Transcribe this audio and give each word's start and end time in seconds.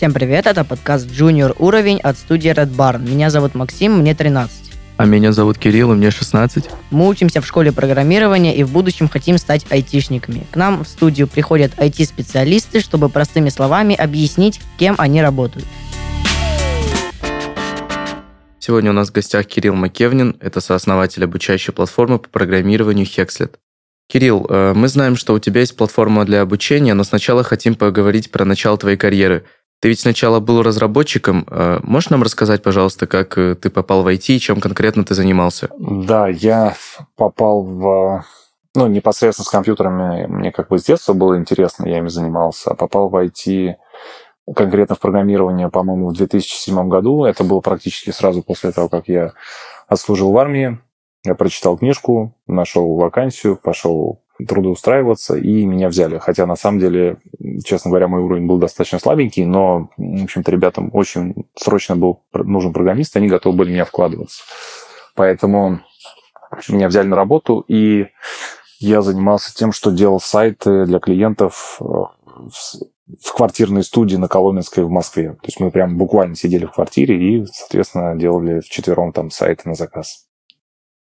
Всем 0.00 0.14
привет, 0.14 0.46
это 0.46 0.64
подкаст 0.64 1.10
Junior 1.10 1.54
уровень 1.58 2.00
от 2.00 2.16
студии 2.16 2.50
Red 2.50 2.74
Barn. 2.74 3.06
Меня 3.06 3.28
зовут 3.28 3.54
Максим, 3.54 3.98
мне 3.98 4.14
13. 4.14 4.72
А 4.96 5.04
меня 5.04 5.30
зовут 5.30 5.58
Кирилл, 5.58 5.92
и 5.92 5.94
мне 5.94 6.10
16. 6.10 6.70
Мы 6.90 7.06
учимся 7.06 7.42
в 7.42 7.46
школе 7.46 7.70
программирования 7.70 8.56
и 8.56 8.62
в 8.62 8.72
будущем 8.72 9.10
хотим 9.10 9.36
стать 9.36 9.66
айтишниками. 9.68 10.46
К 10.52 10.56
нам 10.56 10.84
в 10.84 10.88
студию 10.88 11.28
приходят 11.28 11.72
IT-специалисты, 11.76 12.80
чтобы 12.80 13.10
простыми 13.10 13.50
словами 13.50 13.94
объяснить, 13.94 14.62
кем 14.78 14.94
они 14.96 15.20
работают. 15.20 15.68
Сегодня 18.58 18.92
у 18.92 18.94
нас 18.94 19.10
в 19.10 19.12
гостях 19.12 19.44
Кирилл 19.44 19.74
Макевнин, 19.74 20.34
это 20.40 20.62
сооснователь 20.62 21.24
обучающей 21.24 21.74
платформы 21.74 22.18
по 22.18 22.30
программированию 22.30 23.04
Hexlet. 23.04 23.56
Кирилл, 24.10 24.44
э, 24.48 24.72
мы 24.74 24.88
знаем, 24.88 25.14
что 25.14 25.34
у 25.34 25.38
тебя 25.38 25.60
есть 25.60 25.76
платформа 25.76 26.24
для 26.24 26.40
обучения, 26.40 26.94
но 26.94 27.04
сначала 27.04 27.44
хотим 27.44 27.76
поговорить 27.76 28.32
про 28.32 28.44
начало 28.44 28.76
твоей 28.76 28.96
карьеры. 28.96 29.44
Ты 29.80 29.88
ведь 29.88 30.00
сначала 30.00 30.40
был 30.40 30.62
разработчиком. 30.62 31.46
Э, 31.50 31.80
можешь 31.82 32.10
нам 32.10 32.22
рассказать, 32.22 32.62
пожалуйста, 32.62 33.06
как 33.06 33.38
э, 33.38 33.54
ты 33.54 33.70
попал 33.70 34.02
в 34.02 34.08
IT 34.08 34.34
и 34.34 34.38
чем 34.38 34.60
конкретно 34.60 35.04
ты 35.04 35.14
занимался? 35.14 35.70
Да, 35.78 36.28
я 36.28 36.74
попал 37.16 37.62
в... 37.62 38.24
Ну, 38.74 38.86
непосредственно 38.86 39.46
с 39.46 39.50
компьютерами 39.50 40.26
мне 40.26 40.52
как 40.52 40.68
бы 40.68 40.78
с 40.78 40.84
детства 40.84 41.14
было 41.14 41.36
интересно, 41.36 41.88
я 41.88 41.98
ими 41.98 42.08
занимался. 42.08 42.74
Попал 42.74 43.08
в 43.08 43.16
IT 43.16 43.76
конкретно 44.54 44.96
в 44.96 45.00
программирование, 45.00 45.70
по-моему, 45.70 46.10
в 46.10 46.12
2007 46.14 46.88
году. 46.88 47.24
Это 47.24 47.42
было 47.42 47.60
практически 47.60 48.10
сразу 48.10 48.42
после 48.42 48.72
того, 48.72 48.88
как 48.88 49.08
я 49.08 49.32
отслужил 49.88 50.30
в 50.32 50.38
армии. 50.38 50.78
Я 51.24 51.34
прочитал 51.34 51.78
книжку, 51.78 52.34
нашел 52.46 52.96
вакансию, 52.96 53.56
пошел 53.56 54.22
трудоустраиваться, 54.48 55.36
и 55.36 55.64
меня 55.64 55.88
взяли. 55.88 56.18
Хотя, 56.18 56.46
на 56.46 56.56
самом 56.56 56.78
деле, 56.78 57.18
честно 57.64 57.90
говоря, 57.90 58.08
мой 58.08 58.22
уровень 58.22 58.46
был 58.46 58.58
достаточно 58.58 58.98
слабенький, 58.98 59.44
но, 59.44 59.90
в 59.96 60.22
общем-то, 60.24 60.50
ребятам 60.50 60.90
очень 60.92 61.46
срочно 61.56 61.96
был 61.96 62.22
нужен 62.32 62.72
программист, 62.72 63.16
они 63.16 63.28
готовы 63.28 63.56
были 63.56 63.72
меня 63.72 63.84
вкладываться. 63.84 64.42
Поэтому 65.14 65.80
меня 66.68 66.88
взяли 66.88 67.06
на 67.06 67.16
работу, 67.16 67.64
и 67.68 68.06
я 68.78 69.02
занимался 69.02 69.54
тем, 69.54 69.72
что 69.72 69.90
делал 69.90 70.20
сайты 70.20 70.86
для 70.86 70.98
клиентов 70.98 71.78
э, 71.80 71.84
в 71.84 73.34
квартирной 73.34 73.82
студии 73.82 74.16
на 74.16 74.28
Коломенской 74.28 74.84
в 74.84 74.90
Москве. 74.90 75.32
То 75.32 75.46
есть 75.46 75.60
мы 75.60 75.70
прям 75.70 75.98
буквально 75.98 76.34
сидели 76.34 76.64
в 76.64 76.72
квартире 76.72 77.16
и, 77.16 77.46
соответственно, 77.46 78.16
делали 78.16 78.60
вчетвером 78.60 79.12
там 79.12 79.30
сайты 79.30 79.68
на 79.68 79.74
заказ. 79.74 80.29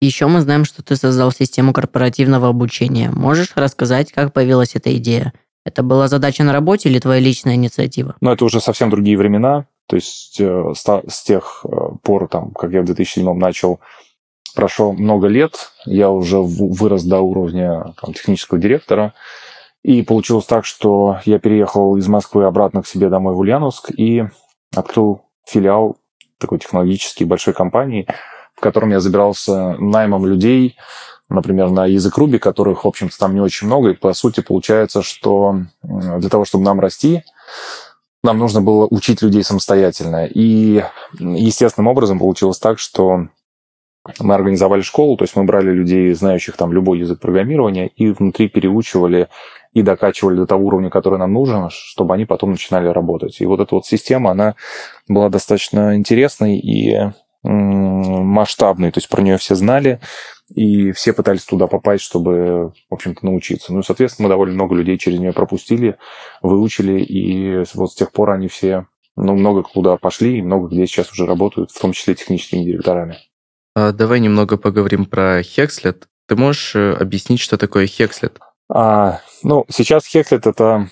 Еще 0.00 0.26
мы 0.26 0.42
знаем, 0.42 0.64
что 0.64 0.82
ты 0.82 0.94
создал 0.96 1.32
систему 1.32 1.72
корпоративного 1.72 2.48
обучения. 2.48 3.10
Можешь 3.10 3.52
рассказать, 3.54 4.12
как 4.12 4.32
появилась 4.32 4.74
эта 4.74 4.94
идея? 4.96 5.32
Это 5.64 5.82
была 5.82 6.06
задача 6.08 6.44
на 6.44 6.52
работе 6.52 6.88
или 6.88 6.98
твоя 6.98 7.18
личная 7.18 7.54
инициатива? 7.54 8.14
Ну, 8.20 8.30
это 8.30 8.44
уже 8.44 8.60
совсем 8.60 8.90
другие 8.90 9.16
времена. 9.16 9.66
То 9.88 9.96
есть 9.96 10.38
э, 10.38 10.72
с 10.74 11.22
тех 11.22 11.64
э, 11.64 11.68
пор, 12.02 12.28
там, 12.28 12.50
как 12.52 12.72
я 12.72 12.82
в 12.82 12.84
2007 12.84 13.32
начал, 13.34 13.80
прошло 14.54 14.92
много 14.92 15.28
лет. 15.28 15.72
Я 15.86 16.10
уже 16.10 16.38
вырос 16.38 17.02
до 17.04 17.20
уровня 17.20 17.94
там, 18.00 18.12
технического 18.12 18.60
директора. 18.60 19.14
И 19.82 20.02
получилось 20.02 20.44
так, 20.44 20.66
что 20.66 21.20
я 21.24 21.38
переехал 21.38 21.96
из 21.96 22.06
Москвы 22.06 22.44
обратно 22.44 22.82
к 22.82 22.86
себе 22.86 23.08
домой 23.08 23.34
в 23.34 23.38
Ульяновск 23.38 23.90
и 23.96 24.24
открыл 24.74 25.22
филиал 25.48 25.96
такой 26.38 26.58
технологический 26.58 27.24
большой 27.24 27.54
компании– 27.54 28.06
в 28.56 28.60
котором 28.60 28.90
я 28.90 29.00
забирался 29.00 29.76
наймом 29.78 30.26
людей, 30.26 30.76
например, 31.28 31.70
на 31.70 31.86
язык 31.86 32.18
Ruby, 32.18 32.38
которых, 32.38 32.84
в 32.84 32.88
общем-то, 32.88 33.18
там 33.18 33.34
не 33.34 33.40
очень 33.40 33.66
много. 33.66 33.90
И, 33.90 33.94
по 33.94 34.12
сути, 34.14 34.40
получается, 34.40 35.02
что 35.02 35.60
для 35.82 36.28
того, 36.28 36.44
чтобы 36.44 36.64
нам 36.64 36.80
расти, 36.80 37.22
нам 38.22 38.38
нужно 38.38 38.60
было 38.60 38.86
учить 38.90 39.22
людей 39.22 39.44
самостоятельно. 39.44 40.26
И 40.26 40.82
естественным 41.18 41.88
образом 41.88 42.18
получилось 42.18 42.58
так, 42.58 42.78
что 42.78 43.28
мы 44.20 44.34
организовали 44.34 44.82
школу, 44.82 45.16
то 45.16 45.24
есть 45.24 45.34
мы 45.36 45.44
брали 45.44 45.70
людей, 45.70 46.12
знающих 46.12 46.56
там 46.56 46.72
любой 46.72 47.00
язык 47.00 47.20
программирования, 47.20 47.88
и 47.88 48.10
внутри 48.10 48.48
переучивали 48.48 49.28
и 49.72 49.82
докачивали 49.82 50.36
до 50.36 50.46
того 50.46 50.66
уровня, 50.66 50.90
который 50.90 51.18
нам 51.18 51.32
нужен, 51.32 51.68
чтобы 51.70 52.14
они 52.14 52.24
потом 52.24 52.52
начинали 52.52 52.86
работать. 52.88 53.40
И 53.40 53.46
вот 53.46 53.60
эта 53.60 53.74
вот 53.74 53.84
система, 53.84 54.30
она 54.30 54.54
была 55.08 55.28
достаточно 55.28 55.96
интересной 55.96 56.56
и 56.56 57.12
масштабный, 57.48 58.90
то 58.90 58.98
есть 58.98 59.08
про 59.08 59.22
нее 59.22 59.38
все 59.38 59.54
знали, 59.54 60.00
и 60.54 60.92
все 60.92 61.12
пытались 61.12 61.44
туда 61.44 61.66
попасть, 61.66 62.04
чтобы, 62.04 62.72
в 62.90 62.94
общем-то, 62.94 63.24
научиться. 63.24 63.72
Ну 63.72 63.80
и, 63.80 63.82
соответственно, 63.82 64.28
мы 64.28 64.32
довольно 64.32 64.54
много 64.54 64.74
людей 64.74 64.98
через 64.98 65.18
нее 65.18 65.32
пропустили, 65.32 65.96
выучили, 66.42 67.00
и 67.00 67.64
вот 67.74 67.92
с 67.92 67.94
тех 67.94 68.12
пор 68.12 68.30
они 68.30 68.48
все 68.48 68.86
ну, 69.16 69.34
много 69.34 69.62
куда 69.62 69.96
пошли, 69.96 70.38
и 70.38 70.42
много 70.42 70.68
где 70.68 70.86
сейчас 70.86 71.10
уже 71.10 71.26
работают, 71.26 71.70
в 71.70 71.80
том 71.80 71.92
числе 71.92 72.14
техническими 72.14 72.64
директорами. 72.64 73.18
А 73.74 73.92
давай 73.92 74.20
немного 74.20 74.56
поговорим 74.56 75.06
про 75.06 75.40
Hexlet. 75.40 76.04
Ты 76.28 76.36
можешь 76.36 76.74
э, 76.74 76.94
объяснить, 76.94 77.40
что 77.40 77.56
такое 77.56 77.86
Hexlet? 77.86 78.38
А, 78.68 79.20
ну, 79.42 79.64
сейчас 79.68 80.12
Hexlet– 80.14 80.42
это 80.48 80.88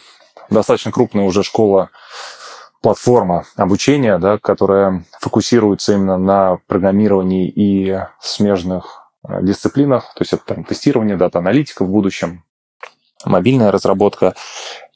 достаточно 0.51 0.93
крупная 0.93 1.25
уже 1.25 1.43
школа 1.43 1.91
платформа 2.85 3.47
обучения, 3.57 4.19
да, 4.19 4.37
которая 4.37 5.07
фокусируется 5.19 5.95
именно 5.95 6.19
на 6.19 6.59
программировании 6.67 7.49
и 7.49 7.99
смежных 8.21 9.11
э, 9.27 9.43
дисциплинах, 9.43 10.13
то 10.15 10.21
есть 10.21 10.35
это 10.35 10.45
там, 10.45 10.65
тестирование, 10.65 11.17
дата-аналитика 11.17 11.83
в 11.87 11.89
будущем, 11.89 12.45
мобильная 13.25 13.73
разработка 13.73 14.35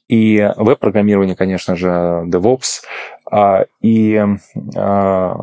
и 0.06 0.52
веб-программирование, 0.58 1.34
конечно 1.34 1.76
же, 1.76 2.24
DevOps. 2.26 2.82
А, 3.30 3.64
и, 3.80 4.22
а, 4.76 5.36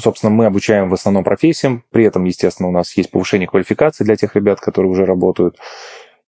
собственно, 0.00 0.30
мы 0.30 0.46
обучаем 0.46 0.90
в 0.90 0.94
основном 0.94 1.24
профессиям, 1.24 1.82
при 1.90 2.04
этом, 2.04 2.22
естественно, 2.22 2.68
у 2.68 2.72
нас 2.72 2.96
есть 2.96 3.10
повышение 3.10 3.48
квалификации 3.48 4.04
для 4.04 4.14
тех 4.14 4.36
ребят, 4.36 4.60
которые 4.60 4.92
уже 4.92 5.04
работают. 5.04 5.58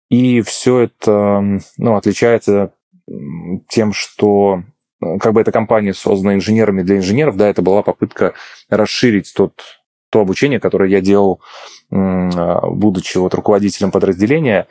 И 0.08 0.40
все 0.40 0.78
это 0.80 1.60
ну, 1.76 1.96
отличается 1.96 2.72
тем, 3.68 3.92
что 3.92 4.62
как 5.00 5.32
бы 5.32 5.40
эта 5.40 5.52
компания 5.52 5.94
создана 5.94 6.34
инженерами 6.34 6.82
для 6.82 6.96
инженеров, 6.96 7.36
да, 7.36 7.48
это 7.48 7.62
была 7.62 7.82
попытка 7.82 8.34
расширить 8.68 9.32
тот, 9.34 9.52
то 10.10 10.20
обучение, 10.20 10.60
которое 10.60 10.90
я 10.90 11.00
делал, 11.00 11.40
а, 11.90 12.66
будучи 12.68 13.18
вот 13.18 13.34
руководителем 13.34 13.90
подразделения. 13.90 14.66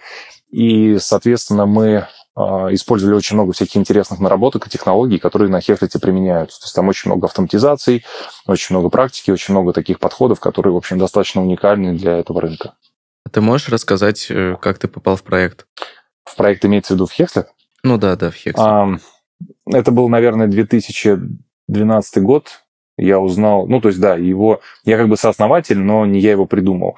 И, 0.49 0.97
соответственно, 0.99 1.65
мы 1.65 2.07
а, 2.35 2.73
использовали 2.73 3.15
очень 3.15 3.35
много 3.35 3.53
всяких 3.53 3.77
интересных 3.77 4.19
наработок 4.19 4.67
и 4.67 4.69
технологий, 4.69 5.17
которые 5.17 5.49
на 5.49 5.61
Хефлете 5.61 5.99
применяются. 5.99 6.59
То 6.59 6.65
есть 6.65 6.75
там 6.75 6.88
очень 6.88 7.09
много 7.09 7.25
автоматизаций, 7.27 8.05
очень 8.45 8.75
много 8.75 8.89
практики, 8.89 9.31
очень 9.31 9.53
много 9.53 9.73
таких 9.73 9.99
подходов, 9.99 10.39
которые, 10.39 10.73
в 10.73 10.77
общем, 10.77 10.99
достаточно 10.99 11.41
уникальны 11.41 11.95
для 11.95 12.17
этого 12.17 12.41
рынка. 12.41 12.75
Ты 13.31 13.41
можешь 13.41 13.69
рассказать, 13.69 14.27
э, 14.29 14.55
как 14.61 14.79
ты 14.79 14.88
попал 14.88 15.15
в 15.15 15.23
проект? 15.23 15.67
В 16.25 16.35
проект 16.35 16.63
имеется 16.63 16.94
в 16.94 16.95
виду 16.97 17.07
в 17.07 17.11
Хекслет? 17.11 17.49
Ну 17.83 17.97
да, 17.97 18.15
да, 18.15 18.29
в 18.29 18.35
Хекслет. 18.35 19.01
Это 19.72 19.91
был, 19.91 20.09
наверное, 20.09 20.47
2012 20.47 22.23
год. 22.23 22.61
Я 22.97 23.19
узнал, 23.19 23.67
ну, 23.67 23.79
то 23.79 23.89
есть, 23.89 24.00
да, 24.00 24.16
его, 24.16 24.61
я 24.83 24.97
как 24.97 25.07
бы 25.07 25.17
сооснователь, 25.17 25.78
но 25.78 26.05
не 26.05 26.19
я 26.19 26.31
его 26.31 26.45
придумал. 26.45 26.97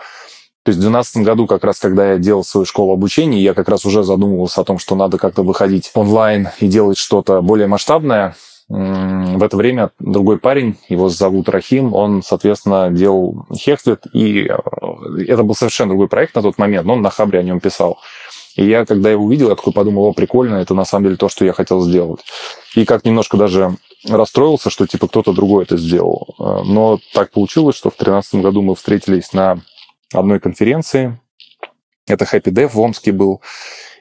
То 0.63 0.71
есть 0.71 0.79
в 0.79 0.81
2012 0.81 1.17
году, 1.25 1.47
как 1.47 1.63
раз 1.63 1.79
когда 1.79 2.11
я 2.11 2.17
делал 2.17 2.43
свою 2.43 2.65
школу 2.65 2.93
обучения, 2.93 3.41
я 3.41 3.53
как 3.53 3.69
раз 3.69 3.85
уже 3.85 4.03
задумывался 4.03 4.61
о 4.61 4.63
том, 4.63 4.77
что 4.77 4.95
надо 4.95 5.17
как-то 5.17 5.41
выходить 5.41 5.89
онлайн 5.93 6.49
и 6.59 6.67
делать 6.67 6.97
что-то 6.97 7.41
более 7.41 7.67
масштабное. 7.67 8.35
В 8.67 9.41
это 9.41 9.57
время 9.57 9.89
другой 9.97 10.37
парень, 10.37 10.77
его 10.89 11.09
зовут 11.09 11.49
Рахим, 11.49 11.95
он, 11.95 12.21
соответственно, 12.21 12.91
делал 12.91 13.47
Хекслет, 13.51 14.03
и 14.13 14.47
э, 14.47 14.57
это 15.27 15.41
был 15.41 15.55
совершенно 15.55 15.89
другой 15.89 16.07
проект 16.07 16.35
на 16.35 16.43
тот 16.43 16.59
момент, 16.59 16.85
но 16.85 16.93
он 16.93 17.01
на 17.01 17.09
Хабре 17.09 17.39
о 17.39 17.43
нем 17.43 17.59
писал. 17.59 17.97
И 18.59 18.65
я, 18.65 18.85
когда 18.85 19.09
его 19.09 19.23
увидел, 19.23 19.47
я 19.47 19.55
такой 19.55 19.71
подумал, 19.71 20.07
о, 20.07 20.13
прикольно, 20.13 20.55
это 20.55 20.73
на 20.73 20.83
самом 20.83 21.05
деле 21.05 21.15
то, 21.15 21.29
что 21.29 21.45
я 21.45 21.53
хотел 21.53 21.79
сделать. 21.79 22.19
И 22.75 22.83
как 22.83 23.05
немножко 23.05 23.37
даже 23.37 23.77
расстроился, 24.05 24.69
что 24.69 24.85
типа 24.85 25.07
кто-то 25.07 25.31
другой 25.31 25.63
это 25.63 25.77
сделал. 25.77 26.35
Э, 26.37 26.63
но 26.65 26.99
так 27.13 27.31
получилось, 27.31 27.77
что 27.77 27.89
в 27.89 27.93
2013 27.93 28.35
году 28.41 28.61
мы 28.61 28.75
встретились 28.75 29.31
на 29.31 29.61
одной 30.13 30.41
конференции. 30.41 31.17
Это 32.05 32.25
Happy 32.25 32.51
Dev 32.51 32.71
в 32.73 32.79
Омске 32.81 33.13
был. 33.13 33.41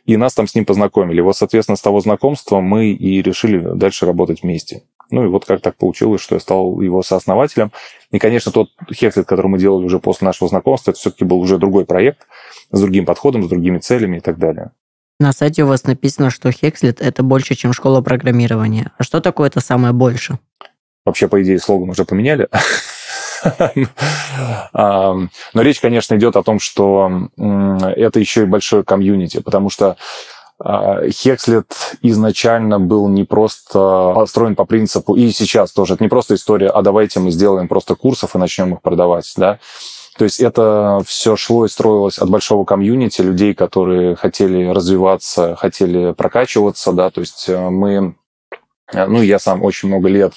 И 0.06 0.16
нас 0.16 0.34
там 0.34 0.48
с 0.48 0.56
ним 0.56 0.64
познакомили. 0.64 1.20
Вот, 1.20 1.36
соответственно, 1.36 1.76
с 1.76 1.82
того 1.82 2.00
знакомства 2.00 2.58
мы 2.58 2.86
и 2.86 3.22
решили 3.22 3.58
дальше 3.76 4.06
работать 4.06 4.42
вместе. 4.42 4.82
Ну 5.10 5.24
и 5.24 5.28
вот 5.28 5.44
как 5.46 5.60
так 5.62 5.76
получилось, 5.76 6.20
что 6.20 6.34
я 6.34 6.40
стал 6.40 6.80
его 6.80 7.02
сооснователем. 7.02 7.72
И, 8.10 8.18
конечно, 8.18 8.52
тот 8.52 8.70
Hexlet, 8.90 9.24
который 9.24 9.46
мы 9.48 9.58
делали 9.58 9.84
уже 9.84 9.98
после 9.98 10.26
нашего 10.26 10.48
знакомства, 10.48 10.90
это 10.90 11.00
все-таки 11.00 11.24
был 11.24 11.40
уже 11.40 11.58
другой 11.58 11.86
проект 11.86 12.26
с 12.70 12.80
другим 12.80 13.06
подходом, 13.06 13.44
с 13.44 13.48
другими 13.48 13.78
целями 13.78 14.18
и 14.18 14.20
так 14.20 14.38
далее. 14.38 14.72
На 15.20 15.32
сайте 15.32 15.64
у 15.64 15.66
вас 15.66 15.84
написано, 15.84 16.30
что 16.30 16.50
Hexlet– 16.50 16.98
это 17.00 17.22
больше, 17.22 17.54
чем 17.54 17.72
школа 17.72 18.02
программирования. 18.02 18.92
А 18.98 19.02
что 19.02 19.20
такое 19.20 19.48
это 19.48 19.60
самое 19.60 19.92
больше? 19.92 20.38
Вообще, 21.04 21.26
по 21.26 21.42
идее, 21.42 21.58
слоган 21.58 21.90
уже 21.90 22.04
поменяли. 22.04 22.48
Но 24.72 25.28
речь, 25.54 25.80
конечно, 25.80 26.14
идет 26.16 26.36
о 26.36 26.42
том, 26.42 26.60
что 26.60 27.30
это 27.36 28.20
еще 28.20 28.42
и 28.42 28.46
большое 28.46 28.84
комьюнити, 28.84 29.40
потому 29.40 29.70
что 29.70 29.96
Хекслет 30.60 31.66
изначально 32.02 32.80
был 32.80 33.08
не 33.08 33.24
просто 33.24 34.12
построен 34.14 34.56
по 34.56 34.64
принципу, 34.64 35.14
и 35.14 35.30
сейчас 35.30 35.72
тоже, 35.72 35.94
это 35.94 36.02
не 36.02 36.08
просто 36.08 36.34
история, 36.34 36.68
а 36.68 36.82
давайте 36.82 37.20
мы 37.20 37.30
сделаем 37.30 37.68
просто 37.68 37.94
курсов 37.94 38.34
и 38.34 38.38
начнем 38.38 38.74
их 38.74 38.82
продавать, 38.82 39.32
да. 39.36 39.60
То 40.16 40.24
есть 40.24 40.40
это 40.40 41.00
все 41.06 41.36
шло 41.36 41.64
и 41.64 41.68
строилось 41.68 42.18
от 42.18 42.28
большого 42.28 42.64
комьюнити 42.64 43.20
людей, 43.20 43.54
которые 43.54 44.16
хотели 44.16 44.66
развиваться, 44.66 45.54
хотели 45.54 46.12
прокачиваться, 46.12 46.92
да, 46.92 47.10
то 47.10 47.20
есть 47.20 47.48
э, 47.48 47.70
мы 47.70 48.16
ну, 48.92 49.22
я 49.22 49.38
сам 49.38 49.62
очень 49.62 49.88
много 49.88 50.08
лет 50.08 50.32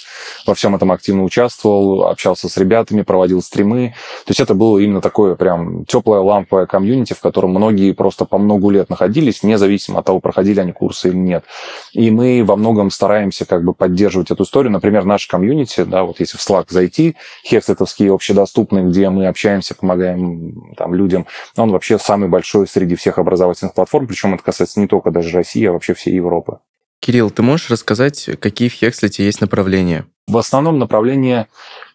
во 0.46 0.54
всем 0.56 0.76
этом 0.76 0.92
активно 0.92 1.24
участвовал, 1.24 2.08
общался 2.08 2.50
с 2.50 2.58
ребятами, 2.58 3.02
проводил 3.02 3.42
стримы. 3.42 3.96
То 4.26 4.32
есть 4.32 4.40
это 4.40 4.54
было 4.54 4.78
именно 4.80 5.02
такое 5.02 5.36
прям 5.36 5.86
теплое 5.86 6.20
ламповое 6.20 6.66
комьюнити, 6.66 7.14
в 7.14 7.22
котором 7.22 7.52
многие 7.52 7.94
просто 7.94 8.26
по 8.26 8.38
много 8.38 8.70
лет 8.70 8.90
находились, 8.90 9.44
независимо 9.44 10.00
от 10.00 10.06
того, 10.06 10.20
проходили 10.20 10.60
они 10.60 10.74
курсы 10.74 11.10
или 11.10 11.16
нет. 11.16 11.46
И 11.94 12.12
мы 12.12 12.44
во 12.44 12.56
многом 12.58 12.92
стараемся 12.92 13.46
как 13.46 13.64
бы 13.64 13.74
поддерживать 13.74 14.32
эту 14.32 14.44
историю. 14.44 14.72
Например, 14.72 15.06
наш 15.06 15.28
комьюнити, 15.28 15.84
да, 15.84 16.04
вот 16.04 16.20
если 16.20 16.38
в 16.38 16.42
Slack 16.42 16.66
зайти, 16.70 17.16
хексетовский 17.46 18.12
общедоступный, 18.12 18.84
где 18.84 19.10
мы 19.10 19.28
общаемся, 19.28 19.76
помогаем 19.76 20.74
там 20.76 20.94
людям, 20.94 21.26
он 21.56 21.72
вообще 21.72 21.98
самый 21.98 22.28
большой 22.28 22.68
среди 22.68 22.96
всех 22.96 23.18
образовательных 23.18 23.74
платформ, 23.74 24.08
причем 24.08 24.34
это 24.34 24.44
касается 24.44 24.80
не 24.80 24.88
только 24.88 25.12
даже 25.12 25.36
России, 25.36 25.66
а 25.66 25.72
вообще 25.72 25.94
всей 25.94 26.16
Европы. 26.16 26.60
Кирилл, 27.02 27.32
ты 27.32 27.42
можешь 27.42 27.72
рассказать, 27.72 28.30
какие 28.40 28.70
в 28.70 28.74
Хекслете 28.74 29.26
есть 29.26 29.42
направления? 29.42 30.06
В 30.28 30.38
основном 30.38 30.78
направление 30.78 31.48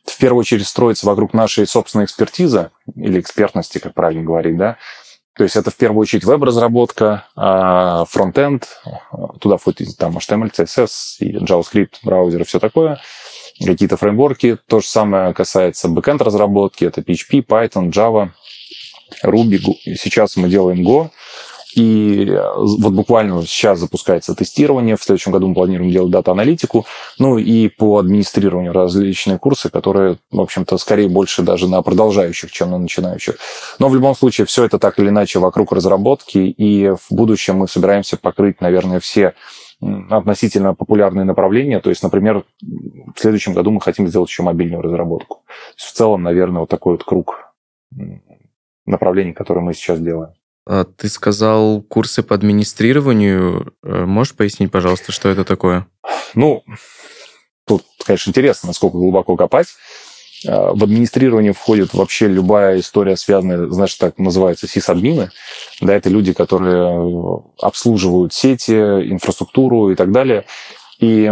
в 0.04 0.18
первую 0.18 0.40
очередь 0.40 0.66
строится 0.66 1.06
вокруг 1.06 1.32
нашей 1.32 1.66
собственной 1.66 2.06
экспертизы 2.06 2.70
или 2.96 3.20
экспертности, 3.20 3.78
как 3.78 3.94
правильно 3.94 4.24
говорить, 4.24 4.56
да. 4.56 4.78
То 5.36 5.44
есть 5.44 5.54
это 5.54 5.70
в 5.70 5.76
первую 5.76 6.00
очередь 6.00 6.24
веб-разработка, 6.24 7.26
а, 7.36 8.04
фронтенд, 8.06 8.66
туда 9.40 9.58
входит 9.58 9.96
там 9.96 10.18
HTML, 10.18 10.50
CSS, 10.50 11.20
JavaScript, 11.20 11.98
браузер 12.02 12.40
и 12.40 12.44
все 12.44 12.58
такое, 12.58 13.00
какие-то 13.64 13.96
фреймворки. 13.96 14.58
То 14.66 14.80
же 14.80 14.86
самое 14.88 15.34
касается 15.34 15.88
бэкенд 15.88 16.20
разработки, 16.22 16.84
это 16.84 17.00
PHP, 17.00 17.46
Python, 17.46 17.90
Java, 17.92 18.30
Ruby. 19.22 19.60
Сейчас 19.96 20.36
мы 20.36 20.48
делаем 20.48 20.80
Go, 20.80 21.10
и 21.76 22.26
э, 22.30 22.52
вот 22.56 22.94
буквально 22.94 23.42
сейчас 23.42 23.78
запускается 23.80 24.34
тестирование, 24.34 24.96
в 24.96 25.02
следующем 25.02 25.30
году 25.30 25.48
мы 25.48 25.54
планируем 25.54 25.90
делать 25.90 26.10
дата-аналитику, 26.10 26.86
ну 27.18 27.36
и 27.36 27.68
по 27.68 27.98
администрированию 27.98 28.72
различные 28.72 29.38
курсы, 29.38 29.68
которые, 29.68 30.16
в 30.30 30.40
общем-то, 30.40 30.78
скорее 30.78 31.10
больше 31.10 31.42
даже 31.42 31.68
на 31.68 31.82
продолжающих, 31.82 32.50
чем 32.50 32.70
на 32.70 32.78
начинающих. 32.78 33.36
Но 33.78 33.88
в 33.88 33.94
любом 33.94 34.16
случае 34.16 34.46
все 34.46 34.64
это 34.64 34.78
так 34.78 34.98
или 34.98 35.10
иначе 35.10 35.38
вокруг 35.38 35.70
разработки, 35.72 36.38
и 36.38 36.88
в 36.88 37.14
будущем 37.14 37.56
мы 37.56 37.68
собираемся 37.68 38.16
покрыть, 38.16 38.62
наверное, 38.62 38.98
все 38.98 39.34
относительно 40.08 40.74
популярные 40.74 41.26
направления. 41.26 41.80
То 41.80 41.90
есть, 41.90 42.02
например, 42.02 42.44
в 42.62 43.20
следующем 43.20 43.52
году 43.52 43.70
мы 43.70 43.82
хотим 43.82 44.08
сделать 44.08 44.30
еще 44.30 44.42
мобильную 44.42 44.80
разработку. 44.80 45.44
в 45.76 45.92
целом, 45.92 46.22
наверное, 46.22 46.60
вот 46.60 46.70
такой 46.70 46.92
вот 46.92 47.04
круг 47.04 47.52
направлений, 48.86 49.34
которые 49.34 49.62
мы 49.62 49.74
сейчас 49.74 50.00
делаем. 50.00 50.35
А, 50.66 50.84
ты 50.84 51.08
сказал 51.08 51.80
курсы 51.82 52.22
по 52.22 52.34
администрированию. 52.34 53.74
Э, 53.82 54.04
можешь 54.04 54.34
пояснить, 54.34 54.72
пожалуйста, 54.72 55.12
что 55.12 55.28
это 55.28 55.44
такое? 55.44 55.86
Ну, 56.34 56.64
тут, 57.66 57.84
конечно, 58.04 58.30
интересно, 58.30 58.68
насколько 58.68 58.96
глубоко 58.96 59.36
копать. 59.36 59.68
А, 60.46 60.72
в 60.74 60.82
администрирование 60.82 61.52
входит 61.52 61.94
вообще 61.94 62.26
любая 62.26 62.80
история, 62.80 63.16
связанная, 63.16 63.68
значит, 63.68 63.98
так 64.00 64.18
называется, 64.18 64.66
сисадмины. 64.66 65.30
Да, 65.80 65.94
это 65.94 66.10
люди, 66.10 66.32
которые 66.32 67.42
обслуживают 67.60 68.34
сети, 68.34 68.72
инфраструктуру 68.72 69.90
и 69.90 69.94
так 69.94 70.10
далее. 70.10 70.46
И 70.98 71.30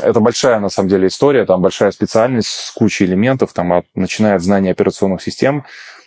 это 0.00 0.20
большая, 0.20 0.60
на 0.60 0.68
самом 0.68 0.88
деле, 0.88 1.08
история, 1.08 1.44
там 1.44 1.60
большая 1.60 1.90
специальность 1.90 2.48
с 2.48 2.70
кучей 2.70 3.06
элементов, 3.06 3.52
там, 3.52 3.72
от, 3.72 3.86
начиная 3.96 4.36
от 4.36 4.42
знания 4.42 4.70
операционных 4.70 5.20
систем, 5.22 5.64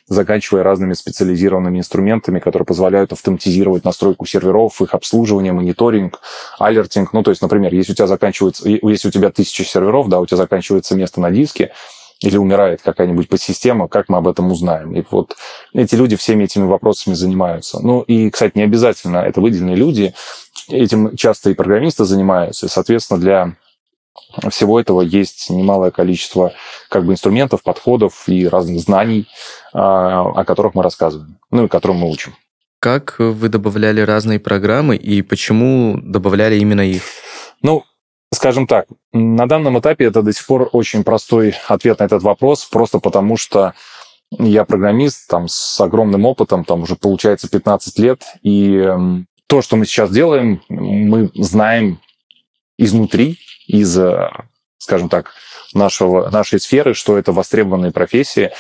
заканчивая 0.08 0.64
разными 0.64 0.94
специализированными 0.94 1.80
инструментами, 1.80 2.40
которые 2.40 2.66
позволяют 2.66 3.12
автоматизировать 3.12 3.84
настройку 3.84 4.26
серверов, 4.26 4.82
их 4.82 4.94
обслуживание, 4.94 5.54
мониторинг, 5.54 6.20
алертинг. 6.60 7.14
Ну, 7.14 7.24
то 7.24 7.32
есть, 7.32 7.42
например, 7.42 7.74
если 7.74 7.94
у 7.94 7.96
тебя 7.96 8.08
заканчивается, 8.08 8.68
если 8.68 9.08
у 9.08 9.12
тебя 9.12 9.32
тысяча 9.32 9.64
серверов, 9.64 10.08
да, 10.10 10.20
у 10.20 10.26
тебя 10.26 10.38
заканчивается 10.38 10.96
место 10.96 11.22
на 11.22 11.32
диске, 11.32 11.72
или 12.22 12.38
умирает 12.38 12.82
какая-нибудь 12.82 13.28
подсистема, 13.28 13.88
как 13.88 14.08
мы 14.10 14.18
об 14.18 14.28
этом 14.28 14.50
узнаем? 14.52 14.96
И 14.96 15.04
вот 15.12 15.36
эти 15.74 15.96
люди 15.96 16.16
всеми 16.16 16.46
этими 16.46 16.66
вопросами 16.66 17.14
занимаются. 17.14 17.80
Ну 17.80 18.02
и, 18.02 18.30
кстати, 18.30 18.54
не 18.56 18.64
обязательно 18.64 19.18
это 19.18 19.42
выделенные 19.42 19.76
люди, 19.76 20.14
этим 20.70 21.16
часто 21.18 21.50
и 21.50 21.54
программисты 21.54 22.06
занимаются, 22.06 22.68
и, 22.68 22.70
соответственно, 22.70 23.20
для 23.20 23.56
всего 24.50 24.80
этого 24.80 25.02
есть 25.02 25.50
немалое 25.50 25.92
количество 25.92 26.54
как 26.90 27.06
бы 27.06 27.14
инструментов, 27.14 27.64
подходов 27.64 28.28
и 28.28 28.48
разных 28.48 28.80
знаний, 28.82 29.28
а, 29.74 30.22
о 30.30 30.44
которых 30.46 30.76
мы 30.76 30.84
рассказываем, 30.84 31.38
ну 31.52 31.66
и 31.66 31.68
которым 31.68 31.98
мы 31.98 32.10
учим. 32.10 32.36
Как 32.80 33.16
вы 33.18 33.50
добавляли 33.50 34.02
разные 34.02 34.40
программы 34.40 34.96
и 34.96 35.22
почему 35.22 35.98
добавляли 36.02 36.58
именно 36.58 36.82
их? 36.82 37.04
Ну, 37.62 37.84
скажем 38.34 38.68
так, 38.68 38.88
на 39.12 39.48
данном 39.48 39.80
этапе 39.80 40.06
это 40.06 40.22
до 40.22 40.34
сих 40.34 40.46
пор 40.46 40.70
очень 40.72 41.04
простой 41.04 41.56
ответ 41.68 42.00
на 42.00 42.04
этот 42.04 42.22
вопрос, 42.22 42.66
просто 42.66 43.00
потому 43.00 43.38
что 43.38 43.74
я 44.32 44.66
программист 44.66 45.28
там, 45.30 45.48
с 45.48 45.80
огромным 45.80 46.26
опытом, 46.26 46.66
там 46.66 46.82
уже 46.82 46.96
получается 46.96 47.50
15 47.50 48.00
лет, 48.00 48.24
и 48.42 48.88
то, 49.48 49.62
что 49.62 49.76
мы 49.78 49.86
сейчас 49.86 50.12
делаем, 50.12 50.62
мы 50.70 51.32
знаем 51.36 52.00
изнутри, 52.78 53.40
из, 53.68 54.00
скажем 54.78 55.10
так, 55.10 55.34
нашего, 55.74 56.30
нашей 56.30 56.60
сферы, 56.60 56.94
что 56.94 57.18
это 57.18 57.32
востребованные 57.32 57.92
профессии, 57.92 58.52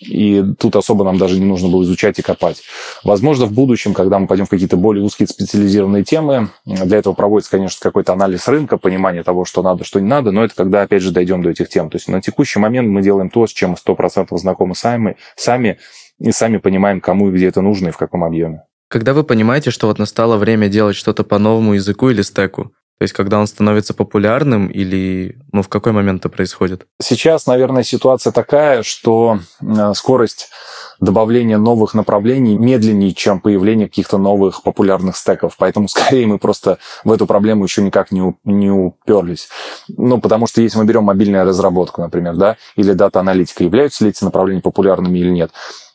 и 0.00 0.44
тут 0.58 0.76
особо 0.76 1.04
нам 1.04 1.18
даже 1.18 1.38
не 1.38 1.44
нужно 1.44 1.68
было 1.68 1.82
изучать 1.82 2.18
и 2.18 2.22
копать. 2.22 2.62
Возможно, 3.02 3.46
в 3.46 3.52
будущем, 3.52 3.94
когда 3.94 4.18
мы 4.18 4.26
пойдем 4.26 4.46
в 4.46 4.48
какие-то 4.48 4.76
более 4.76 5.04
узкие 5.04 5.26
специализированные 5.26 6.04
темы, 6.04 6.50
для 6.64 6.98
этого 6.98 7.14
проводится, 7.14 7.50
конечно, 7.50 7.78
какой-то 7.82 8.12
анализ 8.12 8.46
рынка, 8.46 8.76
понимание 8.76 9.24
того, 9.24 9.44
что 9.44 9.62
надо, 9.62 9.84
что 9.84 9.98
не 9.98 10.06
надо, 10.06 10.30
но 10.30 10.44
это 10.44 10.54
когда, 10.54 10.82
опять 10.82 11.02
же, 11.02 11.10
дойдем 11.10 11.42
до 11.42 11.50
этих 11.50 11.68
тем. 11.68 11.90
То 11.90 11.96
есть 11.96 12.08
на 12.08 12.22
текущий 12.22 12.60
момент 12.60 12.88
мы 12.88 13.02
делаем 13.02 13.28
то, 13.28 13.46
с 13.46 13.50
чем 13.50 13.70
мы 13.70 13.76
100% 13.76 14.36
знакомы 14.36 14.74
сами, 14.76 15.16
сами 15.36 15.78
и 16.20 16.30
сами 16.30 16.58
понимаем, 16.58 17.00
кому 17.00 17.28
и 17.28 17.32
где 17.32 17.48
это 17.48 17.60
нужно 17.60 17.88
и 17.88 17.92
в 17.92 17.96
каком 17.96 18.22
объеме. 18.22 18.62
Когда 18.88 19.12
вы 19.12 19.22
понимаете, 19.22 19.70
что 19.70 19.86
вот 19.86 19.98
настало 19.98 20.36
время 20.36 20.68
делать 20.68 20.96
что-то 20.96 21.22
по 21.22 21.38
новому 21.38 21.74
языку 21.74 22.08
или 22.08 22.22
стеку, 22.22 22.72
то 22.98 23.04
есть, 23.04 23.14
когда 23.14 23.38
он 23.38 23.46
становится 23.46 23.94
популярным 23.94 24.66
или 24.66 25.38
ну, 25.52 25.62
в 25.62 25.68
какой 25.68 25.92
момент 25.92 26.20
это 26.20 26.28
происходит? 26.30 26.86
Сейчас, 27.00 27.46
наверное, 27.46 27.84
ситуация 27.84 28.32
такая, 28.32 28.82
что 28.82 29.38
э, 29.62 29.92
скорость 29.94 30.50
добавления 30.98 31.58
новых 31.58 31.94
направлений 31.94 32.58
медленнее, 32.58 33.14
чем 33.14 33.40
появление 33.40 33.86
каких-то 33.86 34.18
новых 34.18 34.64
популярных 34.64 35.16
стеков. 35.16 35.54
Поэтому 35.58 35.86
скорее 35.88 36.26
мы 36.26 36.38
просто 36.38 36.78
в 37.04 37.12
эту 37.12 37.26
проблему 37.26 37.62
еще 37.62 37.82
никак 37.82 38.10
не, 38.10 38.34
не 38.42 38.70
уперлись. 38.72 39.48
Ну, 39.96 40.20
потому 40.20 40.48
что 40.48 40.60
если 40.60 40.78
мы 40.78 40.84
берем 40.84 41.04
мобильную 41.04 41.44
разработку, 41.44 42.00
например, 42.00 42.34
да, 42.34 42.56
или 42.74 42.94
дата-аналитика, 42.94 43.62
являются 43.62 44.02
ли 44.02 44.10
эти 44.10 44.24
направления 44.24 44.60
популярными 44.60 45.18
или 45.18 45.30
нет, 45.30 45.52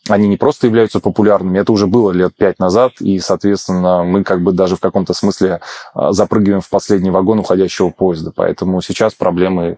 они 0.09 0.27
не 0.27 0.37
просто 0.37 0.67
являются 0.67 0.99
популярными, 0.99 1.59
это 1.59 1.71
уже 1.71 1.87
было 1.87 2.11
лет 2.11 2.35
пять 2.35 2.59
назад, 2.59 2.93
и, 2.99 3.19
соответственно, 3.19 4.03
мы 4.03 4.23
как 4.23 4.41
бы 4.41 4.51
даже 4.51 4.75
в 4.75 4.79
каком-то 4.79 5.13
смысле 5.13 5.61
а, 5.93 6.11
запрыгиваем 6.11 6.61
в 6.61 6.69
последний 6.69 7.09
вагон 7.09 7.39
уходящего 7.39 7.89
поезда. 7.89 8.31
Поэтому 8.35 8.81
сейчас 8.81 9.13
проблемы, 9.13 9.77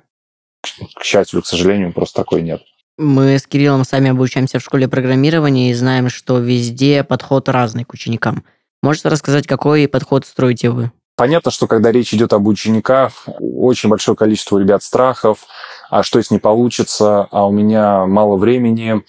к 0.95 1.03
счастью, 1.03 1.41
к 1.41 1.45
сожалению, 1.45 1.93
просто 1.93 2.21
такой 2.21 2.41
нет. 2.41 2.61
Мы 2.97 3.37
с 3.37 3.45
Кириллом 3.45 3.83
сами 3.83 4.09
обучаемся 4.09 4.59
в 4.59 4.63
школе 4.63 4.87
программирования 4.87 5.69
и 5.69 5.73
знаем, 5.73 6.09
что 6.09 6.39
везде 6.39 7.03
подход 7.03 7.49
разный 7.49 7.83
к 7.83 7.93
ученикам. 7.93 8.45
Можете 8.81 9.09
рассказать, 9.09 9.47
какой 9.47 9.87
подход 9.87 10.25
строите 10.25 10.69
вы? 10.69 10.91
Понятно, 11.17 11.49
что 11.49 11.67
когда 11.67 11.91
речь 11.91 12.13
идет 12.13 12.33
об 12.33 12.47
учениках, 12.47 13.27
очень 13.39 13.89
большое 13.89 14.17
количество 14.17 14.57
ребят 14.57 14.83
страхов, 14.83 15.45
а 15.89 16.03
что 16.03 16.19
если 16.19 16.35
не 16.35 16.39
получится, 16.39 17.27
а 17.31 17.47
у 17.47 17.51
меня 17.51 18.05
мало 18.05 18.35
времени, 18.37 19.01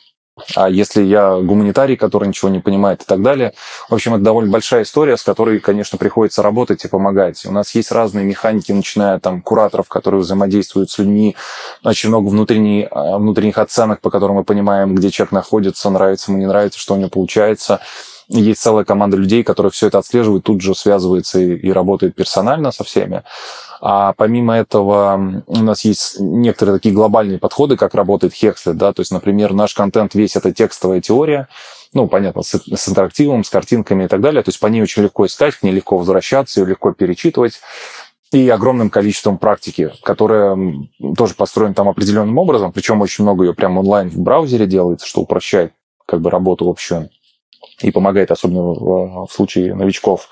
а 0.54 0.68
если 0.68 1.02
я 1.02 1.36
гуманитарий, 1.36 1.96
который 1.96 2.28
ничего 2.28 2.50
не 2.50 2.60
понимает 2.60 3.02
и 3.02 3.04
так 3.06 3.22
далее. 3.22 3.54
В 3.88 3.94
общем, 3.94 4.14
это 4.14 4.24
довольно 4.24 4.50
большая 4.50 4.82
история, 4.82 5.16
с 5.16 5.22
которой, 5.22 5.60
конечно, 5.60 5.96
приходится 5.96 6.42
работать 6.42 6.84
и 6.84 6.88
помогать. 6.88 7.46
У 7.46 7.52
нас 7.52 7.74
есть 7.74 7.90
разные 7.90 8.26
механики, 8.26 8.70
начиная 8.70 9.18
там 9.18 9.40
кураторов, 9.40 9.88
которые 9.88 10.20
взаимодействуют 10.20 10.90
с 10.90 10.98
людьми, 10.98 11.36
очень 11.82 12.10
много 12.10 12.28
внутренней, 12.28 12.86
а, 12.90 13.16
внутренних 13.18 13.56
оценок, 13.56 14.00
по 14.00 14.10
которым 14.10 14.36
мы 14.36 14.44
понимаем, 14.44 14.94
где 14.94 15.10
человек 15.10 15.32
находится, 15.32 15.88
нравится 15.88 16.30
ему, 16.30 16.40
не 16.40 16.46
нравится, 16.46 16.78
что 16.78 16.94
у 16.94 16.98
него 16.98 17.08
получается. 17.08 17.80
Есть 18.28 18.60
целая 18.60 18.84
команда 18.84 19.16
людей, 19.16 19.44
которые 19.44 19.70
все 19.70 19.86
это 19.86 19.98
отслеживают, 19.98 20.44
тут 20.44 20.60
же 20.60 20.74
связывается 20.74 21.38
и, 21.38 21.54
и 21.54 21.70
работает 21.70 22.14
персонально 22.14 22.72
со 22.72 22.82
всеми. 22.82 23.22
А 23.80 24.14
помимо 24.14 24.56
этого 24.56 25.44
у 25.46 25.58
нас 25.58 25.84
есть 25.84 26.18
некоторые 26.18 26.76
такие 26.76 26.94
глобальные 26.94 27.38
подходы, 27.38 27.76
как 27.76 27.94
работает 27.94 28.32
Hexlet, 28.32 28.72
да, 28.72 28.92
то 28.92 29.00
есть, 29.00 29.12
например, 29.12 29.52
наш 29.52 29.74
контент 29.74 30.14
весь 30.14 30.34
это 30.34 30.52
текстовая 30.52 31.00
теория, 31.00 31.48
ну, 31.92 32.08
понятно, 32.08 32.42
с, 32.42 32.54
с 32.54 32.88
интерактивом, 32.88 33.44
с 33.44 33.50
картинками 33.50 34.04
и 34.04 34.08
так 34.08 34.20
далее. 34.20 34.42
То 34.42 34.48
есть 34.48 34.60
по 34.60 34.66
ней 34.66 34.82
очень 34.82 35.02
легко 35.02 35.26
искать, 35.26 35.54
к 35.54 35.62
ней 35.62 35.72
легко 35.72 35.96
возвращаться, 35.96 36.60
ее 36.60 36.66
легко 36.66 36.92
перечитывать 36.92 37.60
и 38.32 38.48
огромным 38.48 38.90
количеством 38.90 39.38
практики, 39.38 39.92
которая 40.02 40.58
тоже 41.16 41.34
построена 41.34 41.74
там 41.74 41.88
определенным 41.88 42.36
образом, 42.38 42.72
причем 42.72 43.00
очень 43.00 43.22
много 43.24 43.44
ее 43.44 43.54
прямо 43.54 43.80
онлайн 43.80 44.10
в 44.10 44.18
браузере 44.18 44.66
делается, 44.66 45.06
что 45.06 45.20
упрощает 45.20 45.72
как 46.06 46.20
бы 46.20 46.30
работу 46.30 46.68
общую 46.68 47.08
и 47.80 47.90
помогает, 47.90 48.30
особенно 48.30 48.62
в, 48.62 49.26
в 49.26 49.32
случае 49.32 49.74
новичков. 49.74 50.28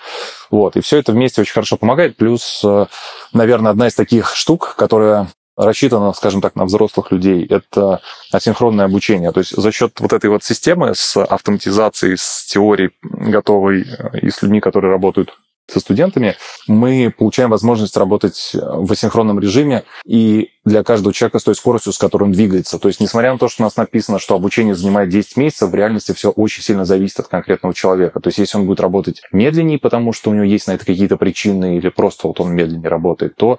Вот. 0.50 0.76
И 0.76 0.80
все 0.80 0.98
это 0.98 1.12
вместе 1.12 1.40
очень 1.40 1.52
хорошо 1.52 1.76
помогает. 1.76 2.16
Плюс, 2.16 2.62
э, 2.64 2.86
наверное, 3.32 3.70
одна 3.70 3.88
из 3.88 3.94
таких 3.94 4.34
штук, 4.34 4.74
которая 4.76 5.28
рассчитана, 5.56 6.12
скажем 6.12 6.40
так, 6.40 6.56
на 6.56 6.64
взрослых 6.64 7.12
людей, 7.12 7.46
это 7.46 8.00
асинхронное 8.32 8.86
обучение. 8.86 9.30
То 9.32 9.40
есть 9.40 9.56
за 9.56 9.72
счет 9.72 10.00
вот 10.00 10.12
этой 10.12 10.28
вот 10.30 10.42
системы 10.42 10.94
с 10.94 11.16
автоматизацией, 11.16 12.16
с 12.16 12.44
теорией 12.46 12.90
готовой 13.02 13.82
э, 13.82 14.18
и 14.20 14.30
с 14.30 14.42
людьми, 14.42 14.60
которые 14.60 14.90
работают 14.90 15.36
со 15.66 15.80
студентами, 15.80 16.36
мы 16.68 17.12
получаем 17.16 17.50
возможность 17.50 17.96
работать 17.96 18.52
в 18.54 18.92
асинхронном 18.92 19.40
режиме 19.40 19.84
и 20.04 20.50
для 20.64 20.82
каждого 20.82 21.12
человека 21.12 21.38
с 21.38 21.44
той 21.44 21.54
скоростью, 21.54 21.92
с 21.92 21.98
которой 21.98 22.24
он 22.24 22.32
двигается. 22.32 22.78
То 22.78 22.88
есть, 22.88 23.00
несмотря 23.00 23.32
на 23.32 23.38
то, 23.38 23.48
что 23.48 23.62
у 23.62 23.66
нас 23.66 23.76
написано, 23.76 24.18
что 24.18 24.34
обучение 24.34 24.74
занимает 24.74 25.10
10 25.10 25.36
месяцев, 25.36 25.70
в 25.70 25.74
реальности 25.74 26.12
все 26.12 26.30
очень 26.30 26.62
сильно 26.62 26.84
зависит 26.84 27.20
от 27.20 27.28
конкретного 27.28 27.74
человека. 27.74 28.20
То 28.20 28.28
есть, 28.28 28.38
если 28.38 28.58
он 28.58 28.66
будет 28.66 28.80
работать 28.80 29.22
медленнее, 29.32 29.78
потому 29.78 30.12
что 30.12 30.30
у 30.30 30.34
него 30.34 30.44
есть 30.44 30.66
на 30.66 30.72
это 30.72 30.84
какие-то 30.86 31.16
причины, 31.16 31.76
или 31.78 31.88
просто 31.88 32.28
вот 32.28 32.40
он 32.40 32.54
медленнее 32.54 32.88
работает, 32.88 33.36
то 33.36 33.58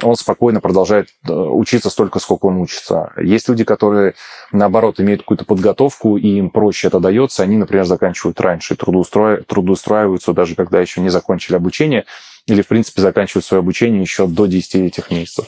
он 0.00 0.16
спокойно 0.16 0.60
продолжает 0.60 1.08
э, 1.28 1.32
учиться 1.32 1.90
столько, 1.90 2.18
сколько 2.18 2.46
он 2.46 2.58
учится. 2.58 3.12
Есть 3.20 3.48
люди, 3.48 3.64
которые, 3.64 4.14
наоборот, 4.52 5.00
имеют 5.00 5.22
какую-то 5.22 5.44
подготовку, 5.44 6.16
и 6.16 6.38
им 6.38 6.50
проще 6.50 6.88
это 6.88 7.00
дается. 7.00 7.42
Они, 7.42 7.56
например, 7.56 7.84
заканчивают 7.84 8.40
раньше, 8.40 8.76
трудоустраиваются, 8.76 9.48
трудоустраиваются 9.48 10.32
даже 10.32 10.54
когда 10.54 10.80
еще 10.80 11.00
не 11.00 11.10
закончили 11.10 11.56
обучение 11.56 12.06
или, 12.46 12.62
в 12.62 12.68
принципе, 12.68 13.02
заканчивают 13.02 13.44
свое 13.44 13.60
обучение 13.60 14.00
еще 14.00 14.26
до 14.26 14.46
10 14.46 14.74
этих 14.76 15.10
месяцев. 15.10 15.46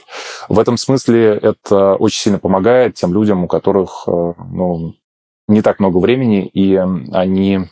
В 0.49 0.59
этом 0.59 0.77
смысле 0.77 1.39
это 1.43 1.95
очень 1.95 2.21
сильно 2.21 2.39
помогает 2.39 2.95
тем 2.95 3.13
людям, 3.15 3.45
у 3.45 3.49
которых 3.49 4.05
э, 4.07 4.11
ну, 4.11 4.95
не 5.49 5.63
так 5.63 5.81
много 5.81 5.99
времени, 5.99 6.47
и 6.47 6.77
они 6.77 7.57
э, 7.57 7.67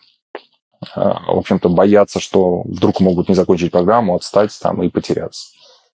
в 0.94 1.38
общем-то, 1.38 1.68
боятся, 1.68 2.18
что 2.20 2.62
вдруг 2.62 3.00
могут 3.00 3.28
не 3.28 3.34
закончить 3.34 3.70
программу, 3.70 4.14
отстать 4.14 4.58
там 4.60 4.82
и 4.82 4.88
потеряться. 4.88 5.48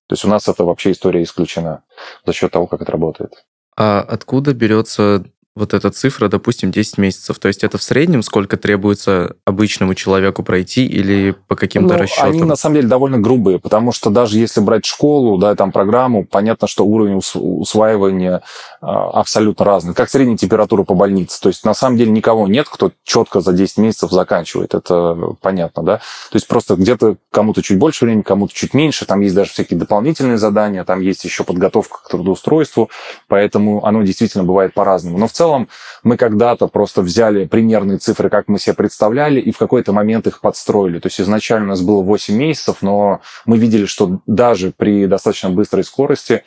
То 0.09 0.15
есть 0.15 0.25
у 0.25 0.29
нас 0.29 0.49
это 0.49 0.65
вообще 0.65 0.93
история 0.93 1.23
исключена 1.23 1.85
за 2.27 2.33
счет 2.33 2.51
того, 2.51 2.67
как 2.67 2.81
это 2.83 2.91
работает. 2.91 3.45
А 3.77 4.01
откуда 4.01 4.55
берется 4.55 5.25
вот 5.59 5.75
эта 5.75 5.91
цифра, 5.91 6.29
допустим, 6.29 6.71
10 6.71 6.99
месяцев. 6.99 7.39
То 7.39 7.49
есть 7.49 7.65
это 7.65 7.77
в 7.77 7.83
среднем 7.83 8.23
сколько 8.23 8.57
требуется 8.57 9.37
обычному 9.45 9.95
человеку 9.95 10.43
пройти 10.43 10.87
или 10.87 11.35
по 11.49 11.57
каким-то 11.57 11.95
ну, 11.95 12.01
расчетам? 12.01 12.31
Они 12.31 12.43
на 12.45 12.57
самом 12.57 12.77
деле 12.77 12.89
довольно 12.89 13.19
грубые, 13.19 13.59
потому 13.59 13.93
что 13.93 14.11
даже 14.11 14.39
если 14.39 14.61
брать 14.61 14.87
школу, 14.87 15.39
да, 15.39 15.55
там 15.55 15.73
программу, 15.73 16.25
понятно, 16.25 16.69
что 16.69 16.87
уровень 16.87 17.21
усваивания 17.35 18.43
а, 18.81 19.11
абсолютно 19.11 19.65
разный. 19.65 19.95
Как 19.95 20.09
средняя 20.09 20.37
температура 20.37 20.85
по 20.85 20.95
больнице. 20.95 21.41
То 21.41 21.49
есть 21.49 21.65
на 21.65 21.75
самом 21.75 21.97
деле 21.97 22.11
никого 22.11 22.47
нет, 22.47 22.69
кто 22.69 22.93
четко 23.05 23.41
за 23.41 23.53
10 23.53 23.79
месяцев 23.79 24.11
заканчивает. 24.11 24.75
Это 24.75 25.35
понятно, 25.41 25.83
да? 25.83 25.97
То 25.97 26.37
есть 26.37 26.47
просто 26.47 26.77
где-то 26.77 27.17
кому-то 27.31 27.63
чуть 27.63 27.79
больше 27.79 28.05
времени, 28.05 28.23
кому-то 28.23 28.55
чуть 28.55 28.75
меньше. 28.75 29.05
Там 29.05 29.21
есть 29.21 29.35
даже 29.35 29.51
всякие 29.51 29.79
дополнительные 29.79 30.39
задания, 30.39 30.85
там 30.85 31.01
есть 31.01 31.25
еще 31.25 31.45
подготовка 31.45 31.99
к 32.05 32.09
трудоустройству, 32.09 32.91
поэтому 33.27 33.85
оно 33.85 34.03
действительно 34.03 34.45
бывает 34.45 34.75
по-разному. 34.75 35.19
Но 35.19 35.27
в 35.27 35.33
целом 35.33 35.48
целом 35.49 35.69
мы 36.03 36.17
когда-то 36.17 36.69
просто 36.69 37.03
взяли 37.03 37.47
примерные 37.47 37.99
цифры, 37.99 38.31
как 38.31 38.49
мы 38.49 38.59
себе 38.59 38.75
представляли, 38.75 39.41
и 39.41 39.53
в 39.53 39.59
какой-то 39.59 39.93
момент 39.93 40.27
их 40.27 40.41
подстроили. 40.41 40.99
То 40.99 41.09
есть 41.09 41.21
изначально 41.21 41.67
у 41.67 41.69
нас 41.69 41.81
было 41.81 42.03
8 42.03 42.35
месяцев, 42.35 42.77
но 42.83 43.21
мы 43.47 43.59
видели, 43.59 43.87
что 43.87 44.21
даже 44.27 44.73
при 44.77 45.07
достаточно 45.07 45.51
быстрой 45.51 45.85
скорости 45.85 46.43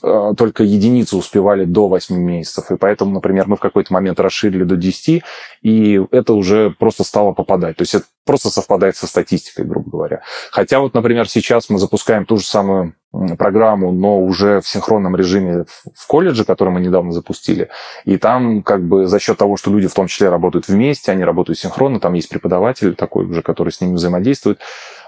только 0.00 0.62
единицы 0.62 1.16
успевали 1.16 1.64
до 1.64 1.88
8 1.88 2.16
месяцев. 2.16 2.70
И 2.70 2.76
поэтому, 2.76 3.12
например, 3.12 3.48
мы 3.48 3.56
в 3.56 3.60
какой-то 3.60 3.92
момент 3.92 4.20
расширили 4.20 4.64
до 4.64 4.76
10, 4.76 5.22
и 5.62 6.00
это 6.10 6.34
уже 6.34 6.70
просто 6.70 7.02
стало 7.04 7.32
попадать. 7.32 7.76
То 7.76 7.82
есть 7.82 7.94
это 7.94 8.04
просто 8.24 8.50
совпадает 8.50 8.96
со 8.96 9.06
статистикой, 9.06 9.64
грубо 9.64 9.90
говоря. 9.90 10.22
Хотя 10.52 10.80
вот, 10.80 10.94
например, 10.94 11.28
сейчас 11.28 11.70
мы 11.70 11.78
запускаем 11.78 12.26
ту 12.26 12.36
же 12.36 12.44
самую 12.44 12.94
программу, 13.38 13.90
но 13.90 14.20
уже 14.20 14.60
в 14.60 14.68
синхронном 14.68 15.16
режиме 15.16 15.64
в 15.94 16.06
колледже, 16.06 16.44
который 16.44 16.70
мы 16.70 16.80
недавно 16.80 17.10
запустили. 17.10 17.68
И 18.04 18.18
там 18.18 18.62
как 18.62 18.86
бы 18.86 19.08
за 19.08 19.18
счет 19.18 19.36
того, 19.36 19.56
что 19.56 19.72
люди 19.72 19.88
в 19.88 19.94
том 19.94 20.06
числе 20.06 20.28
работают 20.28 20.68
вместе, 20.68 21.10
они 21.10 21.24
работают 21.24 21.58
синхронно, 21.58 21.98
там 21.98 22.12
есть 22.12 22.28
преподаватель 22.28 22.94
такой 22.94 23.24
уже, 23.24 23.42
который 23.42 23.70
с 23.70 23.80
ними 23.80 23.94
взаимодействует, 23.94 24.60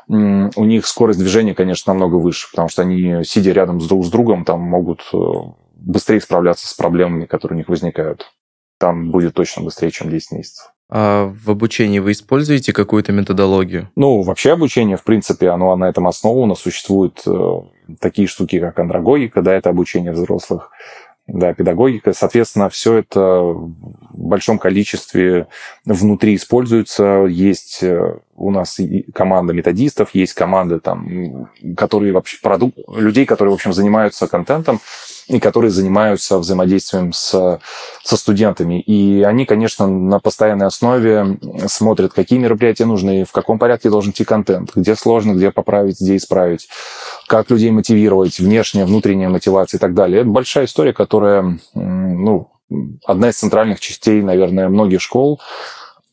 у 0.08 0.64
них 0.64 0.86
скорость 0.86 1.18
движения, 1.18 1.54
конечно, 1.54 1.92
намного 1.92 2.16
выше, 2.16 2.48
потому 2.50 2.68
что 2.68 2.82
они, 2.82 3.24
сидя 3.24 3.52
рядом 3.52 3.80
с 3.80 3.88
друг 3.88 4.04
с 4.04 4.10
другом, 4.10 4.44
там 4.44 4.60
могут 4.60 5.02
э, 5.12 5.16
быстрее 5.74 6.20
справляться 6.20 6.68
с 6.68 6.74
проблемами, 6.74 7.26
которые 7.26 7.56
у 7.56 7.58
них 7.58 7.68
возникают. 7.68 8.32
Там 8.78 9.10
будет 9.10 9.34
точно 9.34 9.62
быстрее, 9.62 9.90
чем 9.90 10.10
10 10.10 10.32
месяцев. 10.32 10.72
А 10.94 11.32
в 11.42 11.50
обучении 11.50 12.00
вы 12.00 12.12
используете 12.12 12.74
какую-то 12.74 13.12
методологию? 13.12 13.88
Ну, 13.96 14.20
вообще 14.20 14.52
обучение, 14.52 14.98
в 14.98 15.04
принципе, 15.04 15.48
оно 15.48 15.74
на 15.74 15.88
этом 15.88 16.06
основано. 16.06 16.54
Существуют 16.54 17.22
э, 17.26 17.60
такие 17.98 18.28
штуки, 18.28 18.60
как 18.60 18.78
андрогогика, 18.78 19.40
да, 19.40 19.54
это 19.54 19.70
обучение 19.70 20.12
взрослых, 20.12 20.70
да, 21.32 21.54
педагогика. 21.54 22.12
Соответственно, 22.12 22.68
все 22.68 22.98
это 22.98 23.20
в 23.20 23.72
большом 24.12 24.58
количестве 24.58 25.48
внутри 25.84 26.34
используется. 26.36 27.26
Есть 27.28 27.82
э, 27.82 28.18
у 28.36 28.50
нас 28.50 28.78
команда 29.14 29.54
методистов, 29.54 30.14
есть 30.14 30.34
команды, 30.34 30.78
там, 30.78 31.48
которые 31.76 32.12
вообще 32.12 32.38
продукт, 32.42 32.76
людей, 32.94 33.24
которые, 33.24 33.52
в 33.52 33.54
общем, 33.54 33.72
занимаются 33.72 34.26
контентом 34.26 34.80
и 35.28 35.38
которые 35.38 35.70
занимаются 35.70 36.38
взаимодействием 36.38 37.12
с, 37.12 37.60
со 38.02 38.16
студентами. 38.16 38.80
И 38.80 39.22
они, 39.22 39.46
конечно, 39.46 39.86
на 39.86 40.18
постоянной 40.18 40.66
основе 40.66 41.38
смотрят, 41.66 42.12
какие 42.12 42.38
мероприятия 42.38 42.84
нужны, 42.84 43.24
в 43.24 43.32
каком 43.32 43.58
порядке 43.58 43.90
должен 43.90 44.12
идти 44.12 44.24
контент, 44.24 44.72
где 44.74 44.96
сложно, 44.96 45.32
где 45.32 45.50
поправить, 45.50 46.00
где 46.00 46.16
исправить, 46.16 46.68
как 47.26 47.50
людей 47.50 47.70
мотивировать, 47.70 48.38
внешняя, 48.38 48.84
внутренняя 48.84 49.28
мотивация 49.28 49.78
и 49.78 49.80
так 49.80 49.94
далее. 49.94 50.22
Это 50.22 50.30
большая 50.30 50.66
история, 50.66 50.92
которая, 50.92 51.58
ну, 51.74 52.48
одна 53.04 53.28
из 53.28 53.36
центральных 53.36 53.80
частей, 53.80 54.22
наверное, 54.22 54.68
многих 54.68 55.00
школ, 55.00 55.40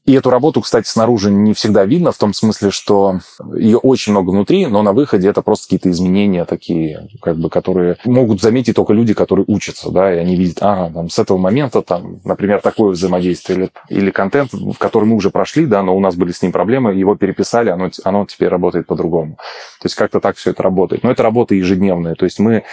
и 0.09 0.13
эту 0.13 0.31
работу, 0.31 0.61
кстати, 0.61 0.87
снаружи 0.87 1.29
не 1.29 1.53
всегда 1.53 1.85
видно, 1.85 2.11
в 2.11 2.17
том 2.17 2.33
смысле, 2.33 2.71
что 2.71 3.19
ее 3.55 3.77
очень 3.77 4.11
много 4.11 4.31
внутри, 4.31 4.65
но 4.65 4.81
на 4.81 4.91
выходе 4.91 5.29
это 5.29 5.43
просто 5.43 5.67
какие-то 5.67 5.91
изменения 5.91 6.45
такие, 6.45 7.07
как 7.21 7.37
бы, 7.37 7.51
которые 7.51 7.97
могут 8.05 8.41
заметить 8.41 8.75
только 8.75 8.93
люди, 8.93 9.13
которые 9.13 9.45
учатся, 9.47 9.91
да, 9.91 10.11
и 10.11 10.17
они 10.17 10.35
видят, 10.35 10.57
ага, 10.61 10.91
там, 10.91 11.09
с 11.11 11.19
этого 11.19 11.37
момента, 11.37 11.83
там, 11.83 12.21
например, 12.25 12.59
такое 12.59 12.93
взаимодействие 12.93 13.59
или, 13.59 13.99
или 13.99 14.09
контент, 14.09 14.51
в 14.51 14.79
который 14.79 15.05
мы 15.05 15.15
уже 15.15 15.29
прошли, 15.29 15.67
да, 15.67 15.83
но 15.83 15.95
у 15.95 15.99
нас 15.99 16.15
были 16.15 16.31
с 16.31 16.41
ним 16.41 16.53
проблемы, 16.53 16.95
его 16.95 17.15
переписали, 17.15 17.69
оно, 17.69 17.91
оно 18.03 18.25
теперь 18.25 18.49
работает 18.49 18.87
по-другому. 18.87 19.35
То 19.79 19.85
есть 19.85 19.95
как-то 19.95 20.19
так 20.19 20.37
все 20.37 20.49
это 20.49 20.63
работает. 20.63 21.03
Но 21.03 21.11
это 21.11 21.21
работа 21.21 21.53
ежедневная. 21.53 22.15
То 22.15 22.25
есть 22.25 22.39
мы 22.39 22.63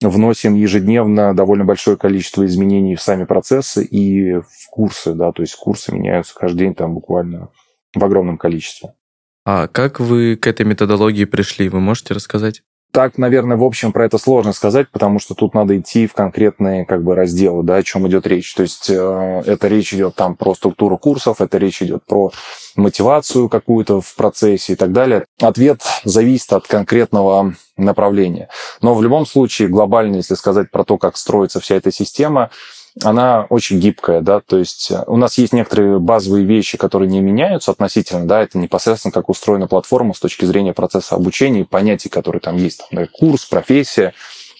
вносим 0.00 0.54
ежедневно 0.54 1.34
довольно 1.34 1.64
большое 1.64 1.96
количество 1.96 2.44
изменений 2.46 2.96
в 2.96 3.02
сами 3.02 3.24
процессы 3.24 3.84
и 3.84 4.34
в 4.34 4.68
курсы, 4.70 5.14
да, 5.14 5.32
то 5.32 5.42
есть 5.42 5.54
курсы 5.54 5.92
меняются 5.92 6.34
каждый 6.34 6.58
день 6.58 6.74
там 6.74 6.94
буквально 6.94 7.48
в 7.94 8.04
огромном 8.04 8.38
количестве. 8.38 8.94
А 9.44 9.68
как 9.68 10.00
вы 10.00 10.36
к 10.36 10.46
этой 10.46 10.64
методологии 10.64 11.24
пришли? 11.26 11.68
Вы 11.68 11.80
можете 11.80 12.14
рассказать? 12.14 12.62
Так, 12.94 13.18
наверное, 13.18 13.56
в 13.56 13.64
общем 13.64 13.90
про 13.90 14.04
это 14.04 14.18
сложно 14.18 14.52
сказать, 14.52 14.88
потому 14.88 15.18
что 15.18 15.34
тут 15.34 15.52
надо 15.52 15.76
идти 15.76 16.06
в 16.06 16.12
конкретные 16.12 16.84
как 16.86 17.02
бы 17.02 17.16
разделы, 17.16 17.64
да, 17.64 17.74
о 17.74 17.82
чем 17.82 18.06
идет 18.06 18.24
речь. 18.24 18.54
То 18.54 18.62
есть 18.62 18.88
э, 18.88 19.42
это 19.46 19.66
речь 19.66 19.92
идет 19.92 20.14
там 20.14 20.36
про 20.36 20.54
структуру 20.54 20.96
курсов, 20.96 21.40
это 21.40 21.58
речь 21.58 21.82
идет 21.82 22.04
про 22.06 22.30
мотивацию 22.76 23.48
какую-то 23.48 24.00
в 24.00 24.14
процессе 24.14 24.74
и 24.74 24.76
так 24.76 24.92
далее. 24.92 25.24
Ответ 25.40 25.82
зависит 26.04 26.52
от 26.52 26.68
конкретного 26.68 27.54
направления. 27.76 28.48
Но 28.80 28.94
в 28.94 29.02
любом 29.02 29.26
случае, 29.26 29.66
глобально, 29.66 30.18
если 30.18 30.36
сказать 30.36 30.70
про 30.70 30.84
то, 30.84 30.96
как 30.96 31.16
строится 31.16 31.58
вся 31.58 31.74
эта 31.74 31.90
система, 31.90 32.50
она 33.02 33.46
очень 33.50 33.80
гибкая, 33.80 34.20
да, 34.20 34.40
то 34.40 34.58
есть 34.58 34.90
э, 34.90 35.02
у 35.06 35.16
нас 35.16 35.36
есть 35.36 35.52
некоторые 35.52 35.98
базовые 35.98 36.44
вещи, 36.44 36.78
которые 36.78 37.08
не 37.08 37.20
меняются 37.20 37.72
относительно, 37.72 38.26
да, 38.26 38.42
это 38.42 38.56
непосредственно 38.56 39.10
как 39.10 39.28
устроена 39.28 39.66
платформа 39.66 40.14
с 40.14 40.20
точки 40.20 40.44
зрения 40.44 40.72
процесса 40.72 41.16
обучения 41.16 41.62
и 41.62 41.64
понятий, 41.64 42.08
которые 42.08 42.40
там 42.40 42.56
есть, 42.56 42.78
там, 42.78 42.88
да, 42.92 43.08
курс, 43.10 43.44
профессия, 43.46 44.14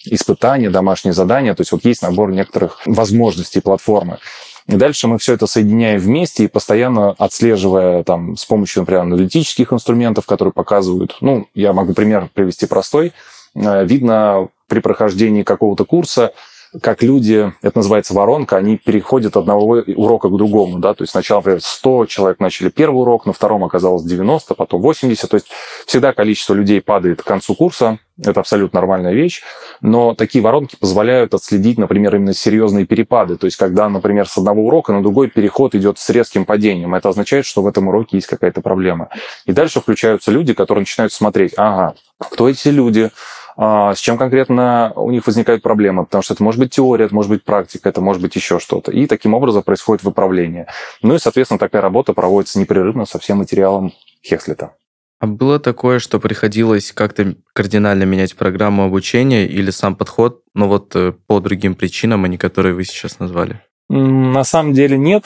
испытания, 0.05 0.69
домашние 0.69 1.13
задания, 1.13 1.53
то 1.55 1.61
есть 1.61 1.71
вот 1.71 1.85
есть 1.85 2.01
набор 2.01 2.31
некоторых 2.31 2.81
возможностей 2.85 3.61
платформы. 3.61 4.19
И 4.67 4.75
дальше 4.75 5.07
мы 5.07 5.17
все 5.19 5.33
это 5.33 5.47
соединяем 5.47 5.99
вместе 5.99 6.43
и 6.43 6.47
постоянно 6.47 7.11
отслеживая 7.11 8.03
там 8.03 8.35
с 8.35 8.45
помощью, 8.45 8.81
например, 8.81 9.03
аналитических 9.03 9.71
инструментов, 9.71 10.25
которые 10.25 10.51
показывают, 10.51 11.17
ну, 11.21 11.47
я 11.53 11.71
могу 11.71 11.93
пример 11.93 12.29
привести 12.33 12.65
простой, 12.65 13.13
э, 13.55 13.85
видно 13.85 14.49
при 14.67 14.79
прохождении 14.79 15.43
какого-то 15.43 15.85
курса, 15.85 16.33
как 16.81 17.03
люди, 17.03 17.53
это 17.61 17.77
называется 17.77 18.13
воронка, 18.13 18.57
они 18.57 18.77
переходят 18.77 19.35
от 19.35 19.41
одного 19.41 19.83
урока 19.95 20.29
к 20.29 20.37
другому, 20.37 20.79
да, 20.79 20.93
то 20.93 21.03
есть 21.03 21.11
сначала, 21.11 21.39
например, 21.39 21.61
100 21.61 22.05
человек 22.07 22.39
начали 22.39 22.69
первый 22.69 23.01
урок, 23.01 23.25
на 23.25 23.33
втором 23.33 23.63
оказалось 23.63 24.03
90, 24.03 24.55
потом 24.55 24.81
80, 24.81 25.29
то 25.29 25.35
есть 25.35 25.47
всегда 25.85 26.13
количество 26.13 26.53
людей 26.53 26.81
падает 26.81 27.21
к 27.21 27.25
концу 27.25 27.55
курса, 27.55 27.99
это 28.23 28.39
абсолютно 28.39 28.79
нормальная 28.79 29.13
вещь, 29.13 29.41
но 29.81 30.15
такие 30.15 30.41
воронки 30.41 30.75
позволяют 30.79 31.33
отследить, 31.33 31.77
например, 31.77 32.15
именно 32.15 32.33
серьезные 32.33 32.85
перепады, 32.85 33.37
то 33.37 33.45
есть 33.45 33.57
когда, 33.57 33.89
например, 33.89 34.27
с 34.27 34.37
одного 34.37 34.65
урока 34.65 34.93
на 34.93 35.01
другой 35.01 35.29
переход 35.29 35.75
идет 35.75 35.99
с 35.99 36.09
резким 36.09 36.45
падением, 36.45 36.95
это 36.95 37.09
означает, 37.09 37.45
что 37.45 37.61
в 37.61 37.67
этом 37.67 37.87
уроке 37.87 38.17
есть 38.17 38.27
какая-то 38.27 38.61
проблема. 38.61 39.09
И 39.45 39.51
дальше 39.51 39.81
включаются 39.81 40.31
люди, 40.31 40.53
которые 40.53 40.83
начинают 40.83 41.11
смотреть, 41.13 41.53
ага, 41.57 41.95
кто 42.17 42.49
эти 42.49 42.69
люди, 42.69 43.11
с 43.57 43.97
чем 43.99 44.17
конкретно 44.17 44.91
у 44.95 45.11
них 45.11 45.25
возникают 45.25 45.63
проблемы, 45.63 46.05
потому 46.05 46.21
что 46.21 46.33
это 46.33 46.43
может 46.43 46.59
быть 46.59 46.71
теория, 46.73 47.05
это 47.05 47.15
может 47.15 47.29
быть 47.29 47.43
практика, 47.43 47.89
это 47.89 48.01
может 48.01 48.21
быть 48.21 48.35
еще 48.35 48.59
что-то. 48.59 48.91
И 48.91 49.07
таким 49.07 49.33
образом 49.33 49.63
происходит 49.63 50.03
выправление. 50.03 50.67
Ну 51.01 51.15
и, 51.15 51.19
соответственно, 51.19 51.59
такая 51.59 51.81
работа 51.81 52.13
проводится 52.13 52.59
непрерывно 52.59 53.05
со 53.05 53.19
всем 53.19 53.37
материалом 53.37 53.93
Хекслета. 54.23 54.73
А 55.19 55.27
было 55.27 55.59
такое, 55.59 55.99
что 55.99 56.19
приходилось 56.19 56.91
как-то 56.91 57.35
кардинально 57.53 58.03
менять 58.03 58.35
программу 58.35 58.83
обучения 58.83 59.47
или 59.47 59.71
сам 59.71 59.95
подход, 59.95 60.43
но 60.53 60.67
вот 60.67 60.93
э, 60.95 61.13
по 61.25 61.39
другим 61.39 61.75
причинам, 61.75 62.25
а 62.25 62.27
не 62.27 62.37
которые 62.37 62.75
вы 62.75 62.83
сейчас 62.83 63.19
назвали? 63.19 63.61
На 63.87 64.43
самом 64.43 64.73
деле 64.73 64.97
нет. 64.97 65.25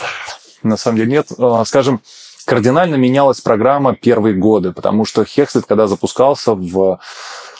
На 0.61 0.77
самом 0.77 0.97
деле 0.97 1.11
нет. 1.11 1.27
А, 1.39 1.65
скажем, 1.65 2.01
кардинально 2.45 2.95
менялась 2.95 3.41
программа 3.41 3.95
первые 3.95 4.35
годы, 4.35 4.73
потому 4.73 5.05
что 5.05 5.25
Хекслет, 5.25 5.65
когда 5.65 5.87
запускался 5.87 6.53
в 6.53 6.99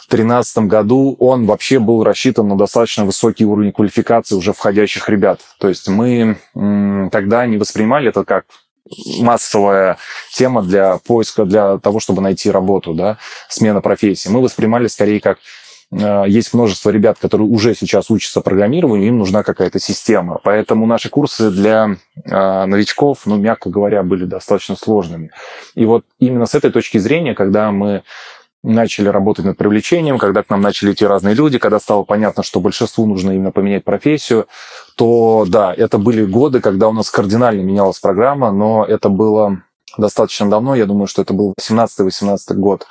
2013 0.09 0.57
году 0.67 1.15
он 1.19 1.45
вообще 1.45 1.79
был 1.79 2.03
рассчитан 2.03 2.47
на 2.47 2.57
достаточно 2.57 3.05
высокий 3.05 3.45
уровень 3.45 3.71
квалификации 3.71 4.35
уже 4.35 4.53
входящих 4.53 5.07
ребят. 5.09 5.41
То 5.59 5.69
есть 5.69 5.87
мы 5.87 6.37
тогда 7.11 7.45
не 7.45 7.57
воспринимали 7.57 8.09
это 8.09 8.23
как 8.23 8.45
массовая 9.19 9.97
тема 10.33 10.63
для 10.63 10.97
поиска, 10.97 11.45
для 11.45 11.77
того, 11.77 11.99
чтобы 11.99 12.21
найти 12.21 12.49
работу, 12.49 12.93
да, 12.93 13.17
смена 13.47 13.81
профессии. 13.81 14.29
Мы 14.29 14.41
воспринимали 14.41 14.87
скорее 14.87 15.19
как 15.19 15.37
э, 15.91 16.23
есть 16.27 16.53
множество 16.53 16.89
ребят, 16.89 17.19
которые 17.19 17.47
уже 17.47 17.75
сейчас 17.75 18.09
учатся 18.09 18.41
программированию, 18.41 19.09
им 19.09 19.19
нужна 19.19 19.43
какая-то 19.43 19.79
система. 19.79 20.39
Поэтому 20.43 20.85
наши 20.85 21.09
курсы 21.09 21.51
для 21.51 21.97
э, 22.25 22.65
новичков, 22.65 23.19
ну, 23.25 23.37
мягко 23.37 23.69
говоря, 23.69 24.01
были 24.03 24.25
достаточно 24.25 24.75
сложными. 24.75 25.31
И 25.75 25.85
вот 25.85 26.05
именно 26.19 26.45
с 26.45 26.55
этой 26.55 26.71
точки 26.71 26.97
зрения, 26.97 27.35
когда 27.35 27.71
мы 27.71 28.03
начали 28.63 29.07
работать 29.07 29.45
над 29.45 29.57
привлечением, 29.57 30.17
когда 30.17 30.43
к 30.43 30.49
нам 30.49 30.61
начали 30.61 30.91
идти 30.91 31.05
разные 31.05 31.33
люди, 31.33 31.59
когда 31.59 31.79
стало 31.79 32.03
понятно, 32.03 32.43
что 32.43 32.59
большинству 32.59 33.05
нужно 33.05 33.31
именно 33.31 33.51
поменять 33.51 33.85
профессию, 33.85 34.47
то 34.95 35.45
да, 35.47 35.73
это 35.73 35.97
были 35.97 36.25
годы, 36.25 36.59
когда 36.59 36.89
у 36.89 36.93
нас 36.93 37.09
кардинально 37.09 37.61
менялась 37.61 37.99
программа, 37.99 38.51
но 38.51 38.85
это 38.85 39.09
было 39.09 39.63
достаточно 39.97 40.49
давно, 40.49 40.75
я 40.75 40.85
думаю, 40.85 41.07
что 41.07 41.21
это 41.21 41.33
был 41.33 41.53
17-18 41.59 42.53
год. 42.55 42.85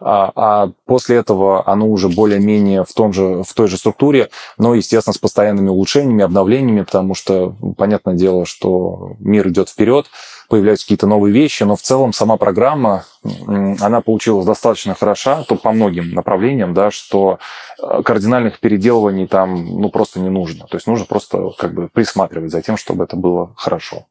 А, 0.00 0.32
а 0.34 0.70
после 0.84 1.16
этого 1.16 1.66
оно 1.66 1.88
уже 1.88 2.08
более-менее 2.08 2.84
в, 2.84 2.92
том 2.92 3.12
же, 3.12 3.42
в 3.42 3.54
той 3.54 3.68
же 3.68 3.76
структуре, 3.76 4.30
но, 4.58 4.74
естественно, 4.74 5.14
с 5.14 5.18
постоянными 5.18 5.68
улучшениями, 5.68 6.24
обновлениями, 6.24 6.82
потому 6.82 7.14
что, 7.14 7.54
понятное 7.76 8.14
дело, 8.14 8.44
что 8.44 9.16
мир 9.18 9.48
идет 9.48 9.68
вперед, 9.68 10.06
появляются 10.52 10.84
какие-то 10.84 11.06
новые 11.06 11.32
вещи, 11.32 11.62
но 11.62 11.76
в 11.76 11.80
целом 11.80 12.12
сама 12.12 12.36
программа, 12.36 13.06
она 13.24 14.02
получилась 14.02 14.44
достаточно 14.44 14.94
хороша, 14.94 15.44
то 15.44 15.56
по 15.56 15.72
многим 15.72 16.10
направлениям, 16.10 16.74
да, 16.74 16.90
что 16.90 17.38
э, 17.82 18.02
кардинальных 18.02 18.60
переделываний 18.60 19.26
там 19.26 19.64
ну, 19.64 19.88
просто 19.88 20.20
не 20.20 20.28
нужно. 20.28 20.66
То 20.66 20.76
есть 20.76 20.86
нужно 20.86 21.06
просто 21.06 21.52
как 21.58 21.72
бы 21.72 21.88
присматривать 21.88 22.50
за 22.50 22.60
тем, 22.60 22.76
чтобы 22.76 23.04
это 23.04 23.16
было 23.16 23.54
хорошо. 23.56 24.04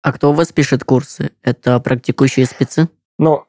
А 0.00 0.14
кто 0.14 0.30
у 0.30 0.32
вас 0.32 0.50
пишет 0.50 0.82
курсы? 0.82 1.32
Это 1.42 1.78
практикующие 1.78 2.46
спецы? 2.46 2.88
Ну, 3.18 3.44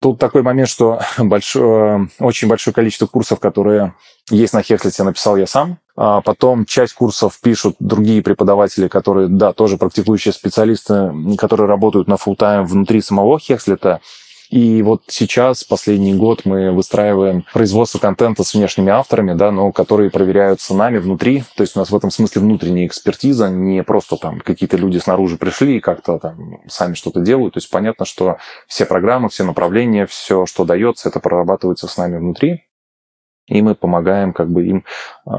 тут 0.00 0.18
такой 0.18 0.40
момент, 0.40 0.70
что 0.70 0.98
большое, 1.18 2.08
очень 2.18 2.48
большое 2.48 2.72
количество 2.72 3.06
курсов, 3.06 3.38
которые 3.38 3.92
есть 4.30 4.54
на 4.54 4.62
Хекслете, 4.62 5.02
написал 5.02 5.36
я 5.36 5.46
сам. 5.46 5.76
А 5.96 6.20
потом 6.22 6.64
часть 6.64 6.94
курсов 6.94 7.38
пишут 7.42 7.76
другие 7.78 8.22
преподаватели, 8.22 8.88
которые, 8.88 9.28
да, 9.28 9.52
тоже 9.52 9.76
практикующие 9.76 10.32
специалисты, 10.32 11.12
которые 11.36 11.66
работают 11.66 12.08
на 12.08 12.14
full 12.14 12.36
тайм 12.36 12.64
внутри 12.64 13.00
самого 13.02 13.38
Хекслета. 13.38 14.00
И 14.52 14.82
вот 14.82 15.04
сейчас, 15.06 15.64
последний 15.64 16.12
год, 16.12 16.42
мы 16.44 16.72
выстраиваем 16.72 17.46
производство 17.54 17.98
контента 17.98 18.44
с 18.44 18.52
внешними 18.52 18.92
авторами, 18.92 19.32
да, 19.32 19.50
но 19.50 19.72
которые 19.72 20.10
проверяются 20.10 20.74
нами 20.74 20.98
внутри. 20.98 21.42
То 21.56 21.62
есть 21.62 21.74
у 21.74 21.78
нас 21.78 21.90
в 21.90 21.96
этом 21.96 22.10
смысле 22.10 22.42
внутренняя 22.42 22.86
экспертиза, 22.86 23.48
не 23.48 23.82
просто 23.82 24.18
там 24.18 24.40
какие-то 24.40 24.76
люди 24.76 24.98
снаружи 24.98 25.38
пришли 25.38 25.78
и 25.78 25.80
как-то 25.80 26.18
там 26.18 26.58
сами 26.68 26.92
что-то 26.92 27.20
делают. 27.20 27.54
То 27.54 27.58
есть 27.60 27.70
понятно, 27.70 28.04
что 28.04 28.36
все 28.66 28.84
программы, 28.84 29.30
все 29.30 29.44
направления, 29.44 30.04
все, 30.04 30.44
что 30.44 30.66
дается, 30.66 31.08
это 31.08 31.18
прорабатывается 31.18 31.88
с 31.88 31.96
нами 31.96 32.18
внутри. 32.18 32.64
И 33.52 33.62
мы 33.62 33.74
помогаем 33.74 34.32
как 34.32 34.50
бы 34.50 34.66
им 34.66 34.84
э, 35.26 35.30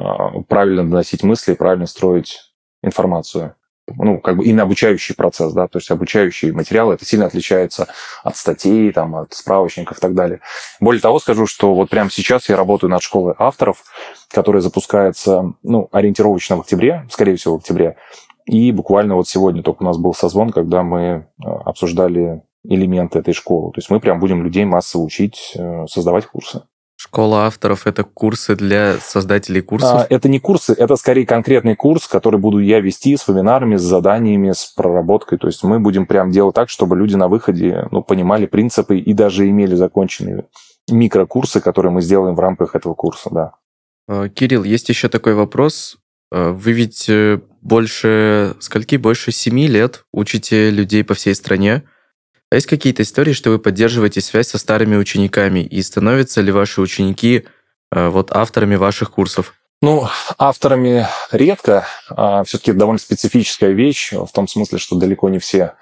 правильно 0.48 0.84
доносить 0.84 1.24
мысли, 1.24 1.54
правильно 1.54 1.88
строить 1.88 2.54
информацию 2.84 3.56
ну, 3.88 4.20
как 4.20 4.38
бы 4.38 4.46
именно 4.46 4.64
обучающий 4.64 5.16
процесс, 5.16 5.54
да, 5.54 5.68
то 5.68 5.78
есть 5.78 5.92
обучающий 5.92 6.52
материал, 6.52 6.92
это 6.92 7.06
сильно 7.06 7.26
отличается 7.26 7.88
от 8.24 8.38
статей, 8.38 8.92
там, 8.92 9.16
от 9.16 9.34
справочников 9.34 9.98
и 9.98 10.02
так 10.02 10.14
далее. 10.14 10.40
Более 10.80 11.02
того, 11.02 11.20
скажу, 11.20 11.48
что 11.48 11.74
вот 11.74 11.90
прямо 11.90 12.10
сейчас 12.10 12.48
я 12.50 12.56
работаю 12.56 12.90
над 12.90 13.02
школой 13.02 13.36
авторов, 13.38 13.84
которая 14.30 14.62
запускается, 14.62 15.54
ну, 15.64 15.90
ориентировочно 15.92 16.58
в 16.58 16.62
октябре, 16.62 17.06
скорее 17.12 17.36
всего, 17.36 17.58
в 17.58 17.60
октябре, 17.60 17.98
и 18.46 18.72
буквально 18.72 19.16
вот 19.16 19.28
сегодня 19.28 19.64
только 19.64 19.84
у 19.84 19.86
нас 19.86 19.98
был 19.98 20.14
созвон, 20.14 20.52
когда 20.52 20.84
мы 20.84 21.00
э, 21.00 21.24
обсуждали 21.66 22.42
элементы 22.66 23.20
этой 23.20 23.34
школы. 23.34 23.72
То 23.72 23.80
есть 23.80 23.90
мы 23.90 24.00
прям 24.00 24.20
будем 24.20 24.44
людей 24.44 24.66
массово 24.66 25.04
учить 25.04 25.54
э, 25.56 25.86
создавать 25.88 26.26
курсы. 26.26 26.64
Школа 27.06 27.48
авторов– 27.48 27.82
это 27.86 28.06
курсы 28.06 28.56
для 28.56 28.96
создателей 28.96 29.60
курсов? 29.60 29.92
А, 29.94 30.08
это 30.10 30.30
не 30.30 30.40
курсы, 30.40 30.72
это 30.72 30.96
скорее 30.96 31.26
конкретный 31.26 31.76
курс, 31.76 32.08
который 32.08 32.40
буду 32.40 32.60
я 32.60 32.80
вести 32.80 33.18
с 33.18 33.28
вебинарами, 33.28 33.76
с 33.76 33.82
заданиями, 33.82 34.54
с 34.54 34.68
проработкой. 34.68 35.38
То 35.38 35.48
есть 35.48 35.62
мы 35.64 35.82
будем 35.82 36.06
прям 36.06 36.32
делать 36.32 36.56
так, 36.56 36.70
чтобы 36.70 36.96
люди 36.96 37.16
на 37.16 37.28
выходе 37.28 37.90
ну, 37.92 38.02
понимали 38.04 38.46
принципы 38.46 38.98
и 39.00 39.14
даже 39.14 39.50
имели 39.50 39.76
законченные 39.76 40.46
микрокурсы, 40.90 41.60
которые 41.60 41.92
мы 41.92 42.02
сделаем 42.02 42.36
в 42.36 42.40
рамках 42.40 42.74
этого 42.74 42.94
курса, 42.94 43.30
да. 43.32 43.52
А, 44.08 44.30
Кирилл, 44.30 44.64
есть 44.64 44.88
еще 44.88 45.10
такой 45.10 45.34
вопрос. 45.34 45.98
А, 46.32 46.54
вы 46.54 46.72
ведь 46.72 47.10
э, 47.10 47.42
больше, 47.62 48.56
скольки, 48.62 48.96
больше 48.96 49.34
семи 49.34 49.68
лет 49.68 50.06
учите 50.14 50.70
людей 50.70 51.04
по 51.04 51.16
всей 51.16 51.36
стране. 51.36 51.84
А 52.54 52.56
есть 52.56 52.68
какие-то 52.68 53.02
истории, 53.02 53.34
что 53.34 53.50
вы 53.50 53.58
поддерживаете 53.58 54.22
связь 54.22 54.50
со 54.50 54.60
старыми 54.60 54.96
учениками, 54.96 55.62
и 55.62 55.82
становятся 55.82 56.40
ли 56.40 56.52
ваши 56.52 56.82
ученики 56.82 57.46
э, 57.92 58.10
вот 58.10 58.32
авторами 58.32 58.76
ваших 58.76 59.10
курсов? 59.10 59.56
Ну, 59.82 60.08
авторами 60.38 61.08
редко. 61.32 61.88
А 62.10 62.44
все-таки 62.44 62.74
довольно 62.74 63.00
специфическая 63.00 63.72
вещь, 63.72 64.12
в 64.12 64.30
том 64.32 64.48
смысле, 64.48 64.78
что 64.78 64.96
далеко 64.98 65.30
не 65.30 65.40
все 65.40 65.74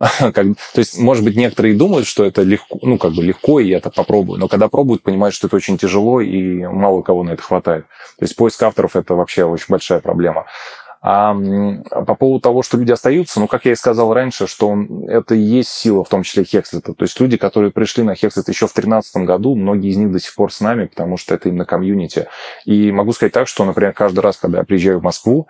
как, 0.18 0.34
то 0.34 0.78
есть, 0.78 0.98
может 0.98 1.24
быть, 1.24 1.34
некоторые 1.34 1.74
думают, 1.74 2.06
что 2.06 2.26
это 2.26 2.42
легко, 2.42 2.78
ну, 2.82 2.98
как 2.98 3.14
бы 3.14 3.22
легко, 3.22 3.58
и 3.58 3.68
я 3.68 3.78
это 3.78 3.90
попробую. 3.90 4.38
Но 4.38 4.48
когда 4.48 4.68
пробуют, 4.68 5.02
понимают, 5.02 5.34
что 5.34 5.46
это 5.46 5.56
очень 5.56 5.78
тяжело, 5.78 6.20
и 6.20 6.62
мало 6.66 7.00
кого 7.00 7.24
на 7.24 7.30
это 7.30 7.42
хватает. 7.42 7.86
То 8.18 8.24
есть 8.24 8.36
поиск 8.36 8.62
авторов– 8.62 8.96
это 8.96 9.14
вообще 9.14 9.44
очень 9.44 9.66
большая 9.68 10.00
проблема. 10.00 10.44
А 11.00 11.34
по 12.06 12.14
поводу 12.14 12.40
того, 12.40 12.62
что 12.62 12.76
люди 12.76 12.92
остаются, 12.92 13.40
ну, 13.40 13.46
как 13.46 13.64
я 13.64 13.72
и 13.72 13.76
сказал 13.76 14.12
раньше, 14.12 14.46
что 14.46 14.76
это 15.06 15.34
и 15.34 15.40
есть 15.40 15.70
сила, 15.70 16.04
в 16.04 16.08
том 16.08 16.22
числе 16.22 16.44
Хекслета. 16.44 16.92
То 16.92 17.04
есть 17.04 17.18
люди, 17.20 17.36
которые 17.36 17.70
пришли 17.70 18.02
на 18.02 18.14
Хекслет 18.14 18.48
еще 18.48 18.66
в 18.66 18.74
2013 18.74 19.16
году, 19.24 19.54
многие 19.54 19.90
из 19.90 19.96
них 19.96 20.10
до 20.10 20.18
сих 20.18 20.34
пор 20.34 20.52
с 20.52 20.60
нами, 20.60 20.86
потому 20.86 21.16
что 21.16 21.34
это 21.34 21.48
именно 21.48 21.64
комьюнити. 21.64 22.26
И 22.64 22.90
могу 22.90 23.12
сказать 23.12 23.32
так, 23.32 23.46
что, 23.48 23.64
например, 23.64 23.92
каждый 23.92 24.20
раз, 24.20 24.36
когда 24.36 24.58
я 24.58 24.64
приезжаю 24.64 24.98
в 24.98 25.02
Москву, 25.02 25.46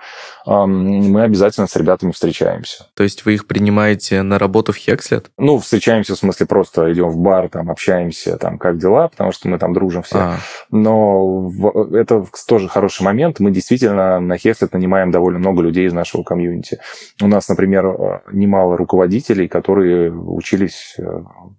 мы 0.46 1.22
обязательно 1.22 1.66
с 1.66 1.76
ребятами 1.76 2.12
встречаемся. 2.12 2.86
То 2.94 3.02
есть 3.02 3.24
вы 3.24 3.34
их 3.34 3.46
принимаете 3.46 4.22
на 4.22 4.38
работу 4.38 4.72
в 4.72 4.76
Хекслет? 4.76 5.30
Ну, 5.38 5.58
встречаемся, 5.58 6.14
в 6.14 6.18
смысле, 6.18 6.46
просто 6.46 6.92
идем 6.92 7.08
в 7.08 7.16
бар, 7.16 7.48
там, 7.48 7.70
общаемся, 7.70 8.36
там, 8.36 8.58
как 8.58 8.78
дела, 8.78 9.08
потому 9.08 9.32
что 9.32 9.48
мы 9.48 9.58
там 9.58 9.72
дружим 9.72 10.02
все. 10.02 10.18
А. 10.18 10.36
Но 10.70 11.50
это 11.92 12.26
тоже 12.46 12.68
хороший 12.68 13.02
момент. 13.02 13.40
Мы 13.40 13.50
действительно 13.50 14.20
на 14.20 14.36
Хекслет 14.36 14.72
нанимаем 14.72 15.10
довольно 15.10 15.37
довольно 15.38 15.50
много 15.50 15.62
людей 15.62 15.86
из 15.86 15.92
нашего 15.92 16.22
комьюнити. 16.22 16.78
У 17.22 17.26
нас, 17.26 17.48
например, 17.48 17.86
э, 17.86 18.20
немало 18.32 18.76
руководителей, 18.76 19.48
которые 19.48 20.12
учились 20.12 20.96
э, 20.98 21.02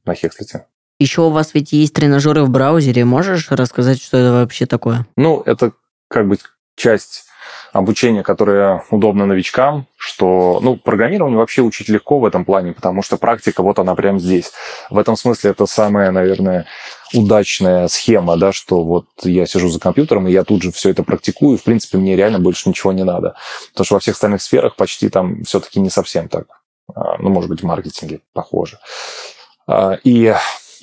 на 0.06 0.14
Хекслете. 0.14 0.66
Еще 1.00 1.22
у 1.22 1.30
вас 1.30 1.54
ведь 1.54 1.72
есть 1.72 1.94
тренажеры 1.94 2.44
в 2.44 2.50
браузере. 2.50 3.06
Можешь 3.06 3.52
рассказать, 3.52 4.02
что 4.02 4.18
это 4.18 4.32
вообще 4.34 4.66
такое? 4.66 5.08
Ну, 5.16 5.42
это 5.46 5.72
как 6.10 6.28
бы 6.28 6.38
часть 6.76 7.26
обучение, 7.74 8.24
которое 8.24 8.84
удобно 8.90 9.26
новичкам, 9.26 9.86
что, 9.96 10.60
ну, 10.62 10.76
программирование 10.76 11.38
вообще 11.38 11.62
учить 11.62 11.90
легко 11.90 12.20
в 12.20 12.26
этом 12.26 12.46
плане, 12.46 12.74
потому 12.74 13.02
что 13.02 13.18
практика, 13.18 13.64
вот 13.64 13.80
она 13.80 13.96
прямо 13.96 14.20
здесь. 14.20 14.52
В 14.90 14.98
этом 14.98 15.16
смысле 15.16 15.52
это 15.52 15.66
самая, 15.66 16.12
наверное, 16.12 16.66
удачная 17.14 17.88
схема, 17.88 18.38
да, 18.38 18.52
что 18.52 18.84
вот 18.84 19.06
я 19.24 19.46
сижу 19.46 19.70
за 19.70 19.80
компьютером, 19.80 20.28
и 20.28 20.32
я 20.32 20.44
тут 20.44 20.64
же 20.64 20.72
все 20.72 20.90
это 20.90 21.04
практикую, 21.04 21.56
и, 21.56 21.60
в 21.60 21.64
принципе, 21.64 21.98
мне 21.98 22.16
реально 22.16 22.40
больше 22.40 22.70
ничего 22.70 22.92
не 22.92 23.04
надо. 23.04 23.36
Потому 23.72 23.86
что 23.86 23.94
во 23.96 24.00
всех 24.00 24.16
остальных 24.16 24.42
сферах 24.42 24.76
почти 24.76 25.10
там 25.10 25.44
все-таки 25.44 25.80
не 25.80 25.90
совсем 25.90 26.30
так. 26.30 26.46
А, 26.96 27.18
ну, 27.20 27.30
может 27.30 27.50
быть, 27.50 27.62
в 27.62 27.66
маркетинге 27.66 28.22
похоже. 28.34 28.80
А, 29.68 29.98
и 30.04 30.34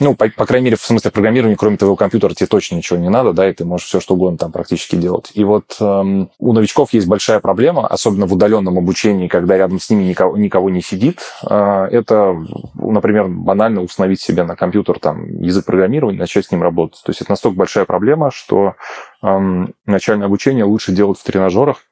ну, 0.01 0.15
по, 0.15 0.29
по 0.29 0.47
крайней 0.47 0.67
мере, 0.67 0.77
в 0.77 0.83
смысле 0.83 1.11
программирования, 1.11 1.57
кроме 1.57 1.77
твоего 1.77 1.97
компьютера, 1.97 2.35
тебе 2.35 2.47
точно 2.47 2.77
ничего 2.77 2.99
не 2.99 3.09
надо, 3.09 3.33
да, 3.33 3.49
и 3.49 3.53
ты 3.53 3.65
можешь 3.65 3.87
все 3.87 4.01
что 4.01 4.15
угодно 4.15 4.39
там 4.39 4.53
практически 4.53 4.97
делать. 4.97 5.31
И 5.35 5.45
вот 5.45 5.77
эм, 5.81 6.31
у 6.39 6.53
новичков 6.53 6.93
есть 6.93 7.07
большая 7.07 7.41
проблема, 7.41 7.87
особенно 7.87 8.27
в 8.27 8.33
удаленном 8.33 8.79
обучении, 8.79 9.29
когда 9.29 9.57
рядом 9.57 9.81
с 9.81 9.91
ними 9.91 10.05
никого, 10.05 10.37
никого 10.37 10.71
не 10.71 10.83
сидит. 10.83 11.21
Э, 11.49 11.89
это, 11.91 12.37
например, 12.75 13.29
банально 13.29 13.83
установить 13.83 14.21
себе 14.21 14.45
на 14.45 14.57
компьютер 14.57 14.99
там 14.99 15.41
язык 15.41 15.65
программирования, 15.65 16.19
начать 16.19 16.47
с 16.47 16.51
ним 16.51 16.63
работать. 16.63 17.03
То 17.05 17.11
есть 17.11 17.21
это 17.21 17.31
настолько 17.31 17.59
большая 17.59 17.85
проблема, 17.85 18.31
что 18.31 18.75
эм, 19.23 19.75
начальное 19.87 20.27
обучение 20.27 20.65
лучше 20.65 20.93
делать 20.93 21.19
в 21.19 21.25
тренажерах, 21.25 21.83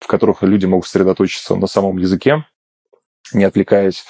в 0.00 0.06
которых 0.06 0.42
люди 0.42 0.66
могут 0.66 0.86
сосредоточиться 0.86 1.54
на 1.54 1.66
самом 1.66 1.98
языке, 1.98 2.44
не 3.32 3.44
отвлекаясь. 3.44 4.04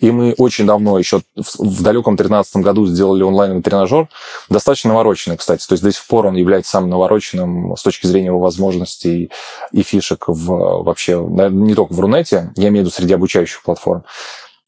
И 0.00 0.10
мы 0.10 0.34
очень 0.36 0.66
давно, 0.66 0.98
еще 0.98 1.20
в 1.36 1.82
далеком 1.82 2.16
2013 2.16 2.56
году 2.56 2.86
сделали 2.86 3.22
онлайн 3.22 3.62
тренажер, 3.62 4.08
достаточно 4.48 4.88
навороченный, 4.88 5.36
кстати. 5.36 5.66
То 5.66 5.74
есть 5.74 5.82
до 5.82 5.92
сих 5.92 6.04
пор 6.06 6.26
он 6.26 6.36
является 6.36 6.72
самым 6.72 6.90
навороченным 6.90 7.76
с 7.76 7.82
точки 7.82 8.06
зрения 8.06 8.28
его 8.28 8.40
возможностей 8.40 9.30
и 9.72 9.82
фишек 9.82 10.24
в, 10.26 10.82
вообще, 10.82 11.18
не 11.18 11.74
только 11.74 11.92
в 11.92 12.00
Рунете, 12.00 12.52
я 12.56 12.68
имею 12.68 12.84
в 12.84 12.86
виду 12.86 12.90
среди 12.90 13.14
обучающих 13.14 13.62
платформ. 13.62 14.04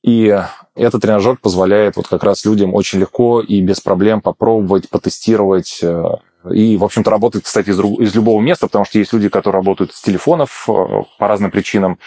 И 0.03 0.41
этот 0.77 1.03
тренажер 1.03 1.37
позволяет 1.37 1.97
вот 1.97 2.07
как 2.07 2.23
раз 2.23 2.45
людям 2.45 2.75
очень 2.75 3.01
легко 3.01 3.41
и 3.41 3.61
без 3.61 3.81
проблем 3.81 4.21
попробовать, 4.21 4.89
потестировать 4.89 5.81
э, 5.83 6.05
и, 6.53 6.77
в 6.77 6.85
общем-то, 6.85 7.11
работает, 7.11 7.45
кстати, 7.45 7.71
из, 7.71 7.81
из 7.81 8.15
любого 8.15 8.41
места, 8.41 8.67
потому 8.67 8.85
что 8.85 8.99
есть 8.99 9.13
люди, 9.13 9.29
которые 9.29 9.61
работают 9.61 9.93
с 9.93 10.01
телефонов 10.03 10.67
э, 10.69 10.73
по 11.19 11.27
разным 11.27 11.51
причинам, 11.51 11.99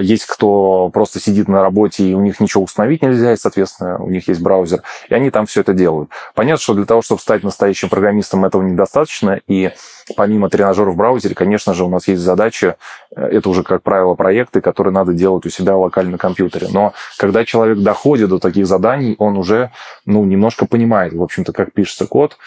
есть 0.00 0.26
кто 0.26 0.90
просто 0.90 1.20
сидит 1.20 1.48
на 1.48 1.62
работе, 1.62 2.04
и 2.04 2.14
у 2.14 2.20
них 2.20 2.40
ничего 2.40 2.64
установить 2.64 3.02
нельзя, 3.02 3.32
и, 3.32 3.36
соответственно, 3.36 3.98
у 3.98 4.10
них 4.10 4.28
есть 4.28 4.40
браузер, 4.40 4.82
и 5.08 5.14
они 5.14 5.30
там 5.30 5.46
все 5.46 5.60
это 5.60 5.72
делают. 5.72 6.10
Понятно, 6.34 6.62
что 6.62 6.74
для 6.74 6.84
того, 6.84 7.02
чтобы 7.02 7.20
стать 7.20 7.42
настоящим 7.42 7.88
программистом, 7.88 8.44
этого 8.44 8.62
недостаточно, 8.62 9.40
и 9.46 9.72
помимо 10.16 10.48
тренажера 10.48 10.90
в 10.90 10.96
браузере, 10.96 11.34
конечно 11.34 11.74
же, 11.74 11.84
у 11.84 11.88
нас 11.88 12.08
есть 12.08 12.22
задача, 12.22 12.76
э, 13.14 13.22
это 13.22 13.48
уже, 13.48 13.62
как 13.62 13.82
правило, 13.82 14.14
проекты, 14.14 14.60
которые 14.60 14.92
надо 14.92 15.12
делать 15.12 15.46
у 15.46 15.50
себя 15.50 15.76
локально 15.76 16.12
на 16.12 16.18
компьютере. 16.18 16.68
Но 16.72 16.92
когда 17.18 17.44
человек 17.44 17.78
доходит 17.78 18.30
до 18.30 18.38
таких 18.38 18.66
заданий, 18.66 19.14
он 19.18 19.36
уже, 19.36 19.70
ну, 20.04 20.24
немножко 20.24 20.66
понимает, 20.66 21.12
в 21.12 21.22
общем-то, 21.22 21.52
как 21.52 21.72
пишется 21.72 22.06
код, 22.06 22.38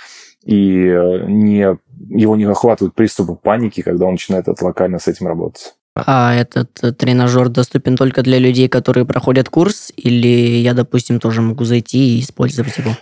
и 0.43 0.87
э, 0.87 1.25
не, 1.27 1.77
его 2.09 2.35
не 2.35 2.45
охватывают 2.45 2.95
приступы 2.95 3.35
паники, 3.35 3.81
когда 3.81 4.05
он 4.05 4.13
начинает 4.13 4.47
это 4.47 4.65
локально 4.65 4.99
с 4.99 5.07
этим 5.07 5.27
работать. 5.27 5.75
А 5.95 6.33
этот 6.33 6.83
э, 6.83 6.91
тренажер 6.91 7.49
доступен 7.49 7.95
только 7.95 8.23
для 8.23 8.39
людей, 8.39 8.67
которые 8.67 9.05
проходят 9.05 9.49
курс, 9.49 9.91
или 9.95 10.57
я, 10.57 10.73
допустим, 10.73 11.19
тоже 11.19 11.41
могу 11.41 11.65
зайти 11.65 12.17
и 12.17 12.21
использовать 12.21 12.77
его? 12.77 12.97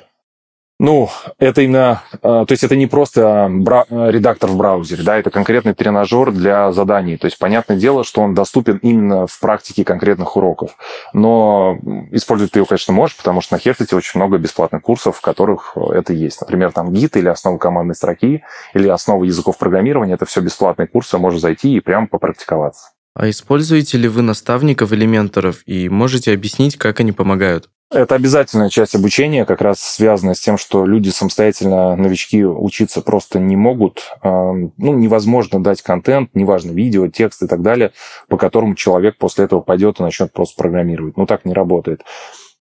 Ну, 0.84 1.12
это 1.38 1.62
именно, 1.62 2.02
а, 2.24 2.44
то 2.44 2.52
есть 2.52 2.64
это 2.64 2.76
не 2.76 2.88
просто 2.88 3.48
бра- 3.52 3.86
редактор 3.88 4.50
в 4.50 4.58
браузере, 4.58 5.04
да, 5.04 5.16
это 5.16 5.30
конкретный 5.30 5.76
тренажер 5.76 6.32
для 6.32 6.72
заданий. 6.72 7.18
То 7.18 7.26
есть 7.26 7.38
понятное 7.38 7.78
дело, 7.78 8.04
что 8.04 8.22
он 8.22 8.34
доступен 8.34 8.78
именно 8.78 9.28
в 9.28 9.40
практике 9.40 9.86
конкретных 9.86 10.36
уроков. 10.36 10.72
Но 11.14 11.78
использовать 12.10 12.54
ты 12.54 12.60
его, 12.60 12.66
конечно, 12.66 12.96
можешь, 12.96 13.16
потому 13.16 13.42
что 13.42 13.54
на 13.54 13.60
Хефтете 13.60 13.96
очень 13.96 14.20
много 14.20 14.40
бесплатных 14.40 14.82
курсов, 14.82 15.18
в 15.18 15.22
которых 15.22 15.78
это 15.78 16.14
есть. 16.14 16.42
Например, 16.42 16.72
там 16.72 16.92
гид 16.92 17.16
или 17.16 17.28
основа 17.28 17.60
командной 17.60 17.94
строки, 17.94 18.44
или 18.74 18.88
основа 18.88 19.24
языков 19.24 19.60
программирования. 19.60 20.16
Это 20.16 20.26
все 20.26 20.42
бесплатные 20.42 20.88
курсы, 20.88 21.20
можно 21.20 21.40
зайти 21.40 21.76
и 21.76 21.80
прямо 21.80 22.08
попрактиковаться. 22.08 22.90
А 23.14 23.30
используете 23.30 24.00
ли 24.00 24.08
вы 24.08 24.24
наставников 24.24 24.92
или 24.94 25.06
менторов 25.06 25.62
и 25.68 25.90
можете 25.90 26.34
объяснить, 26.34 26.76
как 26.76 27.02
они 27.02 27.12
помогают? 27.12 27.70
Это 27.92 28.16
обязательная 28.16 28.70
часть 28.70 28.96
обучения, 28.96 29.46
как 29.46 29.60
раз 29.60 29.82
связанная 29.82 30.34
с 30.34 30.40
тем, 30.40 30.58
что 30.58 30.86
люди 30.86 31.10
самостоятельно, 31.10 31.98
новички, 31.98 32.46
учиться 32.46 33.02
просто 33.02 33.38
не 33.38 33.58
могут. 33.58 34.14
Ну, 34.24 34.72
невозможно 34.78 35.62
дать 35.62 35.82
контент, 35.82 36.30
неважно, 36.34 36.72
видео, 36.72 37.10
текст 37.10 37.44
и 37.44 37.48
так 37.48 37.62
далее, 37.62 37.92
по 38.30 38.38
которому 38.38 38.76
человек 38.76 39.18
после 39.18 39.44
этого 39.44 39.60
пойдет 39.60 40.00
и 40.00 40.04
начнет 40.04 40.32
просто 40.32 40.56
программировать. 40.56 41.18
Ну, 41.18 41.26
так 41.26 41.44
не 41.44 41.54
работает. 41.54 42.06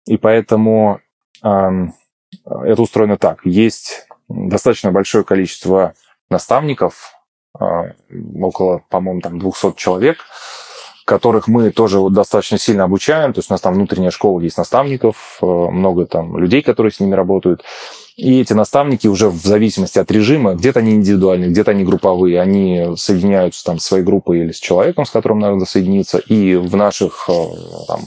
И 0.05 0.17
поэтому 0.17 0.99
это 1.41 2.81
устроено 2.81 3.15
так. 3.17 3.45
Есть 3.45 4.07
достаточно 4.27 4.91
большое 4.91 5.23
количество 5.23 5.93
наставников, 6.29 7.13
а, 7.57 7.91
около, 8.39 8.83
по-моему, 8.89 9.21
там 9.21 9.39
200 9.39 9.75
человек, 9.75 10.19
которых 11.05 11.47
мы 11.47 11.71
тоже 11.71 11.99
достаточно 12.09 12.57
сильно 12.57 12.83
обучаем. 12.83 13.33
То 13.33 13.39
есть 13.39 13.49
у 13.49 13.53
нас 13.53 13.61
там 13.61 13.73
внутренняя 13.73 14.11
школа 14.11 14.39
есть 14.39 14.57
наставников, 14.57 15.39
э, 15.41 15.45
много 15.45 16.05
там 16.05 16.37
людей, 16.37 16.61
которые 16.61 16.91
с 16.91 16.99
ними 16.99 17.15
работают. 17.15 17.63
И 18.17 18.41
эти 18.41 18.53
наставники 18.53 19.07
уже 19.07 19.29
в 19.29 19.37
зависимости 19.37 19.97
от 19.97 20.11
режима, 20.11 20.53
где-то 20.53 20.79
они 20.79 20.91
индивидуальные, 20.91 21.49
где-то 21.49 21.71
они 21.71 21.83
групповые, 21.83 22.41
они 22.41 22.95
соединяются 22.95 23.63
там 23.63 23.79
с 23.79 23.85
своей 23.85 24.03
группой 24.03 24.39
или 24.39 24.51
с 24.51 24.59
человеком, 24.59 25.05
с 25.05 25.11
которым 25.11 25.39
надо 25.39 25.65
соединиться. 25.65 26.19
И 26.19 26.55
в 26.55 26.75
наших 26.75 27.29
э, 27.29 27.33
там, 27.87 28.01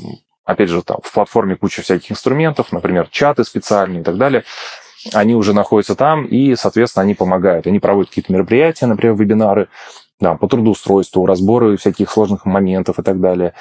опять 0.45 0.69
же, 0.69 0.83
там 0.83 0.99
в 1.03 1.13
платформе 1.13 1.57
куча 1.57 1.83
всяких 1.83 2.13
инструментов, 2.13 2.71
например, 2.71 3.09
чаты 3.11 3.45
специальные 3.45 4.03
и 4.03 4.05
так 4.05 4.17
далее. 4.17 4.45
Они 5.13 5.35
уже 5.35 5.53
находятся 5.53 5.97
там, 5.97 6.25
и, 6.25 6.55
соответственно, 6.55 7.03
они 7.03 7.15
помогают. 7.15 7.67
Они 7.67 7.79
проводят 7.79 8.11
какие-то 8.11 8.33
мероприятия, 8.33 8.87
например, 8.87 9.17
вебинары, 9.17 9.69
да, 10.25 10.37
по 10.37 10.49
трудоустройству, 10.49 11.27
разборы 11.27 11.77
всяких 11.77 12.11
сложных 12.11 12.47
моментов 12.47 12.99
и 12.99 13.03
так 13.03 13.21
далее. 13.21 13.53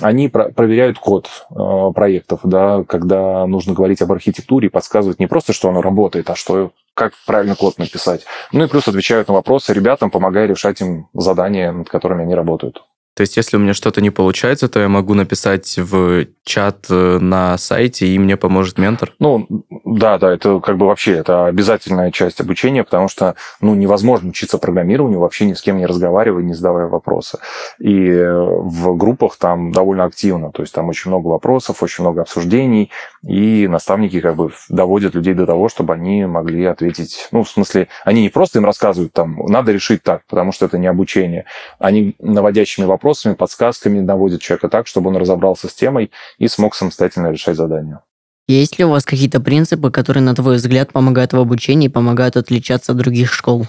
Они 0.00 0.28
про- 0.28 0.48
проверяют 0.48 0.98
код 0.98 1.28
э, 1.50 1.92
проектов, 1.94 2.40
да, 2.44 2.82
когда 2.84 3.46
нужно 3.46 3.74
говорить 3.74 4.00
об 4.00 4.12
архитектуре, 4.12 4.70
подсказывать 4.70 5.20
не 5.20 5.26
просто, 5.26 5.52
что 5.52 5.68
оно 5.68 5.82
работает, 5.82 6.30
а 6.30 6.34
что 6.34 6.70
как 6.94 7.12
правильно 7.26 7.56
код 7.56 7.78
написать. 7.78 8.24
Ну 8.52 8.64
и 8.64 8.68
плюс 8.68 8.88
отвечают 8.88 9.28
на 9.28 9.34
вопросы 9.34 9.74
ребятам, 9.74 10.10
помогая 10.10 10.46
решать 10.46 10.80
им 10.80 11.08
задания, 11.12 11.72
над 11.72 11.90
которыми 11.90 12.22
они 12.22 12.34
работают. 12.34 12.82
То 13.18 13.22
есть, 13.22 13.36
если 13.36 13.56
у 13.56 13.58
меня 13.58 13.74
что-то 13.74 14.00
не 14.00 14.10
получается, 14.10 14.68
то 14.68 14.78
я 14.78 14.88
могу 14.88 15.12
написать 15.14 15.76
в 15.76 16.26
чат 16.44 16.86
э, 16.88 17.18
на 17.18 17.58
сайте, 17.58 18.06
и 18.06 18.16
мне 18.16 18.36
поможет 18.36 18.78
ментор? 18.78 19.12
Ну, 19.18 19.44
да, 19.84 20.18
да, 20.18 20.32
это 20.32 20.60
как 20.60 20.76
бы 20.76 20.86
вообще 20.86 21.14
это 21.14 21.46
обязательная 21.46 22.12
часть 22.12 22.40
обучения, 22.40 22.84
потому 22.84 23.08
что, 23.08 23.34
ну, 23.60 23.74
невозможно 23.74 24.28
учиться 24.28 24.56
программированию, 24.58 25.18
вообще 25.18 25.46
ни 25.46 25.54
с 25.54 25.62
кем 25.62 25.78
не 25.78 25.86
разговаривая, 25.86 26.44
не 26.44 26.54
задавая 26.54 26.86
вопросы. 26.86 27.40
И 27.80 28.08
в 28.08 28.96
группах 28.96 29.34
там 29.34 29.72
довольно 29.72 30.04
активно, 30.04 30.52
то 30.52 30.62
есть 30.62 30.72
там 30.72 30.88
очень 30.88 31.10
много 31.10 31.26
вопросов, 31.26 31.82
очень 31.82 32.04
много 32.04 32.22
обсуждений, 32.22 32.92
и 33.26 33.66
наставники 33.66 34.20
как 34.20 34.36
бы 34.36 34.52
доводят 34.68 35.16
людей 35.16 35.34
до 35.34 35.44
того, 35.44 35.68
чтобы 35.68 35.94
они 35.94 36.24
могли 36.24 36.66
ответить, 36.66 37.26
ну, 37.32 37.42
в 37.42 37.50
смысле, 37.50 37.88
они 38.04 38.22
не 38.22 38.28
просто 38.28 38.60
им 38.60 38.64
рассказывают, 38.64 39.12
там, 39.12 39.40
надо 39.48 39.72
решить 39.72 40.04
так, 40.04 40.22
потому 40.28 40.52
что 40.52 40.66
это 40.66 40.78
не 40.78 40.86
обучение, 40.86 41.46
они 41.80 42.14
наводящими 42.20 42.84
вопросами 42.84 43.07
вопросами, 43.08 43.34
подсказками 43.34 44.00
наводит 44.00 44.42
человека 44.42 44.68
так, 44.68 44.86
чтобы 44.86 45.08
он 45.08 45.16
разобрался 45.16 45.68
с 45.68 45.74
темой 45.74 46.10
и 46.38 46.46
смог 46.46 46.74
самостоятельно 46.74 47.30
решать 47.30 47.56
задания. 47.56 48.02
Есть 48.46 48.78
ли 48.78 48.84
у 48.84 48.90
вас 48.90 49.04
какие-то 49.04 49.40
принципы, 49.40 49.90
которые, 49.90 50.22
на 50.22 50.34
твой 50.34 50.56
взгляд, 50.56 50.92
помогают 50.92 51.32
в 51.32 51.38
обучении 51.38 51.86
и 51.86 51.92
помогают 51.92 52.36
отличаться 52.36 52.92
от 52.92 52.98
других 52.98 53.32
школ? 53.32 53.66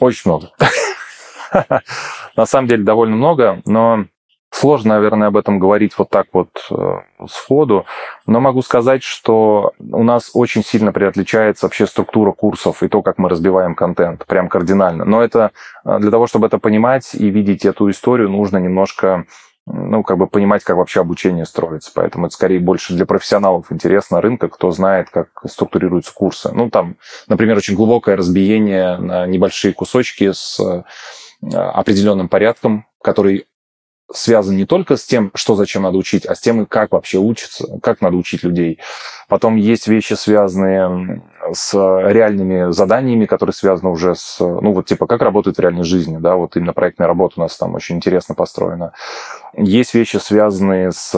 Очень 0.00 0.30
много. 0.30 0.50
На 2.36 2.46
самом 2.46 2.68
деле 2.68 2.82
довольно 2.82 3.14
много, 3.16 3.62
но 3.64 4.06
Сложно, 4.54 4.94
наверное, 4.94 5.28
об 5.28 5.36
этом 5.36 5.58
говорить 5.58 5.98
вот 5.98 6.10
так 6.10 6.28
вот 6.32 6.48
э, 6.70 7.00
сходу, 7.28 7.86
но 8.24 8.38
могу 8.38 8.62
сказать, 8.62 9.02
что 9.02 9.72
у 9.80 10.04
нас 10.04 10.30
очень 10.32 10.62
сильно 10.62 10.90
отличается 10.90 11.66
вообще 11.66 11.88
структура 11.88 12.30
курсов 12.30 12.84
и 12.84 12.88
то, 12.88 13.02
как 13.02 13.18
мы 13.18 13.28
разбиваем 13.28 13.74
контент, 13.74 14.24
прям 14.26 14.48
кардинально. 14.48 15.04
Но 15.04 15.24
это 15.24 15.50
э, 15.84 15.98
для 15.98 16.12
того, 16.12 16.28
чтобы 16.28 16.46
это 16.46 16.58
понимать 16.58 17.16
и 17.16 17.30
видеть 17.30 17.64
эту 17.64 17.90
историю, 17.90 18.30
нужно 18.30 18.58
немножко 18.58 19.26
ну, 19.66 20.04
как 20.04 20.18
бы 20.18 20.28
понимать, 20.28 20.62
как 20.62 20.76
вообще 20.76 21.00
обучение 21.00 21.46
строится. 21.46 21.90
Поэтому 21.92 22.26
это 22.26 22.34
скорее 22.36 22.60
больше 22.60 22.94
для 22.94 23.06
профессионалов 23.06 23.72
интересно 23.72 24.20
рынка, 24.20 24.48
кто 24.48 24.70
знает, 24.70 25.10
как 25.10 25.30
структурируются 25.46 26.14
курсы. 26.14 26.52
Ну, 26.52 26.70
там, 26.70 26.94
например, 27.26 27.56
очень 27.56 27.74
глубокое 27.74 28.14
разбиение 28.14 28.98
на 28.98 29.26
небольшие 29.26 29.74
кусочки 29.74 30.30
с 30.30 30.60
э, 30.60 30.84
определенным 31.56 32.28
порядком, 32.28 32.86
который 33.02 33.46
связан 34.12 34.56
не 34.56 34.66
только 34.66 34.96
с 34.96 35.04
тем, 35.04 35.30
что 35.34 35.56
зачем 35.56 35.82
надо 35.82 35.96
учить, 35.96 36.26
а 36.26 36.34
с 36.34 36.40
тем, 36.40 36.66
как 36.66 36.92
вообще 36.92 37.18
учиться, 37.18 37.78
как 37.82 38.00
надо 38.00 38.16
учить 38.16 38.42
людей. 38.42 38.78
Потом 39.28 39.56
есть 39.56 39.88
вещи, 39.88 40.14
связанные 40.14 41.22
с 41.52 41.74
реальными 41.74 42.70
заданиями, 42.72 43.26
которые 43.26 43.54
связаны 43.54 43.90
уже 43.90 44.14
с, 44.14 44.38
ну 44.40 44.72
вот 44.72 44.86
типа 44.86 45.06
как 45.06 45.22
работает 45.22 45.56
в 45.56 45.60
реальной 45.60 45.84
жизни, 45.84 46.18
да, 46.18 46.36
вот 46.36 46.56
именно 46.56 46.72
проектная 46.72 47.06
работа 47.06 47.34
у 47.38 47.40
нас 47.40 47.56
там 47.56 47.74
очень 47.74 47.96
интересно 47.96 48.34
построена. 48.34 48.92
Есть 49.56 49.94
вещи, 49.94 50.16
связанные 50.18 50.92
с 50.92 51.14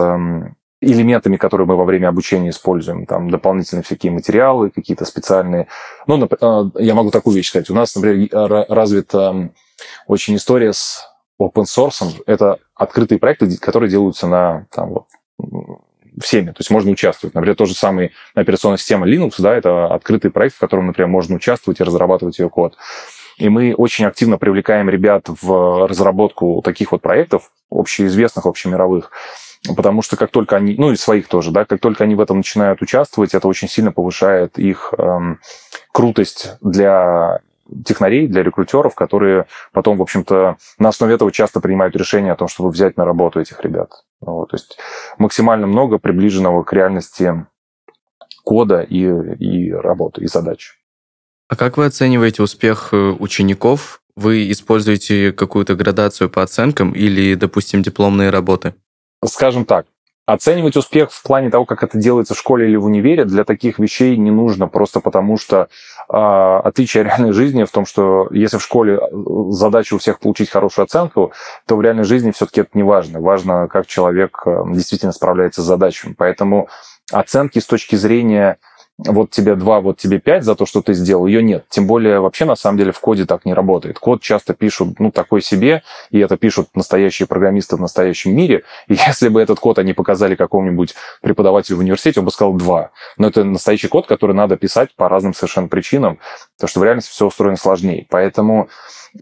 элементами, 0.80 1.36
которые 1.36 1.66
мы 1.66 1.76
во 1.76 1.84
время 1.84 2.08
обучения 2.08 2.50
используем, 2.50 3.06
там 3.06 3.30
дополнительные 3.30 3.82
всякие 3.82 4.12
материалы, 4.12 4.70
какие-то 4.70 5.04
специальные. 5.04 5.68
Ну, 6.06 6.28
а, 6.40 6.70
я 6.78 6.94
могу 6.94 7.10
такую 7.10 7.34
вещь 7.34 7.48
сказать. 7.48 7.70
У 7.70 7.74
нас, 7.74 7.96
например, 7.96 8.28
развита 8.68 9.50
очень 10.06 10.36
история 10.36 10.72
с 10.72 11.15
open 11.40 11.64
source. 11.64 12.22
Это 12.26 12.58
открытые 12.74 13.18
проекты, 13.18 13.56
которые 13.58 13.90
делаются 13.90 14.26
на 14.26 14.66
там, 14.70 14.90
вот, 14.90 15.06
всеми, 16.22 16.48
то 16.48 16.60
есть 16.60 16.70
можно 16.70 16.90
участвовать. 16.90 17.34
Например, 17.34 17.56
то 17.56 17.66
же 17.66 17.74
самое 17.74 18.12
операционная 18.34 18.78
система 18.78 19.06
Linux, 19.06 19.34
да, 19.38 19.54
это 19.54 19.86
открытый 19.86 20.30
проект, 20.30 20.56
в 20.56 20.60
котором, 20.60 20.86
например, 20.86 21.08
можно 21.08 21.36
участвовать 21.36 21.80
и 21.80 21.84
разрабатывать 21.84 22.38
ее 22.38 22.48
код. 22.48 22.76
И 23.36 23.50
мы 23.50 23.74
очень 23.74 24.06
активно 24.06 24.38
привлекаем 24.38 24.88
ребят 24.88 25.26
в 25.28 25.86
разработку 25.86 26.62
таких 26.64 26.92
вот 26.92 27.02
проектов, 27.02 27.52
общеизвестных, 27.70 28.46
общемировых, 28.46 29.10
потому 29.76 30.00
что 30.00 30.16
как 30.16 30.30
только 30.30 30.56
они, 30.56 30.74
ну 30.78 30.90
и 30.90 30.96
своих 30.96 31.28
тоже, 31.28 31.50
да, 31.50 31.66
как 31.66 31.80
только 31.80 32.04
они 32.04 32.14
в 32.14 32.20
этом 32.20 32.38
начинают 32.38 32.80
участвовать, 32.80 33.34
это 33.34 33.46
очень 33.46 33.68
сильно 33.68 33.92
повышает 33.92 34.58
их 34.58 34.94
эм, 34.96 35.40
крутость 35.92 36.52
для 36.62 37.40
технарей, 37.84 38.26
для 38.26 38.42
рекрутеров, 38.42 38.94
которые 38.94 39.46
потом, 39.72 39.98
в 39.98 40.02
общем-то, 40.02 40.56
на 40.78 40.88
основе 40.88 41.14
этого 41.14 41.32
часто 41.32 41.60
принимают 41.60 41.96
решение 41.96 42.32
о 42.32 42.36
том, 42.36 42.48
чтобы 42.48 42.70
взять 42.70 42.96
на 42.96 43.04
работу 43.04 43.40
этих 43.40 43.60
ребят. 43.60 44.04
Вот, 44.20 44.50
то 44.50 44.56
есть 44.56 44.78
максимально 45.18 45.66
много 45.66 45.98
приближенного 45.98 46.62
к 46.62 46.72
реальности 46.72 47.46
кода 48.44 48.80
и, 48.80 49.02
и 49.02 49.72
работы, 49.72 50.22
и 50.22 50.26
задач. 50.26 50.78
А 51.48 51.56
как 51.56 51.76
вы 51.76 51.84
оцениваете 51.86 52.42
успех 52.42 52.90
э, 52.92 52.96
учеников? 52.96 54.00
Вы 54.16 54.50
используете 54.50 55.32
какую-то 55.32 55.74
градацию 55.74 56.30
по 56.30 56.42
оценкам 56.42 56.92
или, 56.92 57.34
допустим, 57.34 57.82
дипломные 57.82 58.30
работы? 58.30 58.74
Скажем 59.24 59.64
так, 59.64 59.86
Оценивать 60.26 60.76
успех 60.76 61.12
в 61.12 61.22
плане 61.22 61.50
того, 61.50 61.64
как 61.64 61.84
это 61.84 61.98
делается 61.98 62.34
в 62.34 62.38
школе 62.38 62.68
или 62.68 62.74
в 62.74 62.84
универе, 62.84 63.24
для 63.24 63.44
таких 63.44 63.78
вещей 63.78 64.16
не 64.16 64.32
нужно, 64.32 64.66
просто 64.66 64.98
потому 64.98 65.36
что 65.36 65.68
э, 66.08 66.16
отличие 66.16 67.04
реальной 67.04 67.32
жизни 67.32 67.62
в 67.62 67.70
том, 67.70 67.86
что 67.86 68.26
если 68.32 68.58
в 68.58 68.62
школе 68.62 68.96
э, 68.96 68.98
задача 69.50 69.94
у 69.94 69.98
всех 69.98 70.18
получить 70.18 70.50
хорошую 70.50 70.86
оценку, 70.86 71.32
то 71.66 71.76
в 71.76 71.80
реальной 71.80 72.02
жизни 72.02 72.32
все-таки 72.32 72.62
это 72.62 72.70
не 72.74 72.82
важно. 72.82 73.20
Важно, 73.20 73.68
как 73.68 73.86
человек 73.86 74.42
э, 74.46 74.64
действительно 74.72 75.12
справляется 75.12 75.62
с 75.62 75.64
задачами. 75.64 76.14
Поэтому 76.18 76.68
оценки 77.12 77.60
с 77.60 77.66
точки 77.66 77.94
зрения 77.94 78.58
вот 78.98 79.30
тебе 79.30 79.56
2, 79.56 79.80
вот 79.80 79.98
тебе 79.98 80.18
5 80.18 80.44
за 80.44 80.54
то, 80.54 80.64
что 80.64 80.80
ты 80.80 80.94
сделал, 80.94 81.26
ее 81.26 81.42
нет. 81.42 81.66
Тем 81.68 81.86
более 81.86 82.20
вообще 82.20 82.46
на 82.46 82.56
самом 82.56 82.78
деле 82.78 82.92
в 82.92 83.00
коде 83.00 83.26
так 83.26 83.44
не 83.44 83.52
работает. 83.52 83.98
Код 83.98 84.22
часто 84.22 84.54
пишут, 84.54 84.98
ну, 84.98 85.10
такой 85.10 85.42
себе, 85.42 85.82
и 86.10 86.18
это 86.18 86.38
пишут 86.38 86.68
настоящие 86.74 87.26
программисты 87.26 87.76
в 87.76 87.80
настоящем 87.80 88.34
мире. 88.34 88.64
И 88.88 88.94
если 89.06 89.28
бы 89.28 89.42
этот 89.42 89.60
код 89.60 89.78
они 89.78 89.92
показали 89.92 90.34
какому-нибудь 90.34 90.94
преподавателю 91.20 91.76
в 91.76 91.80
университете, 91.80 92.20
он 92.20 92.26
бы 92.26 92.32
сказал 92.32 92.54
2. 92.54 92.90
Но 93.18 93.28
это 93.28 93.44
настоящий 93.44 93.88
код, 93.88 94.06
который 94.06 94.34
надо 94.34 94.56
писать 94.56 94.94
по 94.96 95.08
разным 95.08 95.34
совершенно 95.34 95.68
причинам, 95.68 96.18
потому 96.56 96.68
что 96.68 96.80
в 96.80 96.84
реальности 96.84 97.10
все 97.10 97.26
устроено 97.26 97.56
сложнее. 97.56 98.06
Поэтому 98.08 98.68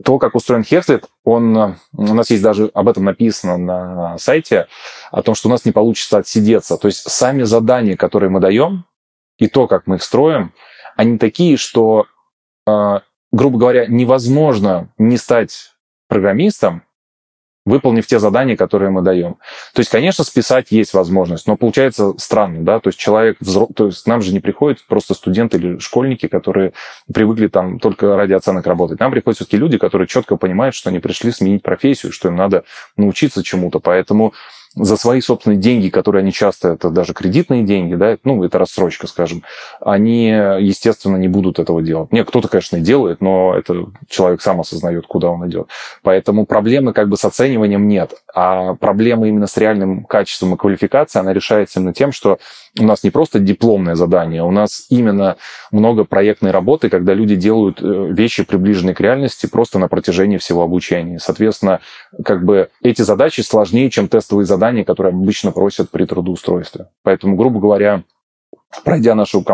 то, 0.05 0.19
как 0.19 0.35
устроен 0.35 0.63
Hexlet, 0.63 1.05
он, 1.25 1.57
у 1.57 2.15
нас 2.15 2.31
есть 2.31 2.43
даже 2.43 2.71
об 2.75 2.89
этом 2.89 3.05
написано 3.05 3.57
на 3.57 4.19
сайте, 4.19 4.69
о 5.11 5.23
том, 5.23 5.35
что 5.35 5.49
у 5.49 5.51
нас 5.51 5.65
не 5.65 5.73
получится 5.73 6.19
отсидеться. 6.19 6.77
То 6.77 6.87
есть 6.87 7.09
сами 7.11 7.43
задания, 7.43 7.97
которые 7.97 8.31
мы 8.31 8.41
даем, 8.41 8.85
и 9.39 9.49
то, 9.49 9.67
как 9.67 9.87
мы 9.87 9.97
их 9.97 10.03
строим, 10.03 10.53
они 10.97 11.19
такие, 11.19 11.57
что, 11.57 12.07
э, 12.67 13.01
грубо 13.33 13.59
говоря, 13.59 13.87
невозможно 13.87 14.89
не 14.99 15.17
стать 15.17 15.73
программистом, 16.09 16.83
выполнив 17.67 18.07
те 18.07 18.19
задания, 18.19 18.57
которые 18.57 18.91
мы 18.91 19.03
даем. 19.03 19.37
То 19.73 19.81
есть, 19.81 19.91
конечно, 19.91 20.23
списать 20.23 20.71
есть 20.71 20.93
возможность, 20.93 21.47
но 21.47 21.57
получается 21.57 22.13
странно, 22.19 22.63
да, 22.63 22.79
то 22.79 22.89
есть 22.89 22.99
человек, 22.99 23.39
взро... 23.41 23.69
то 23.75 23.87
есть 23.87 24.07
нам 24.07 24.21
же 24.21 24.33
не 24.33 24.41
приходят 24.41 24.85
просто 24.87 25.15
студенты 25.15 25.57
или 25.57 25.79
школьники, 25.79 26.29
которые 26.29 26.75
привыкли 27.13 27.49
там 27.49 27.79
только 27.79 28.17
ради 28.17 28.35
оценок 28.35 28.67
работать. 28.67 29.01
Нам 29.01 29.11
приходят 29.11 29.37
все-таки 29.37 29.57
люди, 29.57 29.79
которые 29.79 30.07
четко 30.07 30.37
понимают, 30.37 30.75
что 30.75 30.91
они 30.91 30.99
пришли 30.99 31.31
сменить 31.31 31.63
профессию, 31.63 32.13
что 32.13 32.29
им 32.29 32.37
надо 32.37 32.65
научиться 32.97 33.43
чему-то, 33.43 33.81
поэтому 33.81 34.35
за 34.77 34.97
свои 34.97 35.21
собственные 35.21 35.59
деньги, 35.59 35.89
которые 35.89 36.21
они 36.21 36.33
часто, 36.33 36.71
это 36.71 36.91
даже 36.91 37.15
кредитные 37.15 37.63
деньги, 37.63 37.95
да, 37.95 38.17
ну, 38.25 38.43
это 38.43 38.59
рассрочка, 38.59 39.07
скажем, 39.07 39.43
они, 39.81 40.29
естественно, 40.29 41.17
не 41.17 41.29
будут 41.29 41.59
этого 41.59 41.83
делать. 41.83 42.13
Нет, 42.13 42.29
кто-то, 42.29 42.49
конечно, 42.49 42.77
и 42.77 42.81
делает, 42.81 43.21
но 43.21 43.55
это 43.57 43.87
человек 44.09 44.43
сам 44.43 44.61
осознает, 44.61 45.07
куда 45.07 45.31
он 45.31 45.49
идет. 45.49 45.69
Поэтому 46.03 46.47
проблемы 46.47 46.93
как 46.93 47.09
бы 47.09 47.17
с 47.17 47.25
оцениванием 47.25 47.87
нет. 47.87 48.15
А 48.35 48.75
проблема 48.75 49.29
именно 49.29 49.47
с 49.47 49.57
реальным 49.57 50.05
качеством 50.05 50.55
и 50.55 50.57
квалификацией, 50.57 51.23
она 51.23 51.33
решается 51.33 51.79
именно 51.79 51.95
тем, 51.95 52.13
что 52.13 52.39
у 52.79 52.85
нас 52.85 53.05
не 53.05 53.11
просто 53.11 53.39
дипломное 53.39 53.95
задание, 53.95 54.43
у 54.43 54.51
нас 54.51 54.87
именно 54.89 55.37
много 55.71 56.05
проектной 56.05 56.51
работы, 56.51 56.89
когда 56.89 57.15
люди 57.15 57.37
делают 57.37 57.81
э, 57.81 58.09
вещи, 58.11 58.45
приближенные 58.45 58.95
к 58.95 59.01
реальности, 59.01 59.47
просто 59.47 59.79
на 59.79 59.89
протяжении 59.89 60.39
всего 60.39 60.63
обучения. 60.63 61.21
Соответственно, 61.21 61.81
как 62.25 62.45
бы 62.45 62.71
эти 62.83 63.03
задачи 63.03 63.43
сложнее, 63.43 63.91
чем 63.91 64.09
тестовые 64.09 64.47
задания, 64.47 64.64
которые 64.85 65.13
обычно 65.13 65.53
просят 65.53 65.91
при 65.91 66.05
трудоустройстве. 66.05 66.89
Поэтому, 67.03 67.37
грубо 67.37 67.61
говоря, 67.61 68.05
пройдя 68.85 69.15
нашу 69.15 69.45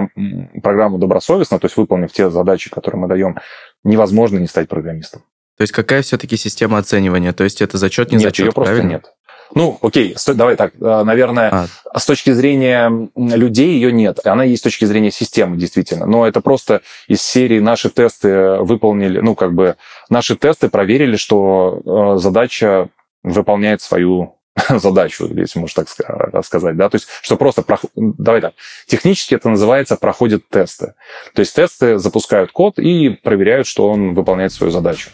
программу 0.62 0.99
добросовестно, 0.99 1.59
то 1.59 1.66
есть 1.66 1.77
выполнив 1.77 2.12
те 2.12 2.31
задачи, 2.31 2.70
которые 2.70 3.01
мы 3.01 3.09
даем, 3.09 3.38
невозможно 3.85 4.38
не 4.38 4.46
стать 4.46 4.68
программистом. 4.68 5.23
То 5.57 5.62
есть 5.62 5.73
какая 5.73 6.03
все-таки 6.03 6.37
система 6.37 6.79
оценивания? 6.79 7.33
То 7.33 7.44
есть 7.44 7.61
это 7.61 7.77
зачет, 7.77 8.11
не 8.11 8.16
нет, 8.16 8.25
зачет, 8.25 8.46
ее 8.46 8.53
просто 8.53 8.75
правильно? 8.75 8.92
нет. 8.92 9.12
Ну, 9.55 9.79
окей, 9.83 10.14
давай 10.29 10.55
так, 10.57 10.75
э, 10.81 11.03
наверное, 11.03 11.68
а. 11.92 11.99
с 11.99 12.07
точки 12.07 12.33
зрения 12.33 13.11
людей 13.16 13.73
ее 13.75 13.92
нет. 13.92 14.25
Она 14.25 14.44
есть 14.44 14.61
с 14.61 14.62
точки 14.62 14.85
зрения 14.85 15.11
системы, 15.11 15.57
действительно. 15.57 16.07
Но 16.07 16.27
это 16.27 16.40
просто 16.40 16.83
из 17.09 17.20
серии 17.20 17.59
наши 17.59 17.90
тесты 17.90 18.59
выполнили, 18.61 19.18
ну, 19.20 19.35
как 19.35 19.53
бы, 19.55 19.77
наши 20.09 20.37
тесты 20.37 20.68
проверили, 20.68 21.16
что 21.16 22.14
э, 22.14 22.18
задача 22.18 22.90
выполняет 23.23 23.83
свою 23.83 24.37
задачу, 24.79 25.27
если 25.35 25.59
можно 25.59 25.85
так 25.85 26.45
сказать, 26.45 26.77
да, 26.77 26.89
то 26.89 26.97
есть, 26.97 27.09
что 27.23 27.37
просто, 27.37 27.65
давай 27.95 28.41
так, 28.41 28.55
технически 28.87 29.35
это 29.35 29.49
называется 29.49 29.97
проходят 29.97 30.49
тесты. 30.49 30.95
То 31.35 31.41
есть 31.41 31.55
тесты 31.55 31.99
запускают 31.99 32.53
код 32.53 32.79
и 32.79 33.11
проверяют, 33.11 33.67
что 33.67 33.89
он 33.89 34.15
выполняет 34.15 34.53
свою 34.53 34.71
задачу. 34.71 35.11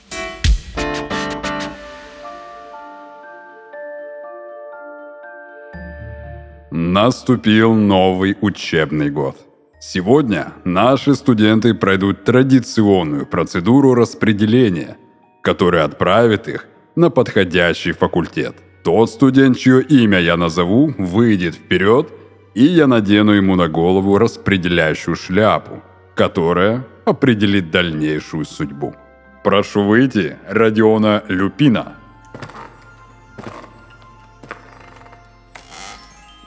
Наступил 6.70 7.74
новый 7.74 8.36
учебный 8.40 9.10
год. 9.10 9.36
Сегодня 9.80 10.52
наши 10.64 11.14
студенты 11.14 11.74
пройдут 11.74 12.24
традиционную 12.24 13.26
процедуру 13.26 13.94
распределения, 13.94 14.96
которая 15.42 15.84
отправит 15.84 16.48
их 16.48 16.66
на 16.96 17.08
подходящий 17.08 17.92
факультет. 17.92 18.56
Тот 18.86 19.10
студент, 19.10 19.58
чье 19.58 19.82
имя 19.82 20.20
я 20.20 20.36
назову, 20.36 20.94
выйдет 20.96 21.56
вперед, 21.56 22.08
и 22.54 22.62
я 22.62 22.86
надену 22.86 23.32
ему 23.32 23.56
на 23.56 23.66
голову 23.66 24.16
распределяющую 24.16 25.16
шляпу, 25.16 25.82
которая 26.14 26.86
определит 27.04 27.72
дальнейшую 27.72 28.44
судьбу. 28.44 28.94
Прошу 29.42 29.82
выйти 29.82 30.36
Родиона 30.48 31.24
Люпина– 31.26 31.94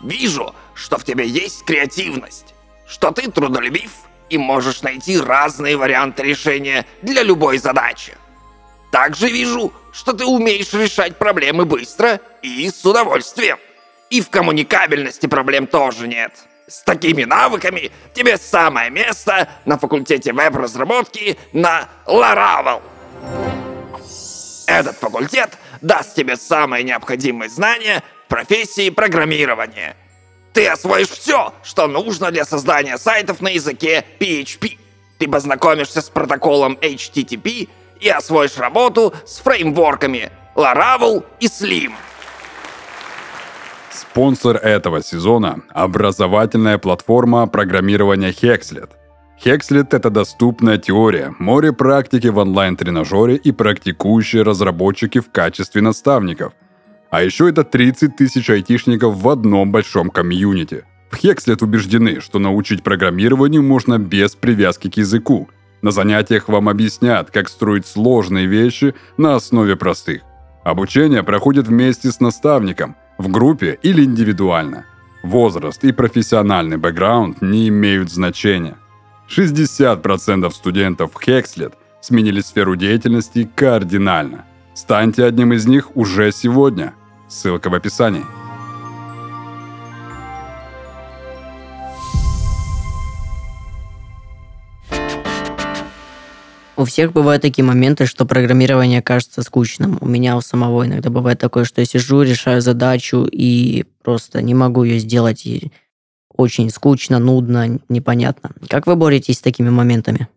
Вижу, 0.01 0.55
что 0.73 0.97
в 0.97 1.03
тебе 1.03 1.27
есть 1.27 1.65
креативность, 1.65 2.55
что 2.87 3.11
ты 3.11 3.29
трудолюбив 3.29 3.91
и 4.29 4.37
можешь 4.37 4.81
найти 4.81 5.19
разные 5.19 5.75
варианты 5.75 6.23
решения 6.23 6.85
для 7.01 7.21
любой 7.21 7.57
задачи. 7.57 8.13
Также 8.91 9.29
вижу, 9.29 9.71
что 9.91 10.13
ты 10.13 10.25
умеешь 10.25 10.73
решать 10.73 11.17
проблемы 11.17 11.65
быстро 11.65 12.19
и 12.41 12.69
с 12.69 12.85
удовольствием. 12.85 13.57
И 14.09 14.21
в 14.21 14.29
коммуникабельности 14.29 15.27
проблем 15.27 15.67
тоже 15.67 16.07
нет. 16.07 16.33
С 16.67 16.81
такими 16.83 17.23
навыками 17.23 17.91
тебе 18.13 18.37
самое 18.37 18.89
место 18.89 19.49
на 19.65 19.77
факультете 19.77 20.33
веб-разработки 20.33 21.37
на 21.53 21.89
Laravel. 22.05 22.81
Этот 24.67 24.95
факультет 24.97 25.57
даст 25.81 26.15
тебе 26.15 26.35
самые 26.35 26.83
необходимые 26.83 27.49
знания 27.49 28.03
профессии 28.27 28.89
программирования. 28.91 29.95
Ты 30.53 30.67
освоишь 30.67 31.09
все, 31.09 31.53
что 31.63 31.87
нужно 31.87 32.31
для 32.31 32.45
создания 32.45 32.97
сайтов 32.97 33.41
на 33.41 33.49
языке 33.49 34.05
PHP. 34.19 34.77
Ты 35.17 35.27
познакомишься 35.27 36.01
с 36.01 36.09
протоколом 36.09 36.77
HTTP 36.81 37.67
и 37.99 38.09
освоишь 38.09 38.57
работу 38.57 39.13
с 39.25 39.39
фреймворками 39.39 40.31
Laravel 40.55 41.23
и 41.39 41.47
Slim. 41.47 41.93
Спонсор 43.91 44.57
этого 44.57 45.03
сезона– 45.03 45.61
образовательная 45.69 46.77
платформа 46.77 47.47
программирования 47.47 48.31
Hexlet. 48.31 48.89
Хекслет— 49.39 49.93
это 49.93 50.09
доступная 50.09 50.77
теория, 50.77 51.33
море 51.39 51.71
практики 51.71 52.27
в 52.27 52.37
онлайн-тренажере 52.37 53.35
и 53.35 53.51
практикующие 53.51 54.43
разработчики 54.43 55.19
в 55.19 55.31
качестве 55.31 55.81
наставников. 55.81 56.53
А 57.09 57.23
еще 57.23 57.49
это 57.49 57.63
30 57.63 58.15
тысяч 58.17 58.49
айтишников 58.49 59.15
в 59.15 59.29
одном 59.29 59.71
большом 59.71 60.09
комьюнити. 60.09 60.83
В 61.09 61.15
Хекслет 61.15 61.61
убеждены, 61.61 62.19
что 62.19 62.39
научить 62.39 62.83
программированию 62.83 63.63
можно 63.63 63.97
без 63.97 64.35
привязки 64.35 64.89
к 64.89 64.97
языку. 64.97 65.49
На 65.81 65.91
занятиях 65.91 66.49
вам 66.49 66.69
объяснят, 66.69 67.31
как 67.31 67.49
строить 67.49 67.87
сложные 67.87 68.45
вещи 68.45 68.95
на 69.17 69.35
основе 69.35 69.75
простых. 69.75 70.21
Обучение 70.63 71.23
проходит 71.23 71.67
вместе 71.67 72.11
с 72.11 72.19
наставником, 72.19 72.95
в 73.17 73.29
группе 73.29 73.79
или 73.81 74.03
индивидуально. 74.03 74.85
Возраст 75.23 75.83
и 75.83 75.91
профессиональный 75.91 76.77
бэкграунд 76.77 77.41
не 77.41 77.67
имеют 77.69 78.11
значения– 78.11 78.75
60% 79.29 80.49
студентов 80.51 81.11
Хекслет 81.23 81.73
сменили 82.01 82.41
сферу 82.41 82.75
деятельности 82.75 83.49
кардинально. 83.55 84.45
Станьте 84.73 85.25
одним 85.25 85.53
из 85.53 85.67
них 85.67 85.95
уже 85.95 86.31
сегодня. 86.31 86.93
Ссылка 87.27 87.69
в 87.69 87.75
описании. 87.75 88.25
У 96.79 96.85
всех 96.85 97.11
бывают 97.11 97.41
такие 97.41 97.65
моменты, 97.65 98.05
что 98.05 98.25
программирование 98.25 99.01
кажется 99.01 99.41
скучным. 99.41 99.97
У 99.99 100.07
меня 100.07 100.37
у 100.37 100.41
самого 100.41 100.85
иногда 100.85 101.09
бывает 101.09 101.37
такое, 101.37 101.65
что 101.65 101.81
я 101.81 101.85
сижу, 101.85 102.21
решаю 102.21 102.61
задачу 102.61 103.27
и 103.29 103.83
просто 104.01 104.41
не 104.41 104.53
могу 104.53 104.83
ее 104.83 104.99
сделать. 104.99 105.45
И 105.45 105.73
очень 106.33 106.69
скучно, 106.69 107.19
нудно, 107.19 107.81
непонятно. 107.89 108.51
Как 108.69 108.87
вы 108.87 108.95
боретесь 108.95 109.39
с 109.39 109.41
такими 109.41 109.69
моментами? 109.69 110.29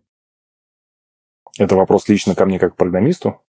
Это 1.57 1.77
вопрос 1.77 2.09
лично 2.09 2.35
ко 2.35 2.45
мне 2.45 2.59
как 2.59 2.73
к 2.73 2.75
программисту? 2.75 3.39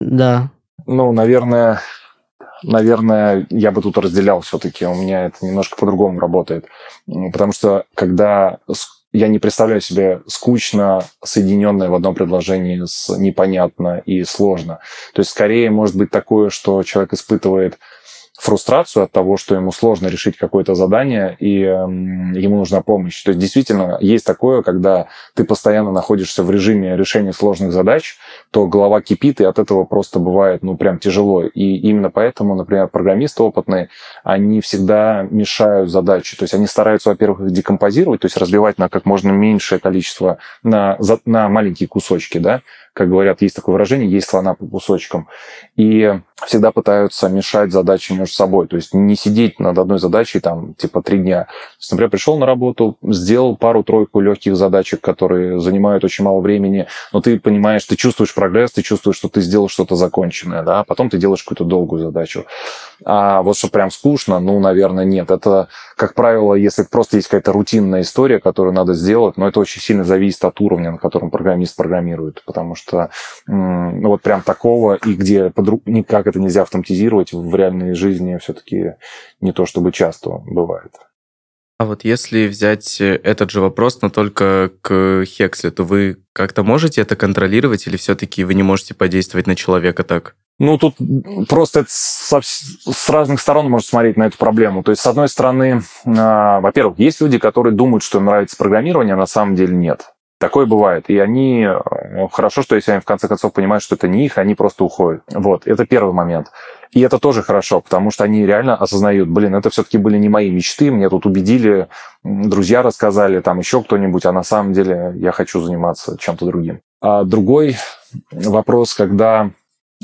Да. 0.00 0.50
Ну, 0.86 1.12
наверное, 1.12 1.82
наверное, 2.62 3.46
я 3.50 3.72
бы 3.72 3.82
тут 3.82 3.98
разделял 3.98 4.40
все-таки. 4.40 4.86
У 4.86 4.94
меня 4.94 5.26
это 5.26 5.44
немножко 5.44 5.76
по-другому 5.76 6.18
работает. 6.18 6.64
Потому 7.30 7.52
что 7.52 7.84
когда 7.94 8.60
я 9.12 9.28
не 9.28 9.38
представляю 9.38 9.80
себе 9.80 10.22
скучно 10.26 11.04
соединенное 11.24 11.88
в 11.88 11.94
одном 11.94 12.14
предложении 12.14 12.84
с 12.84 13.08
непонятно 13.16 14.02
и 14.04 14.24
сложно. 14.24 14.80
То 15.14 15.20
есть 15.20 15.30
скорее 15.30 15.70
может 15.70 15.96
быть 15.96 16.10
такое, 16.10 16.50
что 16.50 16.82
человек 16.82 17.14
испытывает 17.14 17.78
фрустрацию 18.38 19.02
от 19.02 19.10
того, 19.10 19.36
что 19.36 19.56
ему 19.56 19.72
сложно 19.72 20.06
решить 20.06 20.36
какое-то 20.36 20.76
задание, 20.76 21.36
и 21.40 21.60
э, 21.62 21.72
ему 21.74 22.58
нужна 22.58 22.82
помощь. 22.82 23.20
То 23.24 23.30
есть 23.30 23.40
действительно 23.40 23.98
есть 24.00 24.24
такое, 24.24 24.62
когда 24.62 25.08
ты 25.34 25.42
постоянно 25.44 25.90
находишься 25.90 26.44
в 26.44 26.50
режиме 26.50 26.96
решения 26.96 27.32
сложных 27.32 27.72
задач, 27.72 28.16
то 28.52 28.68
голова 28.68 29.00
кипит, 29.00 29.40
и 29.40 29.44
от 29.44 29.58
этого 29.58 29.84
просто 29.84 30.20
бывает, 30.20 30.62
ну, 30.62 30.76
прям 30.76 31.00
тяжело. 31.00 31.42
И 31.42 31.76
именно 31.78 32.10
поэтому, 32.10 32.54
например, 32.54 32.86
программисты 32.86 33.42
опытные, 33.42 33.88
они 34.22 34.60
всегда 34.60 35.26
мешают 35.28 35.90
задачи. 35.90 36.36
То 36.36 36.44
есть 36.44 36.54
они 36.54 36.68
стараются, 36.68 37.08
во-первых, 37.08 37.40
их 37.40 37.50
декомпозировать, 37.50 38.20
то 38.20 38.26
есть 38.26 38.36
разбивать 38.36 38.78
на 38.78 38.88
как 38.88 39.04
можно 39.04 39.30
меньшее 39.30 39.80
количество, 39.80 40.38
на, 40.62 40.96
на 41.24 41.48
маленькие 41.48 41.88
кусочки, 41.88 42.38
да, 42.38 42.62
как 42.98 43.08
говорят, 43.10 43.42
есть 43.42 43.54
такое 43.54 43.74
выражение, 43.74 44.10
есть 44.10 44.28
слона 44.28 44.54
по 44.54 44.66
кусочкам. 44.66 45.28
И 45.76 46.18
всегда 46.46 46.72
пытаются 46.72 47.28
мешать 47.28 47.70
задачи 47.70 48.12
между 48.12 48.34
собой. 48.34 48.66
То 48.66 48.74
есть 48.74 48.92
не 48.92 49.14
сидеть 49.14 49.60
над 49.60 49.78
одной 49.78 50.00
задачей 50.00 50.40
там 50.40 50.74
типа 50.74 51.00
три 51.00 51.18
дня. 51.18 51.44
То 51.44 51.78
есть, 51.78 51.92
например, 51.92 52.10
пришел 52.10 52.38
на 52.38 52.46
работу, 52.46 52.96
сделал 53.02 53.56
пару-тройку 53.56 54.18
легких 54.18 54.56
задачек, 54.56 55.00
которые 55.00 55.60
занимают 55.60 56.02
очень 56.02 56.24
мало 56.24 56.40
времени, 56.40 56.88
но 57.12 57.20
ты 57.20 57.38
понимаешь, 57.38 57.84
ты 57.84 57.94
чувствуешь 57.94 58.34
прогресс, 58.34 58.72
ты 58.72 58.82
чувствуешь, 58.82 59.16
что 59.16 59.28
ты 59.28 59.42
сделал 59.42 59.68
что-то 59.68 59.94
законченное, 59.94 60.64
да, 60.64 60.80
а 60.80 60.84
потом 60.84 61.08
ты 61.08 61.18
делаешь 61.18 61.44
какую-то 61.44 61.64
долгую 61.64 62.02
задачу. 62.02 62.46
А 63.04 63.42
вот 63.42 63.56
что 63.56 63.68
прям 63.68 63.92
скучно, 63.92 64.40
ну, 64.40 64.58
наверное, 64.58 65.04
нет. 65.04 65.30
Это, 65.30 65.68
как 65.96 66.14
правило, 66.14 66.54
если 66.54 66.82
просто 66.82 67.16
есть 67.16 67.28
какая-то 67.28 67.52
рутинная 67.52 68.00
история, 68.00 68.40
которую 68.40 68.74
надо 68.74 68.94
сделать, 68.94 69.36
но 69.36 69.46
это 69.46 69.60
очень 69.60 69.80
сильно 69.80 70.02
зависит 70.02 70.44
от 70.44 70.60
уровня, 70.60 70.90
на 70.90 70.98
котором 70.98 71.30
программист 71.30 71.76
программирует, 71.76 72.42
потому 72.44 72.74
что 72.74 72.87
ну, 73.46 74.08
вот 74.08 74.22
прям 74.22 74.42
такого, 74.42 74.94
и 74.94 75.14
где 75.14 75.50
подруг... 75.50 75.82
никак 75.86 76.26
это 76.26 76.38
нельзя 76.38 76.62
автоматизировать, 76.62 77.32
в 77.32 77.54
реальной 77.54 77.94
жизни 77.94 78.38
все-таки 78.38 78.94
не 79.40 79.52
то 79.52 79.66
чтобы 79.66 79.92
часто 79.92 80.30
бывает. 80.46 80.92
А 81.78 81.84
вот 81.84 82.04
если 82.04 82.48
взять 82.48 83.00
э, 83.00 83.14
этот 83.22 83.50
же 83.50 83.60
вопрос, 83.60 84.02
но 84.02 84.10
только 84.10 84.72
к 84.80 85.24
Хексле, 85.24 85.70
то 85.70 85.84
вы 85.84 86.16
как-то 86.32 86.64
можете 86.64 87.02
это 87.02 87.14
контролировать 87.14 87.86
или 87.86 87.96
все-таки 87.96 88.42
вы 88.42 88.54
не 88.54 88.64
можете 88.64 88.94
подействовать 88.94 89.46
на 89.46 89.54
человека 89.54 90.02
так? 90.02 90.34
Ну, 90.58 90.76
тут 90.76 90.96
просто 91.48 91.80
это 91.80 91.88
со, 91.88 92.40
с 92.42 93.08
разных 93.08 93.40
сторон 93.40 93.70
можно 93.70 93.86
смотреть 93.86 94.16
на 94.16 94.26
эту 94.26 94.36
проблему. 94.38 94.82
То 94.82 94.90
есть, 94.90 95.02
с 95.02 95.06
одной 95.06 95.28
стороны, 95.28 95.82
э, 96.04 96.60
во-первых, 96.60 96.98
есть 96.98 97.20
люди, 97.20 97.38
которые 97.38 97.72
думают, 97.72 98.02
что 98.02 98.18
им 98.18 98.24
нравится 98.24 98.56
программирование, 98.56 99.14
а 99.14 99.18
на 99.18 99.26
самом 99.26 99.54
деле 99.54 99.76
нет. 99.76 100.14
Такое 100.38 100.66
бывает. 100.66 101.10
И 101.10 101.18
они... 101.18 101.64
Э, 101.64 102.28
хорошо, 102.30 102.62
что 102.62 102.76
если 102.76 102.92
они 102.92 103.00
в 103.00 103.04
конце 103.04 103.26
концов 103.26 103.52
понимают, 103.52 103.82
что 103.82 103.96
это 103.96 104.06
не 104.06 104.24
их, 104.24 104.38
они 104.38 104.54
просто 104.54 104.84
уходят. 104.84 105.22
Вот. 105.28 105.66
Это 105.66 105.84
первый 105.84 106.12
момент. 106.12 106.52
И 106.92 107.00
это 107.00 107.18
тоже 107.18 107.42
хорошо, 107.42 107.80
потому 107.80 108.10
что 108.10 108.24
они 108.24 108.46
реально 108.46 108.76
осознают, 108.76 109.28
блин, 109.28 109.54
это 109.54 109.68
все-таки 109.68 109.98
были 109.98 110.16
не 110.16 110.28
мои 110.28 110.50
мечты, 110.50 110.90
мне 110.90 111.10
тут 111.10 111.26
убедили, 111.26 111.88
друзья 112.24 112.82
рассказали, 112.82 113.40
там 113.40 113.58
еще 113.58 113.82
кто-нибудь, 113.82 114.24
а 114.24 114.32
на 114.32 114.42
самом 114.42 114.72
деле 114.72 115.12
я 115.16 115.32
хочу 115.32 115.60
заниматься 115.60 116.16
чем-то 116.18 116.46
другим. 116.46 116.80
А 117.02 117.24
другой 117.24 117.76
вопрос, 118.32 118.94
когда 118.94 119.50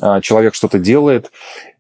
а, 0.01 0.21
человек 0.21 0.55
что-то 0.55 0.79
делает, 0.79 1.33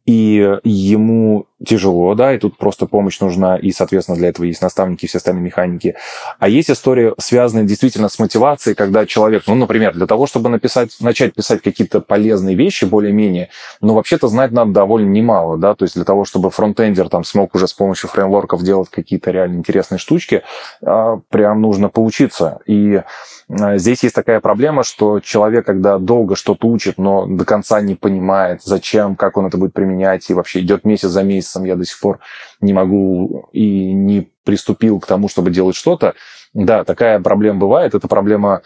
и 0.07 0.59
ему 0.64 1.47
тяжело, 1.64 2.14
да, 2.14 2.35
и 2.35 2.38
тут 2.38 2.57
просто 2.57 2.87
помощь 2.87 3.20
нужна, 3.20 3.57
и, 3.57 3.70
соответственно, 3.72 4.18
для 4.18 4.29
этого 4.29 4.46
есть 4.46 4.62
наставники 4.62 5.05
и 5.05 5.09
все 5.09 5.18
остальные 5.18 5.44
механики. 5.44 5.96
А 6.38 6.48
есть 6.48 6.70
история, 6.70 7.14
связанная 7.18 7.64
действительно 7.64 8.09
с 8.09 8.18
мотивацией, 8.18 8.74
когда 8.74 9.07
человек, 9.07 9.44
ну, 9.46 9.55
например, 9.55 9.94
для 9.94 10.07
того, 10.07 10.27
чтобы 10.27 10.48
написать, 10.48 10.96
начать 11.00 11.35
писать 11.35 11.62
какие-то 11.62 12.00
полезные 12.00 12.57
вещи 12.57 12.85
более-менее, 12.85 13.50
ну, 13.81 13.94
вообще-то 13.94 14.29
знать 14.29 14.53
надо 14.53 14.72
довольно 14.72 15.09
немало, 15.09 15.57
да, 15.57 15.74
то 15.74 15.85
есть 15.85 15.94
для 15.94 16.05
того, 16.05 16.24
чтобы 16.24 16.50
фронтендер 16.50 17.09
там 17.09 17.24
смог 17.24 17.55
уже 17.55 17.66
с 17.66 17.72
помощью 17.72 18.09
фреймворков 18.09 18.62
делать 18.62 18.88
какие-то 18.90 19.31
реально 19.31 19.57
интересные 19.57 19.98
штучки, 19.98 20.42
а, 20.83 21.20
прям 21.31 21.61
нужно 21.61 21.88
поучиться. 21.88 22.61
И 22.66 23.03
а, 23.48 23.79
здесь 23.79 24.03
есть 24.03 24.14
такая 24.14 24.40
проблема, 24.40 24.83
что 24.83 25.20
человек, 25.20 25.66
когда 25.66 25.98
долго 25.98 26.37
что-то 26.37 26.66
учит, 26.68 26.98
но 26.98 27.27
до 27.27 27.44
конца 27.44 27.81
не 27.81 27.94
понимает, 27.94 28.62
зачем, 28.62 29.16
как 29.16 29.37
он 29.37 29.46
это 29.46 29.59
будет 29.59 29.72
применять, 29.72 30.29
и 30.31 30.35
вообще 30.35 30.61
идет 30.61 30.85
месяц 30.85 31.09
за 31.09 31.22
месяцем, 31.55 31.64
я 31.64 31.77
до 31.77 31.85
сих 31.85 31.99
пор 32.01 32.19
не 32.61 32.73
могу 32.73 33.49
и 33.53 33.93
не 33.93 34.31
приступил 34.45 35.01
к 35.01 35.07
тому, 35.07 35.29
чтобы 35.29 35.51
делать 35.51 35.77
что-то. 35.77 36.14
Да, 36.53 36.85
такая 36.85 37.21
проблема 37.21 37.61
бывает. 37.61 37.95
Это 37.95 38.09
проблема 38.09 38.62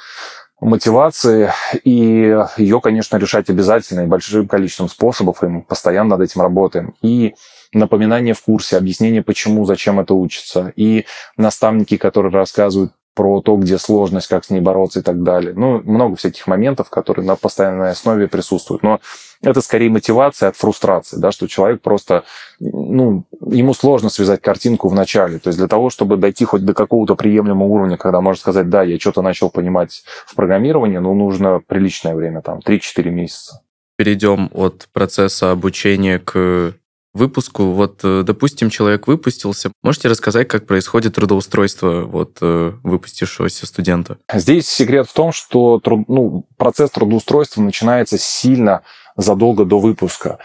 мотивации, 0.61 1.53
и 1.85 2.37
ее, 2.57 2.81
конечно, 2.81 3.17
решать 3.17 3.49
обязательно, 3.49 4.01
и 4.01 4.07
большим 4.07 4.49
количеством 4.49 4.89
способов, 4.89 5.45
и 5.45 5.47
мы 5.47 5.63
постоянно 5.63 6.17
над 6.17 6.29
этим 6.29 6.41
работаем. 6.41 6.95
И 7.01 7.35
напоминание 7.73 8.35
в 8.35 8.43
курсе, 8.43 8.77
объяснение, 8.77 9.23
почему, 9.23 9.65
зачем 9.65 10.01
это 10.01 10.15
учится, 10.15 10.73
и 10.75 11.05
наставники, 11.37 11.97
которые 11.97 12.33
рассказывают 12.33 12.93
про 13.19 13.41
то, 13.41 13.57
где 13.57 13.79
сложность, 13.79 14.29
как 14.29 14.45
с 14.45 14.51
ней 14.51 14.61
бороться 14.61 15.01
и 15.01 15.03
так 15.03 15.25
далее. 15.25 15.53
Ну, 15.53 15.83
много 15.83 16.15
всяких 16.15 16.47
моментов, 16.47 16.89
которые 16.89 17.27
на 17.27 17.35
постоянной 17.35 17.91
основе 17.91 18.29
присутствуют. 18.29 18.85
Но 18.85 19.01
это 19.43 19.61
скорее 19.61 19.91
мотивация 19.91 20.51
от 20.51 20.57
фрустрации, 20.57 21.17
да, 21.17 21.33
что 21.33 21.49
человек 21.49 21.83
просто, 21.83 22.23
ну, 22.61 23.25
ему 23.51 23.75
сложно 23.75 24.09
связать 24.09 24.41
картинку 24.41 24.87
в 24.87 24.95
начале. 24.95 25.41
То 25.41 25.49
есть 25.49 25.59
для 25.59 25.67
того, 25.67 25.91
чтобы 25.91 26.17
дойти 26.17 26.45
хоть 26.45 26.65
до 26.65 26.75
какого-то 26.75 27.17
приемлемого 27.17 27.67
уровня, 27.67 27.97
когда 27.97 28.21
можно 28.21 28.41
сказать, 28.41 28.71
да, 28.71 28.85
я 28.85 29.01
что-то 29.01 29.21
начал 29.21 29.51
понимать 29.51 30.05
в 30.25 30.37
программировании, 30.37 30.99
ну, 30.99 31.13
нужно 31.13 31.61
приличное 31.67 32.15
время, 32.15 32.41
там, 32.41 32.61
3-4 32.61 33.11
месяца. 33.11 33.63
Перейдем 33.97 34.49
от 34.55 34.87
процесса 34.93 35.51
обучения 35.51 36.21
к 36.21 36.75
выпуску. 37.15 37.73
Вот, 37.73 38.01
э, 38.03 38.23
допустим, 38.25 38.71
человек 38.71 39.07
выпустился. 39.07 39.71
Можете 39.83 40.09
рассказать, 40.09 40.49
как 40.49 40.67
происходит 40.67 41.15
трудоустройство 41.15 42.03
вот 42.03 42.39
э, 42.41 42.73
выпустившегося 42.83 43.67
студента? 43.67 44.19
Здесь 44.33 44.69
секрет 44.69 45.09
в 45.09 45.13
том, 45.13 45.33
что 45.33 45.81
труд, 45.81 46.09
ну, 46.09 46.47
процесс 46.57 46.91
трудоустройства 46.91 47.63
начинается 47.63 48.19
сильно 48.19 48.83
задолго 49.17 49.65
до 49.65 49.81
выпуска 49.81 50.39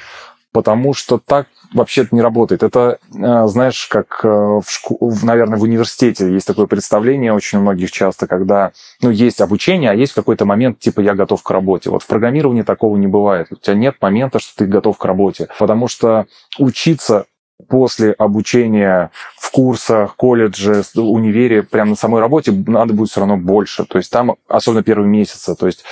потому 0.54 0.94
что 0.94 1.18
так 1.18 1.48
вообще 1.74 2.08
не 2.12 2.22
работает. 2.22 2.64
Это, 2.64 3.00
э, 3.14 3.48
знаешь, 3.48 3.88
как 3.88 4.22
э, 4.24 4.28
в 4.28 4.66
шку... 4.68 5.12
наверное, 5.24 5.58
в 5.58 5.64
университете 5.64 6.32
есть 6.32 6.48
такое 6.48 6.68
представление 6.68 7.34
очень 7.34 7.58
у 7.58 7.62
многих 7.62 7.92
часто, 7.92 8.28
когда, 8.28 8.72
ну, 9.02 9.10
есть 9.10 9.42
обучение, 9.42 9.90
а 9.90 9.96
есть 9.96 10.14
какой-то 10.14 10.46
момент, 10.46 10.80
типа, 10.80 11.02
я 11.02 11.16
готов 11.16 11.42
к 11.42 11.50
работе. 11.50 11.90
Вот 11.90 12.04
в 12.04 12.08
программировании 12.08 12.62
такого 12.62 12.96
не 12.96 13.08
бывает. 13.08 13.48
У 13.52 13.56
тебя 13.56 13.76
нет 13.76 13.96
момента, 14.00 14.40
что 14.40 14.56
ты 14.56 14.66
готов 14.66 14.98
к 14.98 15.06
работе, 15.06 15.50
потому 15.60 15.88
что 15.88 16.28
учиться 16.60 17.26
после 17.68 18.12
обучения 18.12 19.10
в 19.38 19.52
курсах, 19.52 20.16
колледже, 20.16 20.84
универе, 20.96 21.64
прямо 21.64 21.92
на 21.92 21.96
самой 21.96 22.22
работе 22.22 22.52
надо 22.52 22.94
будет 22.94 23.10
все 23.10 23.22
равно 23.22 23.38
больше. 23.38 23.86
То 23.86 23.98
есть 23.98 24.12
там, 24.12 24.36
особенно 24.48 24.84
первые 24.84 25.08
месяцы, 25.08 25.56
то 25.56 25.66
есть 25.66 25.84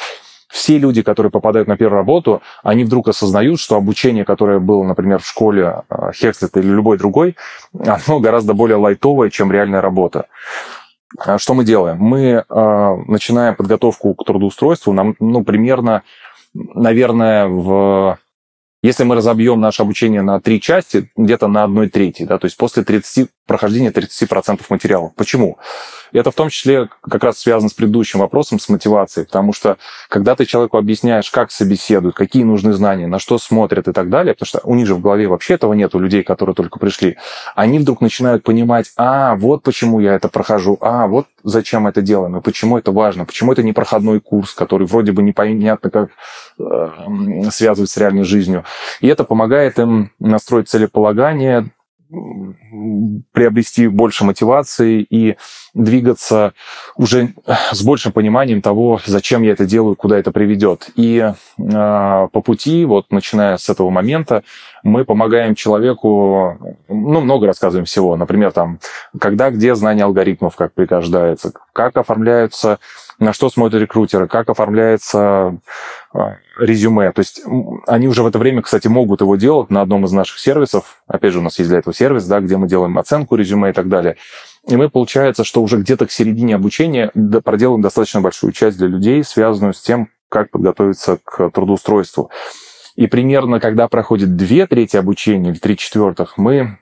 все 0.52 0.78
люди, 0.78 1.02
которые 1.02 1.32
попадают 1.32 1.68
на 1.68 1.78
первую 1.78 1.98
работу, 1.98 2.42
они 2.62 2.84
вдруг 2.84 3.08
осознают, 3.08 3.60
что 3.60 3.78
обучение, 3.78 4.26
которое 4.26 4.60
было, 4.60 4.84
например, 4.84 5.20
в 5.20 5.28
школе 5.28 5.84
Хекслет 6.14 6.56
или 6.58 6.68
любой 6.68 6.98
другой, 6.98 7.38
оно 7.80 8.20
гораздо 8.20 8.54
более 8.54 8.78
лайтовое, 8.78 9.30
чем 9.30 9.52
реальная 9.52 9.82
работа. 9.82 10.28
А 11.18 11.38
что 11.38 11.54
мы 11.54 11.66
делаем? 11.66 11.98
Мы 11.98 12.44
э, 12.48 12.96
начинаем 13.08 13.56
подготовку 13.56 14.14
к 14.14 14.26
трудоустройству, 14.26 14.94
нам, 14.94 15.16
ну, 15.20 15.44
примерно, 15.44 16.04
наверное, 16.54 17.48
в 17.48 18.18
если 18.82 19.04
мы 19.04 19.16
разобьем 19.16 19.60
наше 19.60 19.84
обучение 19.84 20.22
на 20.22 20.40
три 20.40 20.60
части, 20.60 21.12
где-то 21.16 21.48
на 21.48 21.64
одной 21.64 21.90
трети, 21.90 22.24
да, 22.24 22.38
то 22.38 22.46
есть 22.46 22.58
после 22.58 22.84
30, 22.84 23.30
прохождения 23.46 23.92
30% 23.92 24.62
материалов. 24.70 25.14
Почему? 25.16 25.58
это 26.20 26.32
в 26.32 26.36
том 26.36 26.50
числе 26.50 26.90
как 27.02 27.24
раз 27.24 27.40
связано 27.40 27.70
с 27.70 27.74
предыдущим 27.74 28.20
вопросом, 28.20 28.60
с 28.60 28.70
мотивацией, 28.70 29.26
потому 29.26 29.54
что 29.54 29.78
когда 30.10 30.36
ты 30.36 30.46
человеку 30.46 30.78
объясняешь, 30.78 31.30
как 31.32 31.52
собеседуют, 31.52 32.16
какие 32.16 32.44
нужны 32.44 32.74
знания, 32.74 33.08
на 33.08 33.20
что 33.20 33.38
смотрят 33.38 33.88
и 33.88 33.94
так 33.94 34.10
далее, 34.10 34.34
потому 34.34 34.48
что 34.48 34.62
у 34.64 34.76
них 34.76 34.88
же 34.88 34.96
в 34.96 35.02
голове 35.02 35.28
вообще 35.28 35.56
этого 35.56 35.74
нет, 35.74 35.96
у 35.96 36.00
людей, 36.00 36.24
которые 36.24 36.56
только 36.56 36.80
пришли, 36.80 37.18
они 37.56 37.80
вдруг 37.80 38.02
начинают 38.02 38.44
понимать, 38.44 38.92
а, 38.98 39.36
вот 39.36 39.64
почему 39.64 40.00
я 40.00 40.16
это 40.16 40.28
прохожу, 40.28 40.78
а, 40.82 41.08
вот 41.08 41.28
зачем 41.44 41.88
это 41.88 42.02
делаем, 42.02 42.38
и 42.38 42.42
почему 42.42 42.78
это 42.78 42.92
важно, 42.92 43.26
почему 43.26 43.52
это 43.54 43.64
не 43.64 43.74
проходной 43.74 44.20
курс, 44.20 44.54
который 44.54 44.88
вроде 44.88 45.12
бы 45.12 45.24
непонятно 45.24 45.90
как 45.90 46.10
связывать 47.52 47.90
с 47.90 47.98
реальной 47.98 48.24
жизнью. 48.24 48.64
И 49.00 49.08
это 49.08 49.24
помогает 49.24 49.80
им 49.80 50.12
настроить 50.20 50.70
целеполагание, 50.70 51.72
приобрести 53.32 53.88
больше 53.88 54.26
мотивации 54.26 55.02
и 55.02 55.38
двигаться 55.74 56.54
уже 56.98 57.34
с 57.72 57.82
большим 57.84 58.12
пониманием 58.12 58.62
того, 58.62 59.00
зачем 59.06 59.44
я 59.44 59.54
это 59.54 59.66
делаю, 59.66 59.96
куда 59.96 60.18
это 60.18 60.32
приведет. 60.32 60.90
И 60.96 61.18
э, 61.18 61.34
по 61.58 62.42
пути, 62.42 62.84
вот 62.84 63.12
начиная 63.12 63.56
с 63.56 63.70
этого 63.70 63.90
момента, 63.90 64.44
мы 64.84 65.06
помогаем 65.06 65.56
человеку, 65.56 66.76
ну, 66.90 67.22
много 67.22 67.48
рассказываем 67.48 67.86
всего. 67.86 68.18
Например, 68.18 68.52
там, 68.52 68.80
когда, 69.18 69.50
где 69.50 69.74
знание 69.76 70.04
алгоритмов, 70.04 70.58
как 70.58 70.74
пригождается, 70.74 71.54
как 71.72 71.96
оформляются, 71.96 72.80
на 73.22 73.34
что 73.34 73.52
смотрят 73.52 73.84
рекрутеры, 73.84 74.28
как 74.28 74.50
оформляется 74.50 75.60
э, 76.14 76.20
резюме. 76.60 77.12
То 77.12 77.20
есть 77.20 77.44
они 77.86 78.08
уже 78.08 78.24
в 78.24 78.26
это 78.26 78.40
время, 78.40 78.64
кстати, 78.64 78.88
могут 78.88 79.22
его 79.22 79.36
делать 79.36 79.70
на 79.70 79.82
одном 79.82 80.06
из 80.06 80.12
наших 80.12 80.40
сервисов. 80.40 81.04
Опять 81.08 81.34
же, 81.34 81.40
у 81.40 81.44
нас 81.44 81.60
есть 81.60 81.70
для 81.70 81.80
этого 81.80 81.94
сервис, 81.94 82.26
да, 82.26 82.40
где 82.40 82.58
мы 82.58 82.68
делаем 82.68 82.98
оценку 82.98 83.36
резюме 83.36 83.70
и 83.70 83.74
так 83.74 83.90
далее. 83.90 84.18
И 84.68 84.76
мы, 84.76 84.90
получается, 84.90 85.44
что 85.44 85.62
уже 85.62 85.78
где-то 85.78 86.08
к 86.08 86.12
середине 86.12 86.56
обучения 86.56 87.12
проделаем 87.46 87.82
достаточно 87.82 88.22
большую 88.22 88.54
часть 88.54 88.80
для 88.80 88.88
людей, 88.88 89.24
связанную 89.24 89.76
с 89.76 89.82
тем, 89.82 90.10
как 90.28 90.50
подготовиться 90.50 91.20
к 91.24 91.52
трудоустройству. 91.52 92.32
И 92.96 93.06
примерно, 93.06 93.60
когда 93.60 93.88
проходит 93.88 94.36
две 94.36 94.66
трети 94.66 94.98
обучения 94.98 95.52
или 95.52 95.60
три 95.60 95.78
четвертых, 95.78 96.40
мы 96.40 96.80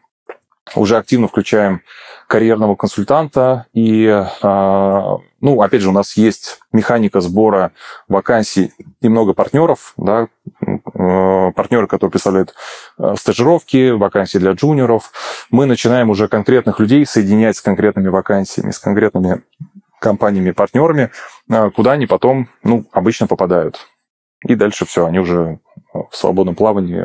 уже 0.76 0.98
активно 0.98 1.28
включаем 1.28 1.82
карьерного 2.30 2.76
консультанта. 2.76 3.66
И, 3.74 4.08
а, 4.44 5.18
ну, 5.42 5.62
опять 5.62 5.82
же, 5.82 5.90
у 5.90 5.92
нас 5.92 6.16
есть 6.16 6.60
механика 6.72 7.22
сбора 7.22 7.72
вакансий 8.08 8.72
и 9.02 9.10
много 9.10 9.34
партнеров, 9.34 9.94
да, 9.98 10.28
э, 10.62 11.52
партнеры, 11.56 11.88
которые 11.88 12.12
представляют 12.12 12.54
э, 13.00 13.16
стажировки, 13.18 13.90
вакансии 13.90 14.38
для 14.38 14.52
джуниоров. 14.52 15.12
Мы 15.50 15.66
начинаем 15.66 16.12
уже 16.12 16.28
конкретных 16.28 16.80
людей 16.80 17.04
соединять 17.06 17.58
с 17.58 17.62
конкретными 17.62 18.10
вакансиями, 18.10 18.70
с 18.70 18.78
конкретными 18.78 19.42
компаниями-партнерами, 20.00 21.10
э, 21.50 21.70
куда 21.72 21.94
они 21.94 22.06
потом, 22.06 22.48
ну, 22.62 22.86
обычно 22.92 23.26
попадают. 23.26 23.88
И 24.48 24.54
дальше 24.54 24.86
все, 24.86 25.08
они 25.08 25.18
уже 25.18 25.60
в 26.12 26.16
свободном 26.16 26.56
плавании 26.56 27.04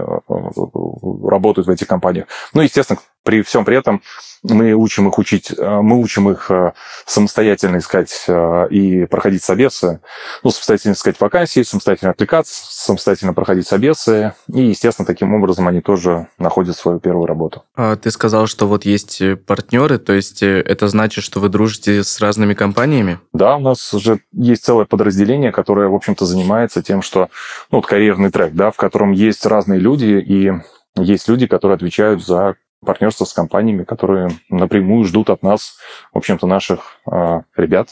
работают 1.27 1.67
в 1.67 1.71
этих 1.71 1.89
компаниях. 1.89 2.27
Ну, 2.53 2.61
естественно, 2.61 3.01
при 3.25 3.43
всем 3.43 3.65
при 3.65 3.77
этом 3.77 4.03
мы 4.45 4.75
учим 4.75 5.09
их 5.09 5.19
учить, 5.19 5.53
э, 5.57 5.81
мы 5.81 5.99
учим 5.99 6.31
их 6.31 6.51
э, 6.51 6.73
самостоятельно 7.07 7.79
искать 7.79 8.25
э, 8.29 8.69
и 8.69 9.07
проходить 9.07 9.43
собесы, 9.43 10.01
ну, 10.43 10.51
самостоятельно 10.51 10.93
искать 10.93 11.19
вакансии, 11.19 11.63
самостоятельно 11.63 12.11
отвлекаться, 12.11 12.55
самостоятельно 12.69 13.33
проходить 13.33 13.67
собесы, 13.67 14.35
и, 14.53 14.67
естественно, 14.67 15.07
таким 15.07 15.35
образом 15.35 15.67
они 15.67 15.81
тоже 15.81 16.29
находят 16.39 16.77
свою 16.77 17.01
первую 17.01 17.27
работу. 17.27 17.65
А 17.75 17.97
ты 17.97 18.11
сказал, 18.11 18.47
что 18.47 18.67
вот 18.67 18.85
есть 18.85 19.23
партнеры, 19.47 19.99
то 19.99 20.13
есть 20.13 20.43
это 20.43 20.89
значит, 20.89 21.25
что 21.25 21.41
вы 21.41 21.49
дружите 21.49 22.05
с 22.05 22.21
разными 22.21 22.53
компаниями? 22.53 23.21
Да, 23.33 23.57
у 23.57 23.61
нас 23.61 23.95
уже 23.95 24.21
есть 24.33 24.65
целое 24.65 24.85
подразделение, 24.85 25.53
которое, 25.53 25.89
в 25.89 25.95
общем-то, 25.95 26.27
занимается 26.27 26.83
тем, 26.83 27.01
что, 27.01 27.31
ну, 27.71 27.79
вот 27.79 27.87
карьерный 27.87 28.31
трек, 28.31 28.53
да, 28.53 28.71
в 28.71 28.77
котором 28.77 29.13
есть 29.13 29.47
разные 29.47 29.81
люди, 29.81 30.23
и 30.27 30.53
есть 30.97 31.29
люди, 31.29 31.47
которые 31.47 31.77
отвечают 31.77 32.25
за 32.25 32.57
партнерство 32.85 33.25
с 33.25 33.33
компаниями, 33.33 33.85
которые 33.85 34.31
напрямую 34.49 35.05
ждут 35.05 35.31
от 35.31 35.43
нас, 35.43 35.77
в 36.13 36.19
общем-то, 36.19 36.47
наших 36.47 36.99
э, 37.11 37.41
ребят 37.57 37.89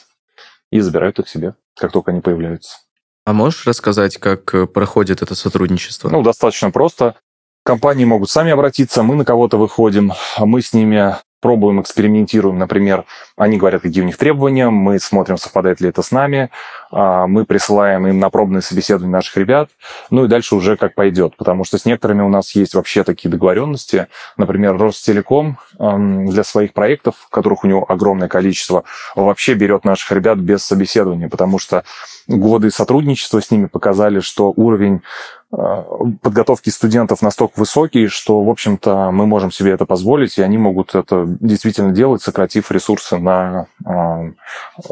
и 0.70 0.80
забирают 0.80 1.18
их 1.18 1.28
себе, 1.28 1.55
как 1.76 1.93
только 1.93 2.12
они 2.12 2.20
появляются. 2.20 2.78
А 3.24 3.32
можешь 3.32 3.66
рассказать, 3.66 4.16
как 4.18 4.55
э, 4.55 4.66
проходит 4.66 5.22
это 5.22 5.34
сотрудничество? 5.34 6.09
Ну, 6.09 6.22
достаточно 6.22 6.70
просто. 6.70 7.16
Компании 7.64 8.05
могут 8.05 8.30
сами 8.30 8.51
обратиться, 8.51 9.03
мы 9.03 9.14
на 9.14 9.24
кого-то 9.24 9.57
выходим, 9.57 10.12
мы 10.38 10.62
с 10.62 10.72
ними 10.72 11.16
пробуем, 11.43 11.82
экспериментируем, 11.82 12.59
например, 12.59 13.05
они 13.36 13.59
говорят, 13.59 13.82
какие 13.82 14.03
у 14.03 14.07
них 14.07 14.16
требования, 14.16 14.70
мы 14.70 14.99
смотрим, 14.99 15.36
совпадает 15.36 15.80
ли 15.80 15.88
это 15.88 16.01
с 16.01 16.12
нами, 16.12 16.51
а, 16.90 17.26
мы 17.26 17.45
присылаем 17.45 18.07
им 18.07 18.20
на 18.20 18.30
пробные 18.30 18.62
собеседования 18.62 19.12
наших 19.12 19.36
ребят, 19.36 19.68
ну 20.11 20.24
и 20.24 20.28
дальше 20.28 20.55
уже 20.55 20.76
как 20.76 20.95
пойдет, 20.95 21.36
потому 21.36 21.64
что 21.64 21.78
с 21.78 21.84
некоторыми 21.84 22.22
у 22.22 22.28
нас 22.28 22.55
есть 22.55 22.74
вообще 22.74 23.03
такие 23.03 23.28
договоренности, 23.28 24.07
например, 24.36 24.78
Ростелеком 24.78 25.59
для 25.78 26.45
своих 26.45 26.72
проектов, 26.72 27.26
которых 27.30 27.64
у 27.64 27.66
него 27.66 27.84
огромное 27.90 28.28
количество, 28.28 28.84
вообще 29.16 29.55
берет 29.55 29.84
наших 29.84 30.12
ребят 30.12 30.38
без 30.38 30.62
собеседования, 30.62 31.28
потому 31.28 31.59
что 31.59 31.82
годы 32.28 32.70
сотрудничества 32.70 33.40
с 33.40 33.51
ними 33.51 33.66
показали, 33.66 34.20
что 34.20 34.53
уровень 34.55 35.03
подготовки 35.53 36.71
студентов 36.71 37.21
настолько 37.21 37.61
высокий, 37.61 38.07
что, 38.07 38.43
в 38.43 38.49
общем-то, 38.49 39.11
мы 39.11 39.27
можем 39.27 39.51
себе 39.51 39.73
это 39.73 39.85
позволить, 39.85 40.39
и 40.39 40.43
они 40.43 40.57
могут 40.57 40.95
это 40.95 41.27
действительно 41.41 41.93
делать, 41.93 42.23
сократив 42.23 42.71
ресурсы 42.71 43.19
на 43.19 43.67
а, 43.85 44.31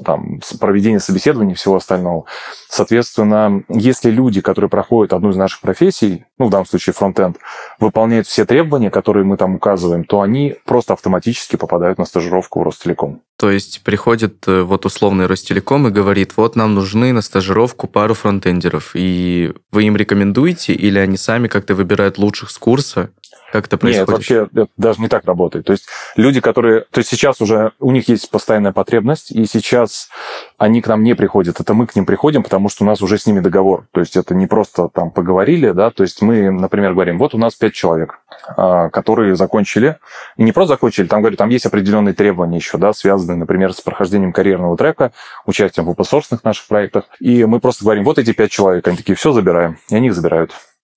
там, 0.04 0.40
проведение 0.60 1.00
собеседований 1.00 1.52
и 1.52 1.56
всего 1.56 1.76
остального. 1.76 2.26
Соответственно, 2.68 3.62
если 3.68 4.10
люди, 4.10 4.42
которые 4.42 4.68
проходят 4.68 5.14
одну 5.14 5.30
из 5.30 5.36
наших 5.36 5.60
профессий, 5.60 6.26
ну, 6.38 6.46
в 6.46 6.50
данном 6.50 6.66
случае 6.66 6.92
фронтенд, 6.92 7.38
выполняют 7.78 8.26
все 8.26 8.44
требования, 8.44 8.90
которые 8.90 9.24
мы 9.24 9.38
там 9.38 9.54
указываем, 9.54 10.04
то 10.04 10.20
они 10.20 10.56
просто 10.66 10.92
автоматически 10.92 11.56
попадают 11.56 11.98
на 11.98 12.04
стажировку 12.04 12.60
в 12.60 12.64
Ростелеком. 12.64 13.22
То 13.40 13.50
есть 13.50 13.80
приходит 13.84 14.46
э, 14.48 14.60
вот 14.60 14.84
условный 14.84 15.24
Ростелеком 15.24 15.88
и 15.88 15.90
говорит, 15.90 16.34
вот 16.36 16.56
нам 16.56 16.74
нужны 16.74 17.10
на 17.14 17.22
стажировку 17.22 17.86
пару 17.86 18.12
фронтендеров, 18.12 18.90
и 18.92 19.54
вы 19.72 19.84
им 19.84 19.96
рекомендуете, 19.96 20.74
или 20.74 20.98
они 20.98 21.16
сами 21.16 21.48
как-то 21.48 21.74
выбирают 21.74 22.18
лучших 22.18 22.50
с 22.50 22.58
курса? 22.58 23.08
Как 23.50 23.66
это 23.66 23.78
происходит? 23.78 24.08
Нет, 24.08 24.16
вообще 24.16 24.48
это 24.52 24.68
даже 24.76 25.00
не 25.00 25.08
так 25.08 25.24
работает. 25.24 25.66
То 25.66 25.72
есть 25.72 25.86
люди, 26.16 26.40
которые... 26.40 26.82
То 26.90 26.98
есть 26.98 27.10
сейчас 27.10 27.40
уже 27.40 27.72
у 27.80 27.90
них 27.90 28.08
есть 28.08 28.30
постоянная 28.30 28.72
потребность, 28.72 29.32
и 29.32 29.44
сейчас 29.44 30.08
они 30.56 30.80
к 30.82 30.86
нам 30.86 31.02
не 31.02 31.14
приходят. 31.14 31.58
Это 31.60 31.74
мы 31.74 31.86
к 31.86 31.96
ним 31.96 32.06
приходим, 32.06 32.42
потому 32.42 32.68
что 32.68 32.84
у 32.84 32.86
нас 32.86 33.02
уже 33.02 33.18
с 33.18 33.26
ними 33.26 33.40
договор. 33.40 33.86
То 33.92 34.00
есть 34.00 34.16
это 34.16 34.34
не 34.34 34.46
просто 34.46 34.88
там 34.88 35.10
поговорили, 35.10 35.70
да, 35.70 35.90
то 35.90 36.02
есть 36.02 36.22
мы, 36.22 36.50
например, 36.50 36.92
говорим, 36.92 37.18
вот 37.18 37.34
у 37.34 37.38
нас 37.38 37.54
пять 37.54 37.72
человек, 37.72 38.20
а, 38.56 38.88
которые 38.90 39.34
закончили, 39.34 39.98
и 40.36 40.44
не 40.44 40.52
просто 40.52 40.74
закончили, 40.74 41.06
там, 41.06 41.20
говорю, 41.20 41.36
там 41.36 41.48
есть 41.48 41.66
определенные 41.66 42.14
требования 42.14 42.58
еще, 42.58 42.78
да, 42.78 42.92
связанные, 42.92 43.29
например, 43.36 43.72
с 43.72 43.80
прохождением 43.80 44.32
карьерного 44.32 44.76
трека, 44.76 45.12
участием 45.46 45.86
в 45.86 45.90
open 45.90 46.38
наших 46.42 46.66
проектах, 46.66 47.04
и 47.18 47.44
мы 47.44 47.60
просто 47.60 47.84
говорим, 47.84 48.04
вот 48.04 48.18
эти 48.18 48.32
пять 48.32 48.50
человек, 48.50 48.86
они 48.88 48.96
такие, 48.96 49.14
все, 49.14 49.32
забираем, 49.32 49.78
и 49.88 49.96
они 49.96 50.08
их 50.08 50.14
забирают. 50.14 50.52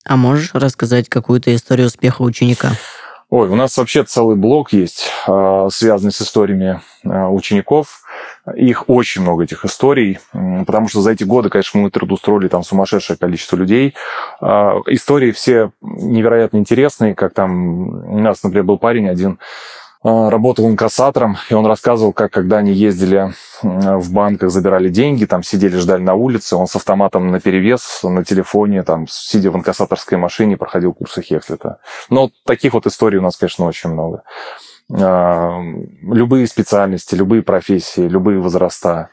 А 0.06 0.18
можешь 0.18 0.52
рассказать 0.54 1.10
какую-то 1.10 1.54
историю 1.56 1.88
успеха 1.88 2.22
ученика? 2.24 2.72
Ой, 3.36 3.50
у 3.50 3.56
нас 3.56 3.76
вообще 3.78 4.04
целый 4.04 4.36
блок 4.36 4.74
есть, 4.74 5.10
а, 5.26 5.68
связанный 5.72 6.12
с 6.12 6.22
историями 6.22 6.82
а, 7.04 7.30
учеников. 7.30 8.04
Их 8.56 8.90
очень 8.90 9.24
много, 9.24 9.46
этих 9.46 9.66
историй, 9.66 10.20
потому 10.68 10.88
что 10.88 11.02
за 11.02 11.14
эти 11.14 11.24
годы, 11.24 11.50
конечно, 11.50 11.80
мы 11.80 11.90
трудоустроили 11.90 12.48
там 12.48 12.64
сумасшедшее 12.64 13.18
количество 13.18 13.56
людей. 13.56 13.96
А, 14.40 14.76
истории 14.86 15.32
все 15.32 15.72
невероятно 15.82 16.58
интересные, 16.58 17.16
как 17.16 17.34
там 17.34 18.14
у 18.14 18.20
нас, 18.20 18.44
например, 18.44 18.66
был 18.66 18.78
парень 18.78 19.10
один, 19.10 19.40
работал 20.04 20.68
инкассатором, 20.68 21.38
и 21.50 21.54
он 21.54 21.66
рассказывал, 21.66 22.14
как 22.14 22.32
когда 22.32 22.58
они 22.58 22.74
ездили 22.74 23.34
в 23.62 24.12
банках, 24.12 24.52
забирали 24.52 24.90
деньги, 24.90 25.26
там 25.26 25.44
сидели, 25.44 25.78
ждали 25.78 26.02
на 26.02 26.14
улице, 26.14 26.56
он 26.56 26.68
с 26.68 26.76
автоматом 26.76 27.32
на 27.32 27.40
перевес 27.40 28.02
на 28.04 28.26
телефоне, 28.26 28.84
там, 28.84 29.08
сидя 29.08 29.52
в 29.52 29.56
инкассаторской 29.56 30.18
машине, 30.18 30.58
проходил 30.58 30.94
курсы 30.94 31.22
Хекслета. 31.22 31.80
Но 32.10 32.32
таких 32.46 32.74
вот 32.74 32.86
историй 32.86 33.20
у 33.20 33.22
нас, 33.22 33.38
конечно, 33.38 33.66
очень 33.66 33.92
много. 33.92 34.24
А, 34.92 35.62
любые 36.02 36.48
специальности, 36.48 37.16
любые 37.16 37.42
профессии, 37.42 38.02
любые 38.02 38.40
возраста, 38.40 39.10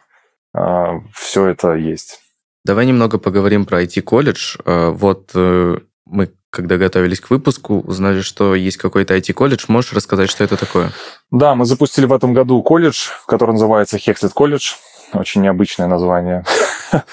а, 0.52 1.00
все 1.14 1.46
это 1.46 1.74
есть. 1.74 2.20
Давай 2.64 2.84
немного 2.84 3.18
поговорим 3.18 3.64
про 3.64 3.82
IT-колледж. 3.82 4.58
Вот 4.66 5.30
э, 5.34 5.78
мы 6.04 6.30
когда 6.50 6.76
готовились 6.76 7.20
к 7.20 7.30
выпуску, 7.30 7.80
узнали, 7.80 8.20
что 8.20 8.54
есть 8.54 8.76
какой-то 8.76 9.16
IT-колледж. 9.16 9.66
Можешь 9.68 9.92
рассказать, 9.92 10.28
что 10.28 10.44
это 10.44 10.56
такое? 10.56 10.90
Да, 11.30 11.54
мы 11.54 11.64
запустили 11.64 12.06
в 12.06 12.12
этом 12.12 12.34
году 12.34 12.60
колледж, 12.62 13.08
который 13.26 13.52
называется 13.52 13.96
Hexlet 13.96 14.32
колледж. 14.34 14.74
Очень 15.12 15.42
необычное 15.42 15.86
название. 15.86 16.44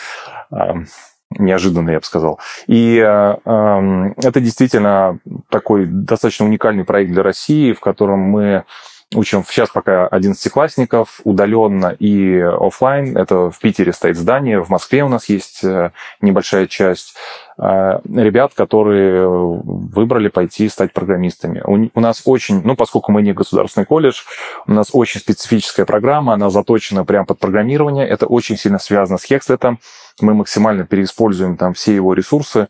Неожиданно, 1.29 1.89
я 1.91 1.99
бы 1.99 2.05
сказал. 2.05 2.39
И 2.67 2.97
э, 2.97 3.03
это 3.03 4.39
действительно 4.39 5.19
такой 5.49 5.85
достаточно 5.85 6.45
уникальный 6.45 6.85
проект 6.85 7.11
для 7.11 7.21
России, 7.21 7.73
в 7.73 7.81
котором 7.81 8.19
мы 8.19 8.63
Учим 9.15 9.45
сейчас 9.47 9.69
пока 9.69 10.09
11-классников 10.09 11.21
удаленно 11.23 11.95
и 11.97 12.39
офлайн. 12.39 13.15
Это 13.15 13.49
в 13.49 13.57
Питере 13.59 13.93
стоит 13.93 14.17
здание, 14.17 14.61
в 14.61 14.67
Москве 14.67 15.01
у 15.05 15.07
нас 15.07 15.29
есть 15.29 15.63
э, 15.63 15.91
небольшая 16.19 16.67
часть 16.67 17.15
э, 17.57 17.99
ребят, 18.13 18.51
которые 18.53 19.25
выбрали 19.25 20.27
пойти 20.27 20.67
стать 20.67 20.91
программистами. 20.91 21.61
У, 21.65 21.99
нас 22.01 22.23
очень, 22.25 22.61
ну, 22.65 22.75
поскольку 22.75 23.13
мы 23.13 23.21
не 23.21 23.31
государственный 23.31 23.85
колледж, 23.85 24.23
у 24.67 24.73
нас 24.73 24.89
очень 24.91 25.21
специфическая 25.21 25.85
программа, 25.85 26.33
она 26.33 26.49
заточена 26.49 27.05
прямо 27.05 27.25
под 27.25 27.39
программирование. 27.39 28.05
Это 28.05 28.25
очень 28.25 28.57
сильно 28.57 28.77
связано 28.77 29.17
с 29.17 29.23
Хекслетом. 29.23 29.79
Мы 30.19 30.33
максимально 30.33 30.85
переиспользуем 30.85 31.55
там 31.55 31.73
все 31.73 31.95
его 31.95 32.13
ресурсы. 32.13 32.67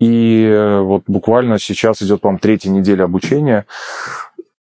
И 0.00 0.46
э, 0.50 0.80
вот 0.80 1.02
буквально 1.08 1.58
сейчас 1.58 2.00
идет, 2.00 2.22
по-моему, 2.22 2.38
третья 2.38 2.70
неделя 2.70 3.04
обучения. 3.04 3.66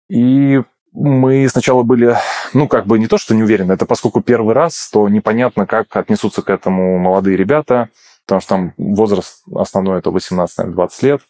И 0.10 0.62
мы 0.94 1.48
сначала 1.50 1.84
были, 1.84 2.18
ну, 2.54 2.68
как 2.68 2.86
бы 2.86 3.00
не 3.00 3.08
то, 3.08 3.18
что 3.18 3.34
не 3.34 3.44
уверены, 3.44 3.74
это 3.74 3.86
поскольку 3.86 4.22
первый 4.22 4.54
раз, 4.54 4.90
то 4.92 5.08
непонятно, 5.08 5.66
как 5.66 5.96
отнесутся 5.96 6.42
к 6.42 6.50
этому 6.50 7.00
молодые 7.00 7.38
ребята, 7.38 7.90
потому 8.26 8.42
что 8.42 8.50
там 8.50 8.74
возраст 8.78 9.44
основной 9.56 10.00
это 10.00 10.10
18-20 10.10 10.90
лет, 11.02 11.22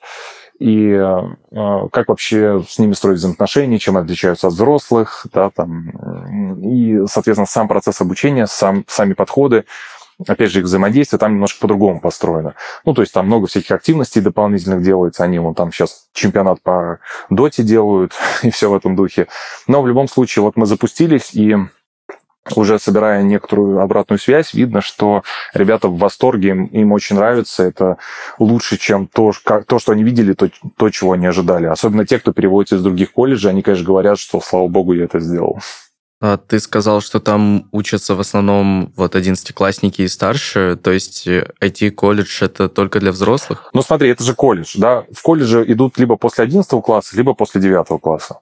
и 0.59 0.91
э, 0.91 1.87
как 1.91 2.09
вообще 2.09 2.63
с 2.67 2.77
ними 2.77 2.93
строить 2.93 3.17
взаимоотношения, 3.17 3.79
чем 3.79 3.97
отличаются 3.97 4.47
от 4.47 4.53
взрослых, 4.53 5.25
да, 5.33 5.49
там, 5.49 5.89
и, 6.61 7.07
соответственно, 7.07 7.47
сам 7.47 7.67
процесс 7.67 8.01
обучения, 8.01 8.45
сам, 8.45 8.83
сами 8.87 9.13
подходы, 9.13 9.65
опять 10.27 10.51
же, 10.51 10.59
их 10.59 10.65
взаимодействие 10.65 11.19
там 11.19 11.33
немножко 11.33 11.61
по-другому 11.61 11.99
построено. 11.99 12.55
Ну, 12.85 12.93
то 12.93 13.01
есть 13.01 13.13
там 13.13 13.27
много 13.27 13.47
всяких 13.47 13.71
активностей 13.71 14.21
дополнительных 14.21 14.81
делается. 14.81 15.23
Они 15.23 15.39
вон 15.39 15.55
там 15.55 15.71
сейчас 15.71 16.07
чемпионат 16.13 16.61
по 16.61 16.99
доте 17.29 17.63
делают 17.63 18.13
и 18.43 18.51
все 18.51 18.69
в 18.69 18.75
этом 18.75 18.95
духе. 18.95 19.27
Но 19.67 19.81
в 19.81 19.87
любом 19.87 20.07
случае, 20.07 20.43
вот 20.43 20.55
мы 20.55 20.65
запустились, 20.65 21.33
и 21.33 21.55
уже 22.55 22.79
собирая 22.79 23.21
некоторую 23.21 23.79
обратную 23.81 24.19
связь, 24.19 24.53
видно, 24.53 24.81
что 24.81 25.23
ребята 25.53 25.87
в 25.87 25.97
восторге, 25.97 26.49
им, 26.49 26.65
им 26.65 26.91
очень 26.91 27.15
нравится, 27.15 27.63
это 27.63 27.97
лучше, 28.39 28.77
чем 28.77 29.07
то, 29.07 29.31
как, 29.43 29.65
то, 29.65 29.79
что 29.79 29.91
они 29.91 30.03
видели, 30.03 30.33
то, 30.33 30.49
то, 30.77 30.89
чего 30.89 31.13
они 31.13 31.27
ожидали. 31.27 31.67
Особенно 31.67 32.05
те, 32.05 32.19
кто 32.19 32.33
переводится 32.33 32.75
из 32.77 32.83
других 32.83 33.13
колледжей, 33.13 33.51
они, 33.51 33.61
конечно, 33.61 33.85
говорят, 33.85 34.17
что, 34.17 34.41
слава 34.41 34.67
богу, 34.67 34.93
я 34.93 35.05
это 35.05 35.19
сделал. 35.19 35.59
А 36.21 36.37
ты 36.37 36.59
сказал, 36.59 37.01
что 37.01 37.19
там 37.19 37.67
учатся 37.71 38.13
в 38.13 38.19
основном 38.19 38.93
вот 38.95 39.15
одиннадцатиклассники 39.15 40.03
и 40.03 40.07
старше, 40.07 40.77
то 40.81 40.91
есть 40.91 41.27
IT-колледж 41.27 42.43
э, 42.43 42.45
это 42.45 42.69
только 42.69 42.99
для 42.99 43.11
взрослых? 43.11 43.71
Ну 43.73 43.81
смотри, 43.81 44.09
это 44.09 44.23
же 44.23 44.35
колледж, 44.35 44.75
да? 44.77 45.03
В 45.11 45.23
колледже 45.23 45.65
идут 45.67 45.97
либо 45.97 46.17
после 46.17 46.43
11 46.43 46.69
класса, 46.83 47.17
либо 47.17 47.33
после 47.33 47.59
9 47.59 47.99
класса. 47.99 48.39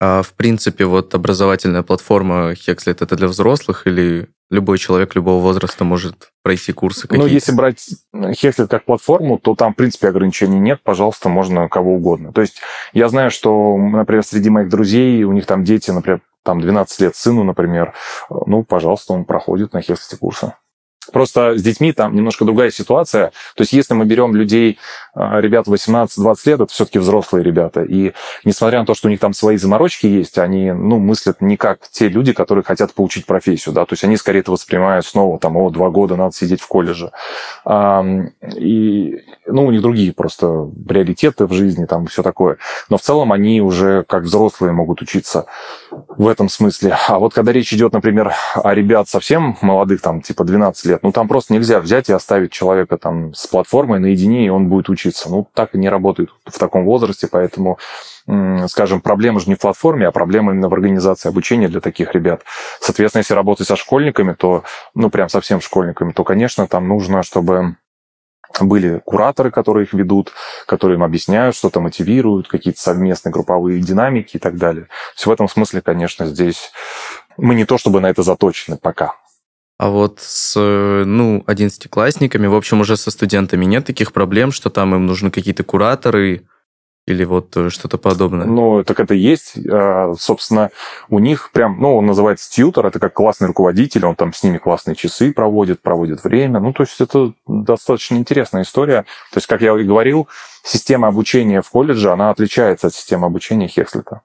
А 0.00 0.22
в 0.22 0.32
принципе 0.32 0.86
вот 0.86 1.14
образовательная 1.14 1.82
платформа 1.82 2.52
Hexlet 2.52 2.96
это 3.02 3.16
для 3.16 3.28
взрослых 3.28 3.86
или 3.86 4.30
любой 4.50 4.78
человек 4.78 5.14
любого 5.14 5.42
возраста 5.42 5.84
может 5.84 6.30
пройти 6.42 6.72
курсы 6.72 7.02
какие-то? 7.02 7.26
Ну, 7.26 7.30
если 7.30 7.52
брать 7.52 7.86
Hexlet 8.14 8.66
как 8.66 8.86
платформу, 8.86 9.38
то 9.38 9.54
там, 9.54 9.74
в 9.74 9.76
принципе, 9.76 10.08
ограничений 10.08 10.58
нет. 10.58 10.80
Пожалуйста, 10.82 11.28
можно 11.28 11.68
кого 11.68 11.96
угодно. 11.96 12.32
То 12.32 12.40
есть 12.40 12.60
я 12.94 13.10
знаю, 13.10 13.30
что, 13.30 13.76
например, 13.76 14.24
среди 14.24 14.48
моих 14.48 14.70
друзей, 14.70 15.22
у 15.24 15.32
них 15.32 15.44
там 15.44 15.64
дети, 15.64 15.90
например, 15.90 16.22
там 16.50 16.60
12 16.60 17.00
лет 17.00 17.14
сыну, 17.14 17.44
например, 17.44 17.94
ну, 18.28 18.64
пожалуйста, 18.64 19.12
он 19.12 19.24
проходит 19.24 19.72
на 19.72 19.82
Хефсте 19.82 20.16
курсы. 20.16 20.54
Просто 21.12 21.56
с 21.56 21.62
детьми 21.62 21.92
там 21.92 22.14
немножко 22.14 22.44
другая 22.44 22.70
ситуация. 22.70 23.32
То 23.56 23.62
есть 23.62 23.72
если 23.72 23.94
мы 23.94 24.04
берем 24.04 24.34
людей, 24.34 24.78
а, 25.14 25.40
ребят 25.40 25.66
18-20 25.66 26.46
лет, 26.46 26.60
это 26.60 26.72
все-таки 26.72 26.98
взрослые 26.98 27.44
ребята. 27.44 27.82
И 27.82 28.12
несмотря 28.44 28.80
на 28.80 28.86
то, 28.86 28.94
что 28.94 29.08
у 29.08 29.10
них 29.10 29.20
там 29.20 29.32
свои 29.32 29.56
заморочки 29.56 30.06
есть, 30.06 30.38
они 30.38 30.72
ну, 30.72 30.98
мыслят 30.98 31.40
не 31.40 31.56
как 31.56 31.88
те 31.90 32.08
люди, 32.08 32.32
которые 32.32 32.64
хотят 32.64 32.94
получить 32.94 33.26
профессию. 33.26 33.74
Да? 33.74 33.84
То 33.84 33.94
есть 33.94 34.04
они 34.04 34.16
скорее 34.16 34.40
это 34.40 34.52
воспринимают 34.52 35.06
снова, 35.06 35.38
там, 35.38 35.56
о, 35.56 35.70
два 35.70 35.90
года 35.90 36.16
надо 36.16 36.34
сидеть 36.34 36.60
в 36.60 36.68
колледже. 36.68 37.12
И 38.56 39.24
ну, 39.46 39.66
у 39.66 39.70
них 39.70 39.82
другие 39.82 40.12
просто 40.12 40.68
приоритеты 40.88 41.46
в 41.46 41.52
жизни, 41.52 41.86
там 41.86 42.06
все 42.06 42.22
такое. 42.22 42.58
Но 42.88 42.96
в 42.96 43.02
целом 43.02 43.32
они 43.32 43.60
уже 43.60 44.04
как 44.04 44.24
взрослые 44.24 44.72
могут 44.72 45.02
учиться 45.02 45.46
в 45.90 46.28
этом 46.28 46.48
смысле. 46.48 46.96
А 47.08 47.18
вот 47.18 47.34
когда 47.34 47.52
речь 47.52 47.72
идет, 47.72 47.92
например, 47.92 48.32
о 48.54 48.74
ребят 48.74 49.08
совсем 49.08 49.56
молодых, 49.60 50.00
там, 50.00 50.22
типа 50.22 50.44
12 50.44 50.84
лет, 50.86 50.99
ну, 51.02 51.12
там 51.12 51.28
просто 51.28 51.52
нельзя 51.52 51.80
взять 51.80 52.08
и 52.08 52.12
оставить 52.12 52.52
человека 52.52 52.96
там 52.96 53.34
с 53.34 53.46
платформой 53.46 53.98
наедине, 53.98 54.46
и 54.46 54.50
он 54.50 54.68
будет 54.68 54.88
учиться. 54.88 55.30
Ну, 55.30 55.48
так 55.54 55.74
и 55.74 55.78
не 55.78 55.88
работает 55.88 56.30
в 56.44 56.58
таком 56.58 56.84
возрасте, 56.84 57.28
поэтому 57.30 57.78
скажем, 58.68 59.00
проблема 59.00 59.40
же 59.40 59.48
не 59.48 59.54
в 59.54 59.58
платформе, 59.58 60.06
а 60.06 60.12
проблема 60.12 60.52
именно 60.52 60.68
в 60.68 60.74
организации 60.74 61.28
обучения 61.28 61.68
для 61.68 61.80
таких 61.80 62.14
ребят. 62.14 62.42
Соответственно, 62.80 63.20
если 63.20 63.34
работать 63.34 63.66
со 63.66 63.76
школьниками, 63.76 64.34
то, 64.34 64.62
ну, 64.94 65.10
прям 65.10 65.28
совсем 65.28 65.60
школьниками, 65.60 66.12
то, 66.12 66.22
конечно, 66.22 66.68
там 66.68 66.86
нужно, 66.86 67.22
чтобы 67.22 67.76
были 68.60 69.00
кураторы, 69.04 69.50
которые 69.50 69.84
их 69.84 69.92
ведут, 69.92 70.32
которые 70.66 70.96
им 70.96 71.04
объясняют, 71.04 71.56
что-то 71.56 71.80
мотивируют, 71.80 72.48
какие-то 72.48 72.80
совместные 72.80 73.32
групповые 73.32 73.80
динамики 73.80 74.36
и 74.36 74.40
так 74.40 74.56
далее. 74.56 74.88
Все 75.14 75.30
в 75.30 75.32
этом 75.32 75.48
смысле, 75.48 75.80
конечно, 75.80 76.26
здесь 76.26 76.72
мы 77.36 77.54
не 77.54 77.64
то 77.64 77.78
чтобы 77.78 78.00
на 78.00 78.10
это 78.10 78.22
заточены 78.22 78.76
пока. 78.76 79.14
А 79.80 79.88
вот 79.88 80.20
с, 80.20 80.60
ну, 80.60 81.42
одиннадцатиклассниками, 81.46 82.46
в 82.46 82.54
общем, 82.54 82.82
уже 82.82 82.98
со 82.98 83.10
студентами 83.10 83.64
нет 83.64 83.86
таких 83.86 84.12
проблем, 84.12 84.52
что 84.52 84.68
там 84.68 84.94
им 84.94 85.06
нужны 85.06 85.30
какие-то 85.30 85.64
кураторы, 85.64 86.46
или 87.06 87.24
вот 87.24 87.56
э, 87.56 87.70
что-то 87.70 87.96
подобное? 87.96 88.44
Ну, 88.44 88.84
так 88.84 89.00
это 89.00 89.14
есть. 89.14 89.54
А, 89.66 90.12
собственно, 90.18 90.68
у 91.08 91.18
них 91.18 91.50
прям, 91.54 91.80
ну, 91.80 91.96
он 91.96 92.04
называется 92.04 92.50
тьютер, 92.50 92.84
это 92.84 92.98
как 92.98 93.14
классный 93.14 93.46
руководитель, 93.46 94.04
он 94.04 94.16
там 94.16 94.34
с 94.34 94.42
ними 94.42 94.58
классные 94.58 94.96
часы 94.96 95.32
проводит, 95.32 95.80
проводит 95.80 96.24
время. 96.24 96.60
Ну, 96.60 96.74
то 96.74 96.82
есть 96.82 97.00
это 97.00 97.32
достаточно 97.46 98.16
интересная 98.16 98.64
история. 98.64 99.06
То 99.32 99.38
есть, 99.38 99.46
как 99.46 99.62
я 99.62 99.74
и 99.80 99.84
говорил, 99.84 100.28
система 100.62 101.08
обучения 101.08 101.62
в 101.62 101.70
колледже, 101.70 102.12
она 102.12 102.28
отличается 102.28 102.88
от 102.88 102.94
системы 102.94 103.28
обучения 103.28 103.66
Хекслета. 103.66 104.20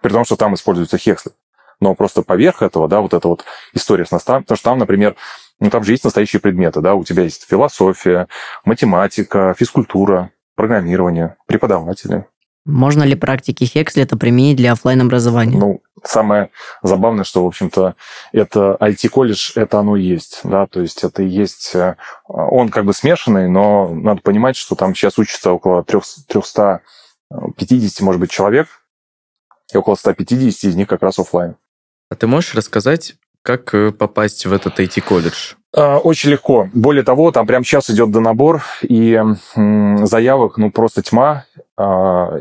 При 0.00 0.12
том, 0.12 0.24
что 0.24 0.36
там 0.36 0.54
используется 0.54 0.96
Хекслет. 0.96 1.34
Но 1.80 1.94
просто 1.94 2.22
поверх 2.22 2.62
этого, 2.62 2.88
да, 2.88 3.00
вот 3.00 3.14
эта 3.14 3.28
вот 3.28 3.44
история 3.74 4.06
с 4.06 4.10
наставом, 4.10 4.42
потому 4.42 4.56
что 4.56 4.70
там, 4.70 4.78
например, 4.78 5.16
ну, 5.60 5.70
там 5.70 5.84
же 5.84 5.92
есть 5.92 6.04
настоящие 6.04 6.40
предметы, 6.40 6.80
да, 6.80 6.94
у 6.94 7.04
тебя 7.04 7.22
есть 7.22 7.46
философия, 7.48 8.28
математика, 8.64 9.54
физкультура, 9.58 10.30
программирование, 10.54 11.36
преподаватели. 11.46 12.26
Можно 12.66 13.04
ли 13.04 13.14
практики 13.14 13.64
Хекслета 13.64 14.16
применить 14.16 14.56
для 14.56 14.72
офлайн 14.72 15.00
образования? 15.00 15.56
Ну, 15.56 15.82
самое 16.02 16.50
забавное, 16.82 17.22
что, 17.22 17.44
в 17.44 17.46
общем-то, 17.46 17.94
это 18.32 18.76
IT-колледж, 18.80 19.52
это 19.54 19.78
оно 19.78 19.94
и 19.96 20.02
есть, 20.02 20.40
да, 20.42 20.66
то 20.66 20.80
есть 20.80 21.04
это 21.04 21.22
и 21.22 21.28
есть, 21.28 21.76
э, 21.76 21.94
он 22.26 22.70
как 22.70 22.84
бы 22.84 22.92
смешанный, 22.92 23.48
но 23.48 23.94
надо 23.94 24.20
понимать, 24.20 24.56
что 24.56 24.74
там 24.74 24.96
сейчас 24.96 25.16
учатся 25.16 25.52
около 25.52 25.84
350, 25.84 28.00
может 28.00 28.20
быть, 28.20 28.32
человек, 28.32 28.66
и 29.72 29.76
около 29.76 29.94
150 29.94 30.64
из 30.64 30.74
них 30.74 30.88
как 30.88 31.02
раз 31.02 31.20
офлайн. 31.20 31.54
А 32.08 32.14
ты 32.14 32.26
можешь 32.26 32.54
рассказать, 32.54 33.16
как 33.42 33.74
э, 33.74 33.90
попасть 33.90 34.46
в 34.46 34.52
этот 34.52 34.78
IT-колледж? 34.78 35.54
А, 35.76 35.98
очень 35.98 36.30
легко. 36.30 36.70
Более 36.72 37.02
того, 37.02 37.32
там 37.32 37.46
прямо 37.46 37.64
сейчас 37.64 37.90
идет 37.90 38.10
донабор, 38.10 38.62
и 38.82 39.20
заявок, 39.54 40.56
ну, 40.56 40.70
просто 40.70 41.02
тьма. 41.02 41.44
А, 41.76 42.38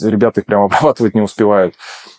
ребята 0.00 0.40
их 0.40 0.46
прямо 0.46 0.64
обрабатывать 0.66 1.14
не 1.14 1.20
успевают. 1.20 1.74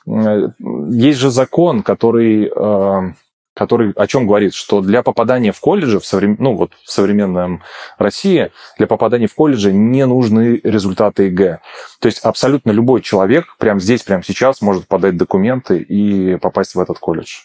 Есть 0.06 1.20
же 1.20 1.32
закон, 1.32 1.84
который, 1.84 2.52
а, 2.56 3.14
который 3.60 3.92
о 3.92 4.08
чем 4.08 4.26
говорит, 4.26 4.54
что 4.54 4.80
для 4.80 5.04
попадания 5.04 5.52
в 5.52 5.60
колледже 5.60 6.00
в, 6.00 6.06
соврем... 6.06 6.38
ну, 6.40 6.56
вот 6.56 6.72
в 6.82 6.90
современном 6.90 7.62
России, 7.98 8.52
для 8.78 8.88
попадания 8.88 9.28
в 9.28 9.36
колледже 9.36 9.74
не 9.74 10.06
нужны 10.06 10.62
результаты 10.64 11.24
ЕГЭ. 11.24 11.60
То 12.00 12.06
есть 12.06 12.20
абсолютно 12.20 12.72
любой 12.72 13.02
человек 13.02 13.58
прямо 13.58 13.82
здесь, 13.82 14.04
прямо 14.04 14.24
сейчас 14.24 14.62
может 14.62 14.88
подать 14.88 15.18
документы 15.18 15.78
и 15.78 16.38
попасть 16.38 16.74
в 16.74 16.80
этот 16.80 17.00
колледж. 17.00 17.42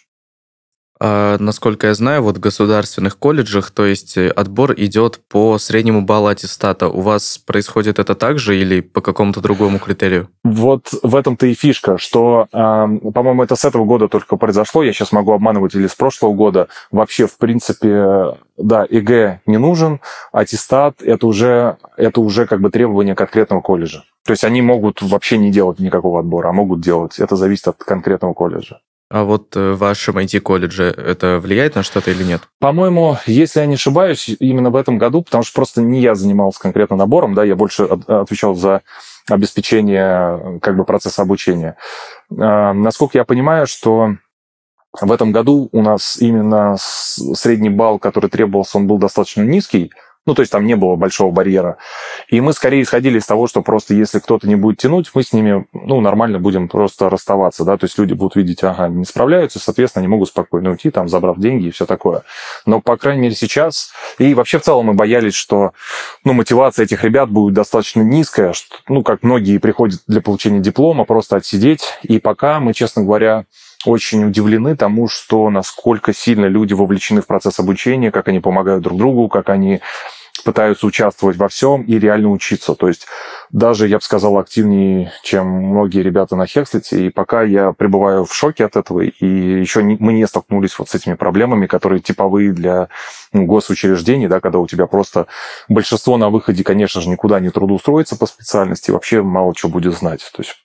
А, 1.07 1.36
насколько 1.38 1.88
я 1.88 1.94
знаю, 1.94 2.22
вот 2.22 2.38
в 2.38 2.40
государственных 2.40 3.18
колледжах, 3.18 3.70
то 3.72 3.84
есть 3.84 4.16
э, 4.16 4.30
отбор 4.30 4.72
идет 4.74 5.20
по 5.28 5.59
среднему 5.59 6.00
баллу 6.00 6.28
аттестата. 6.28 6.88
У 6.88 7.02
вас 7.02 7.36
происходит 7.36 7.98
это 7.98 8.14
так 8.14 8.38
же 8.38 8.59
или 8.59 8.80
по 8.80 9.02
какому-то 9.02 9.42
другому 9.42 9.78
критерию? 9.78 10.30
Вот 10.44 10.94
в 11.02 11.14
этом-то 11.14 11.46
и 11.46 11.52
фишка, 11.52 11.98
что, 11.98 12.48
по-моему, 12.50 13.42
это 13.42 13.55
с 13.55 13.66
этого 13.66 13.84
года 13.84 14.09
только 14.09 14.36
произошло. 14.36 14.82
Я 14.82 14.94
сейчас 14.94 15.12
могу 15.12 15.32
обманывать 15.32 15.74
или 15.74 15.88
с 15.88 15.94
прошлого 15.94 16.32
года. 16.32 16.68
Вообще, 16.90 17.26
в 17.26 17.36
принципе, 17.36 18.38
да, 18.57 18.86
ЕГЭ 18.88 19.40
не 19.44 19.59
нужен, 19.59 20.00
аттестат 20.32 21.02
это 21.02 21.26
уже, 21.26 21.76
это 21.98 22.22
уже 22.22 22.46
как 22.46 22.62
бы 22.62 22.70
требование 22.70 23.14
конкретного 23.14 23.61
колледжа. 23.61 24.05
То 24.24 24.30
есть 24.30 24.44
они 24.44 24.62
могут 24.62 25.02
вообще 25.02 25.36
не 25.36 25.50
делать 25.50 25.80
никакого 25.80 26.20
отбора, 26.20 26.48
а 26.48 26.52
могут 26.52 26.80
делать. 26.80 27.18
Это 27.18 27.36
зависит 27.36 27.68
от 27.68 27.84
конкретного 27.84 28.32
колледжа. 28.32 28.80
А 29.11 29.24
вот 29.24 29.55
э, 29.55 29.72
в 29.72 29.78
вашем 29.78 30.18
IT-колледже 30.18 30.84
это 30.84 31.38
влияет 31.38 31.74
на 31.74 31.82
что-то 31.82 32.11
или 32.11 32.24
нет? 32.24 32.42
По-моему, 32.59 33.18
если 33.26 33.61
я 33.61 33.66
не 33.66 33.74
ошибаюсь, 33.74 34.28
именно 34.40 34.70
в 34.70 34.76
этом 34.76 34.98
году, 34.98 35.22
потому 35.22 35.44
что 35.44 35.55
просто 35.55 35.82
не 35.82 36.00
я 36.00 36.14
занимался 36.14 36.61
конкретно 36.61 36.96
набором, 36.96 37.34
да, 37.34 37.44
я 37.44 37.55
больше 37.55 37.84
отвечал 37.84 38.55
за 38.55 38.82
обеспечение 39.28 40.59
как 40.61 40.76
бы 40.76 40.84
процесса 40.84 41.22
обучения. 41.22 41.76
Насколько 42.30 43.18
я 43.18 43.24
понимаю, 43.24 43.66
что 43.66 44.16
в 45.00 45.11
этом 45.11 45.32
году 45.32 45.68
у 45.72 45.82
нас 45.82 46.18
именно 46.20 46.76
средний 46.78 47.70
балл, 47.70 47.98
который 47.98 48.30
требовался, 48.30 48.78
он 48.78 48.86
был 48.86 48.98
достаточно 48.98 49.42
низкий, 49.42 49.92
ну, 50.27 50.35
то 50.35 50.41
есть 50.41 50.53
там 50.53 50.66
не 50.66 50.75
было 50.75 50.97
большого 50.97 51.31
барьера. 51.31 51.77
И 52.29 52.41
мы 52.41 52.53
скорее 52.53 52.83
исходили 52.83 53.18
из 53.18 53.27
того, 53.27 53.47
что 53.47 53.62
просто 53.62 53.95
если 53.95 54.18
кто-то 54.18 54.49
не 54.49 54.57
будет 54.57 54.79
тянуть, 54.79 55.11
мы 55.14 55.22
с 55.22 55.33
ними, 55.33 55.66
ну, 55.72 56.01
нормально 56.01 56.39
будем 56.39 56.68
просто 56.68 57.11
расставаться, 57.11 57.64
да, 57.64 57.77
то 57.77 57.85
есть 57.85 57.99
люди 57.99 58.14
будут 58.14 58.37
видеть, 58.37 58.62
ага, 58.64 58.89
не 58.89 59.05
справляются, 59.05 59.59
соответственно, 59.59 60.01
они 60.01 60.09
могут 60.09 60.29
спокойно 60.29 60.70
уйти, 60.70 60.91
там, 60.91 61.09
забрав 61.09 61.39
деньги 61.39 61.66
и 61.66 61.70
все 61.70 61.87
такое. 61.87 62.22
Но, 62.66 62.81
по 62.81 62.97
крайней 62.97 63.22
мере, 63.22 63.35
сейчас, 63.35 63.93
и 64.18 64.35
вообще 64.35 64.59
в 64.59 64.62
целом 64.62 64.87
мы 64.87 64.95
боялись, 64.95 65.35
что, 65.35 65.72
ну, 66.25 66.33
мотивация 66.33 66.85
этих 66.85 67.05
ребят 67.05 67.31
будет 67.31 67.55
достаточно 67.55 68.03
низкая, 68.03 68.53
что, 68.53 68.77
ну, 68.89 69.03
как 69.03 69.22
многие 69.22 69.59
приходят 69.59 70.01
для 70.07 70.20
получения 70.20 70.61
диплома, 70.61 71.05
просто 71.05 71.37
отсидеть, 71.37 71.85
и 72.03 72.18
пока 72.18 72.61
мы, 72.61 72.72
честно 72.72 73.03
говоря, 73.03 73.45
очень 73.87 74.25
удивлены 74.25 74.77
тому, 74.77 75.09
что 75.09 75.51
насколько 75.51 76.12
сильно 76.14 76.47
люди 76.47 76.72
вовлечены 76.72 77.20
в 77.20 77.27
процесс 77.27 77.59
обучения, 77.59 78.11
как 78.11 78.29
они 78.29 78.41
помогают 78.41 78.83
друг 78.83 78.99
другу, 78.99 79.29
как 79.29 79.51
они 79.51 79.81
пытаются 80.43 80.87
участвовать 80.87 81.37
во 81.37 81.49
всем 81.49 81.82
и 81.82 81.99
реально 81.99 82.30
учиться. 82.30 82.74
То 82.74 82.89
есть 82.89 83.07
даже, 83.51 83.87
я 83.87 83.99
бы 83.99 84.03
сказал, 84.03 84.39
активнее, 84.39 85.12
чем 85.22 85.47
многие 85.47 86.03
ребята 86.03 86.37
на 86.37 86.47
Хекслите. 86.47 87.07
И 87.07 87.11
пока 87.11 87.43
я 87.43 87.72
пребываю 87.72 88.24
в 88.24 88.35
шоке 88.35 88.64
от 88.64 88.76
этого, 88.76 89.01
и 89.01 89.26
еще 89.26 89.82
не, 89.82 89.97
мы 90.01 90.12
не 90.12 90.26
столкнулись 90.26 90.78
вот 90.78 90.89
с 90.89 90.95
этими 90.95 91.14
проблемами, 91.14 91.66
которые 91.66 92.01
типовые 92.01 92.53
для 92.53 92.89
ну, 93.32 93.47
госучреждений, 93.47 94.26
да, 94.26 94.41
когда 94.41 94.59
у 94.59 94.66
тебя 94.66 94.87
просто 94.87 95.26
большинство 95.68 96.16
на 96.16 96.30
выходе, 96.30 96.64
конечно 96.64 97.01
же, 97.01 97.09
никуда 97.09 97.41
не 97.41 97.51
трудоустроится 97.51 98.16
по 98.16 98.26
специальности, 98.26 98.91
вообще 98.91 99.22
мало 99.22 99.55
чего 99.55 99.70
будет 99.70 99.95
знать. 99.95 100.30
То 100.35 100.43
есть 100.43 100.57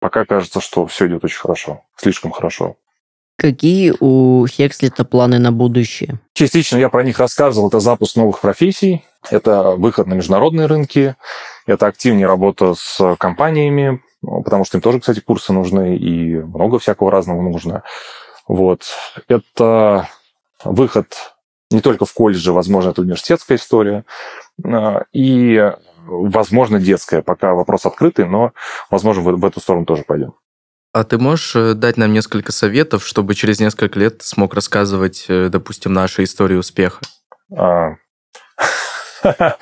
пока 0.00 0.24
кажется, 0.24 0.60
что 0.60 0.86
все 0.86 1.06
идет 1.06 1.24
очень 1.24 1.38
хорошо, 1.38 1.82
слишком 1.96 2.30
хорошо. 2.30 2.76
Какие 3.40 3.94
у 4.00 4.44
Хекслита 4.48 5.04
планы 5.04 5.38
на 5.38 5.52
будущее? 5.52 6.18
Частично 6.32 6.76
я 6.76 6.88
про 6.88 7.04
них 7.04 7.20
рассказывал. 7.20 7.68
Это 7.68 7.78
запуск 7.78 8.16
новых 8.16 8.40
профессий, 8.40 9.04
это 9.30 9.76
выход 9.76 10.08
на 10.08 10.14
международные 10.14 10.66
рынки, 10.66 11.14
это 11.64 11.86
активнее 11.86 12.26
работа 12.26 12.74
с 12.74 13.14
компаниями, 13.16 14.02
потому 14.22 14.64
что 14.64 14.78
им 14.78 14.82
тоже, 14.82 14.98
кстати, 14.98 15.20
курсы 15.20 15.52
нужны, 15.52 15.96
и 15.96 16.34
много 16.34 16.80
всякого 16.80 17.12
разного 17.12 17.40
нужно. 17.40 17.84
Вот. 18.48 18.82
Это 19.28 20.08
выход 20.64 21.14
не 21.70 21.80
только 21.80 22.06
в 22.06 22.12
колледже, 22.14 22.52
возможно, 22.52 22.90
это 22.90 23.02
университетская 23.02 23.56
история, 23.56 24.04
а, 24.64 25.04
и, 25.12 25.72
возможно, 26.06 26.80
детская. 26.80 27.22
Пока 27.22 27.54
вопрос 27.54 27.86
открытый, 27.86 28.24
но, 28.26 28.52
возможно, 28.90 29.22
в 29.22 29.44
эту 29.44 29.60
сторону 29.60 29.84
тоже 29.86 30.02
пойдем. 30.02 30.34
А 30.98 31.04
ты 31.04 31.16
можешь 31.16 31.54
э, 31.54 31.74
дать 31.74 31.96
нам 31.96 32.12
несколько 32.12 32.50
советов, 32.50 33.06
чтобы 33.06 33.36
через 33.36 33.60
несколько 33.60 33.96
лет 34.00 34.22
смог 34.22 34.52
рассказывать, 34.54 35.26
э, 35.28 35.48
допустим, 35.48 35.92
наши 35.92 36.24
истории 36.24 36.56
успеха? 36.56 37.00
А... 37.56 37.94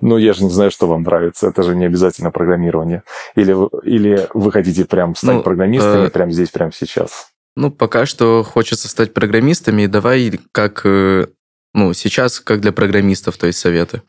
Ну, 0.00 0.18
я 0.18 0.32
же 0.34 0.44
не 0.44 0.50
знаю, 0.50 0.70
что 0.70 0.86
вам 0.86 1.02
нравится. 1.02 1.48
Это 1.48 1.64
же 1.64 1.74
не 1.74 1.84
обязательно 1.84 2.30
программирование. 2.30 3.02
Или, 3.34 3.56
или 3.84 4.28
вы 4.34 4.52
хотите 4.52 4.84
прям 4.84 5.16
стать 5.16 5.36
ну, 5.36 5.42
программистами 5.42 6.06
э... 6.06 6.10
прямо 6.10 6.30
здесь, 6.30 6.50
прямо 6.50 6.70
сейчас? 6.72 7.28
Ну, 7.56 7.72
пока 7.72 8.06
что 8.06 8.44
хочется 8.44 8.88
стать 8.88 9.14
программистами. 9.14 9.86
Давай 9.86 10.38
как, 10.52 10.82
э, 10.84 11.26
ну, 11.74 11.92
сейчас, 11.92 12.38
как 12.38 12.60
для 12.60 12.70
программистов, 12.70 13.36
то 13.36 13.48
есть 13.48 13.58
советы. 13.58 14.02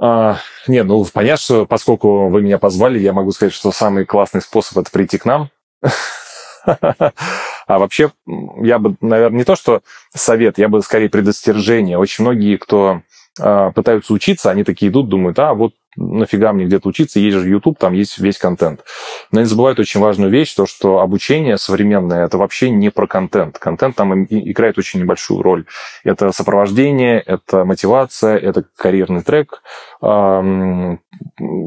А, 0.00 0.38
не, 0.68 0.84
ну, 0.84 1.04
понятно, 1.12 1.42
что 1.42 1.66
поскольку 1.66 2.28
вы 2.28 2.42
меня 2.42 2.58
позвали, 2.58 3.00
я 3.00 3.12
могу 3.12 3.32
сказать, 3.32 3.52
что 3.52 3.72
самый 3.72 4.04
классный 4.04 4.42
способ– 4.42 4.78
это 4.78 4.90
прийти 4.92 5.18
к 5.18 5.24
нам, 5.24 5.50
а 6.64 7.78
вообще, 7.78 8.10
я 8.62 8.78
бы, 8.78 8.96
наверное, 9.00 9.38
не 9.38 9.44
то, 9.44 9.56
что 9.56 9.82
совет, 10.14 10.58
я 10.58 10.68
бы 10.68 10.82
скорее 10.82 11.08
предостережение. 11.08 11.98
Очень 11.98 12.24
многие, 12.24 12.56
кто 12.56 13.02
э, 13.40 13.72
пытаются 13.74 14.12
учиться, 14.12 14.50
они 14.50 14.64
такие 14.64 14.90
идут, 14.90 15.08
думают, 15.08 15.38
а 15.38 15.54
вот 15.54 15.74
нафига 15.98 16.52
мне 16.52 16.64
где-то 16.64 16.88
учиться, 16.88 17.20
есть 17.20 17.36
же 17.36 17.48
YouTube, 17.48 17.78
там 17.78 17.92
есть 17.92 18.18
весь 18.18 18.38
контент. 18.38 18.84
Но 19.32 19.40
они 19.40 19.48
забывают 19.48 19.78
очень 19.78 20.00
важную 20.00 20.30
вещь, 20.30 20.54
то, 20.54 20.66
что 20.66 21.00
обучение 21.00 21.58
современное, 21.58 22.24
это 22.24 22.38
вообще 22.38 22.70
не 22.70 22.90
про 22.90 23.06
контент. 23.06 23.58
Контент 23.58 23.96
там 23.96 24.24
играет 24.24 24.78
очень 24.78 25.00
небольшую 25.00 25.42
роль. 25.42 25.66
Это 26.04 26.32
сопровождение, 26.32 27.20
это 27.20 27.64
мотивация, 27.64 28.36
это 28.36 28.64
карьерный 28.76 29.22
трек, 29.22 29.62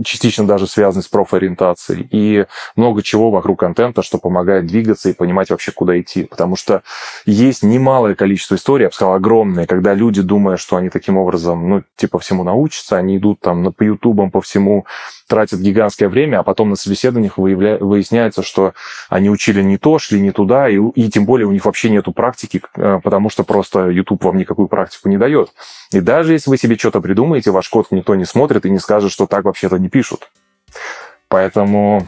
частично 0.05 0.47
даже 0.47 0.67
связанный 0.67 1.03
с 1.03 1.07
профориентацией, 1.07 2.07
и 2.09 2.45
много 2.75 3.03
чего 3.03 3.32
вокруг 3.32 3.59
контента, 3.59 4.01
что 4.01 4.17
помогает 4.17 4.65
двигаться 4.65 5.09
и 5.09 5.13
понимать 5.13 5.49
вообще, 5.49 5.71
куда 5.71 5.99
идти. 5.99 6.23
Потому 6.23 6.55
что 6.55 6.84
есть 7.25 7.63
немалое 7.63 8.15
количество 8.15 8.55
историй, 8.55 8.84
я 8.84 8.89
бы 8.89 8.95
сказал, 8.95 9.15
огромное, 9.15 9.65
когда 9.65 9.93
люди, 9.93 10.21
думая, 10.21 10.55
что 10.57 10.77
они 10.77 10.89
таким 10.89 11.17
образом, 11.17 11.69
ну, 11.69 11.84
типа, 11.97 12.19
всему 12.19 12.43
научатся, 12.43 12.97
они 12.97 13.17
идут 13.17 13.41
там 13.41 13.73
по 13.73 13.84
Ютубам, 14.22 14.32
по 14.32 14.41
всему, 14.41 14.86
тратят 15.28 15.59
гигантское 15.59 16.09
время, 16.09 16.39
а 16.39 16.43
потом 16.43 16.69
на 16.69 16.76
собеседованиях 16.76 17.38
выявля... 17.38 17.78
выясняется, 17.78 18.43
что 18.43 18.74
они 19.09 19.30
учили 19.30 19.61
не 19.61 19.78
то, 19.78 19.99
шли 19.99 20.19
не 20.19 20.32
туда, 20.32 20.69
и, 20.69 20.78
и 20.95 21.09
тем 21.09 21.26
более 21.26 21.47
у 21.47 21.51
них 21.51 21.65
вообще 21.65 21.89
нету 21.89 22.11
практики, 22.11 22.61
э, 22.76 22.99
потому 23.03 23.30
что 23.30 23.43
просто 23.43 23.89
YouTube 23.89 24.24
вам 24.24 24.38
никакую 24.38 24.67
практику 24.67 25.09
не 25.09 25.17
дает. 25.17 25.53
И 25.91 25.99
даже 25.99 26.34
если 26.34 26.49
вы 26.49 26.57
себе 26.57 26.78
что-то 26.78 27.01
придумаете, 27.01 27.51
ваш 27.51 27.69
код 27.69 27.88
никто 27.91 28.15
не 28.15 28.26
смотрит 28.26 28.65
и 28.65 28.69
не 28.69 28.80
скажет, 28.80 29.11
что 29.11 29.26
так 29.26 29.45
вообще-то 29.45 29.78
не 29.78 29.89
пишут. 29.89 30.30
Поэтому 31.28 32.07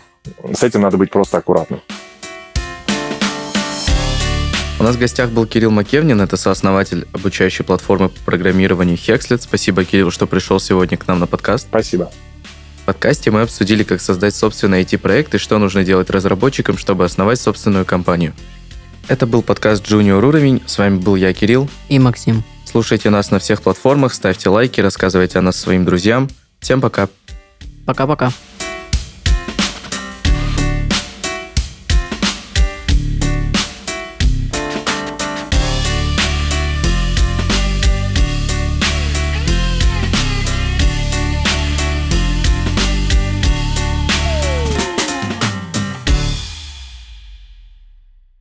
с 0.53 0.63
этим 0.63 0.81
надо 0.81 0.97
быть 0.97 1.11
просто 1.11 1.37
аккуратным. 1.37 1.81
У 4.83 4.85
нас 4.85 4.97
в 4.97 4.99
гостях 4.99 5.29
был 5.29 5.45
Кирилл 5.45 5.71
Макевнин, 5.71 6.19
это 6.19 6.35
сооснователь 6.35 7.07
обучающей 7.13 7.63
платформы 7.63 8.09
по 8.09 8.19
программированию 8.25 8.97
Hexlet. 8.97 9.41
Спасибо, 9.41 9.85
Кирилл, 9.85 10.11
что 10.11 10.27
пришел 10.27 10.59
сегодня 10.59 10.97
к 10.97 11.07
нам 11.07 11.19
на 11.19 11.25
подкаст. 11.25 11.67
Спасибо. 11.69 12.11
В 12.81 12.85
подкасте 12.87 13.31
мы 13.31 13.43
обсудили, 13.43 13.83
как 13.83 14.01
создать 14.01 14.35
собственный 14.35 14.83
IT-проект 14.83 15.35
и 15.35 15.37
что 15.37 15.57
нужно 15.57 15.85
делать 15.85 16.09
разработчикам, 16.09 16.77
чтобы 16.77 17.05
основать 17.05 17.39
собственную 17.39 17.85
компанию. 17.85 18.33
Это 19.07 19.25
был 19.25 19.41
подкаст 19.41 19.89
Junior 19.89 20.21
Уровень. 20.21 20.61
С 20.65 20.77
вами 20.77 20.97
был 20.97 21.15
я, 21.15 21.31
Кирилл. 21.31 21.69
И 21.87 21.97
Максим. 21.97 22.43
Слушайте 22.65 23.09
нас 23.09 23.31
на 23.31 23.39
всех 23.39 23.61
платформах, 23.61 24.13
ставьте 24.13 24.49
лайки, 24.49 24.81
рассказывайте 24.81 25.39
о 25.39 25.41
нас 25.41 25.55
своим 25.55 25.85
друзьям. 25.85 26.29
Всем 26.59 26.81
пока. 26.81 27.07
Пока-пока. 27.85 28.33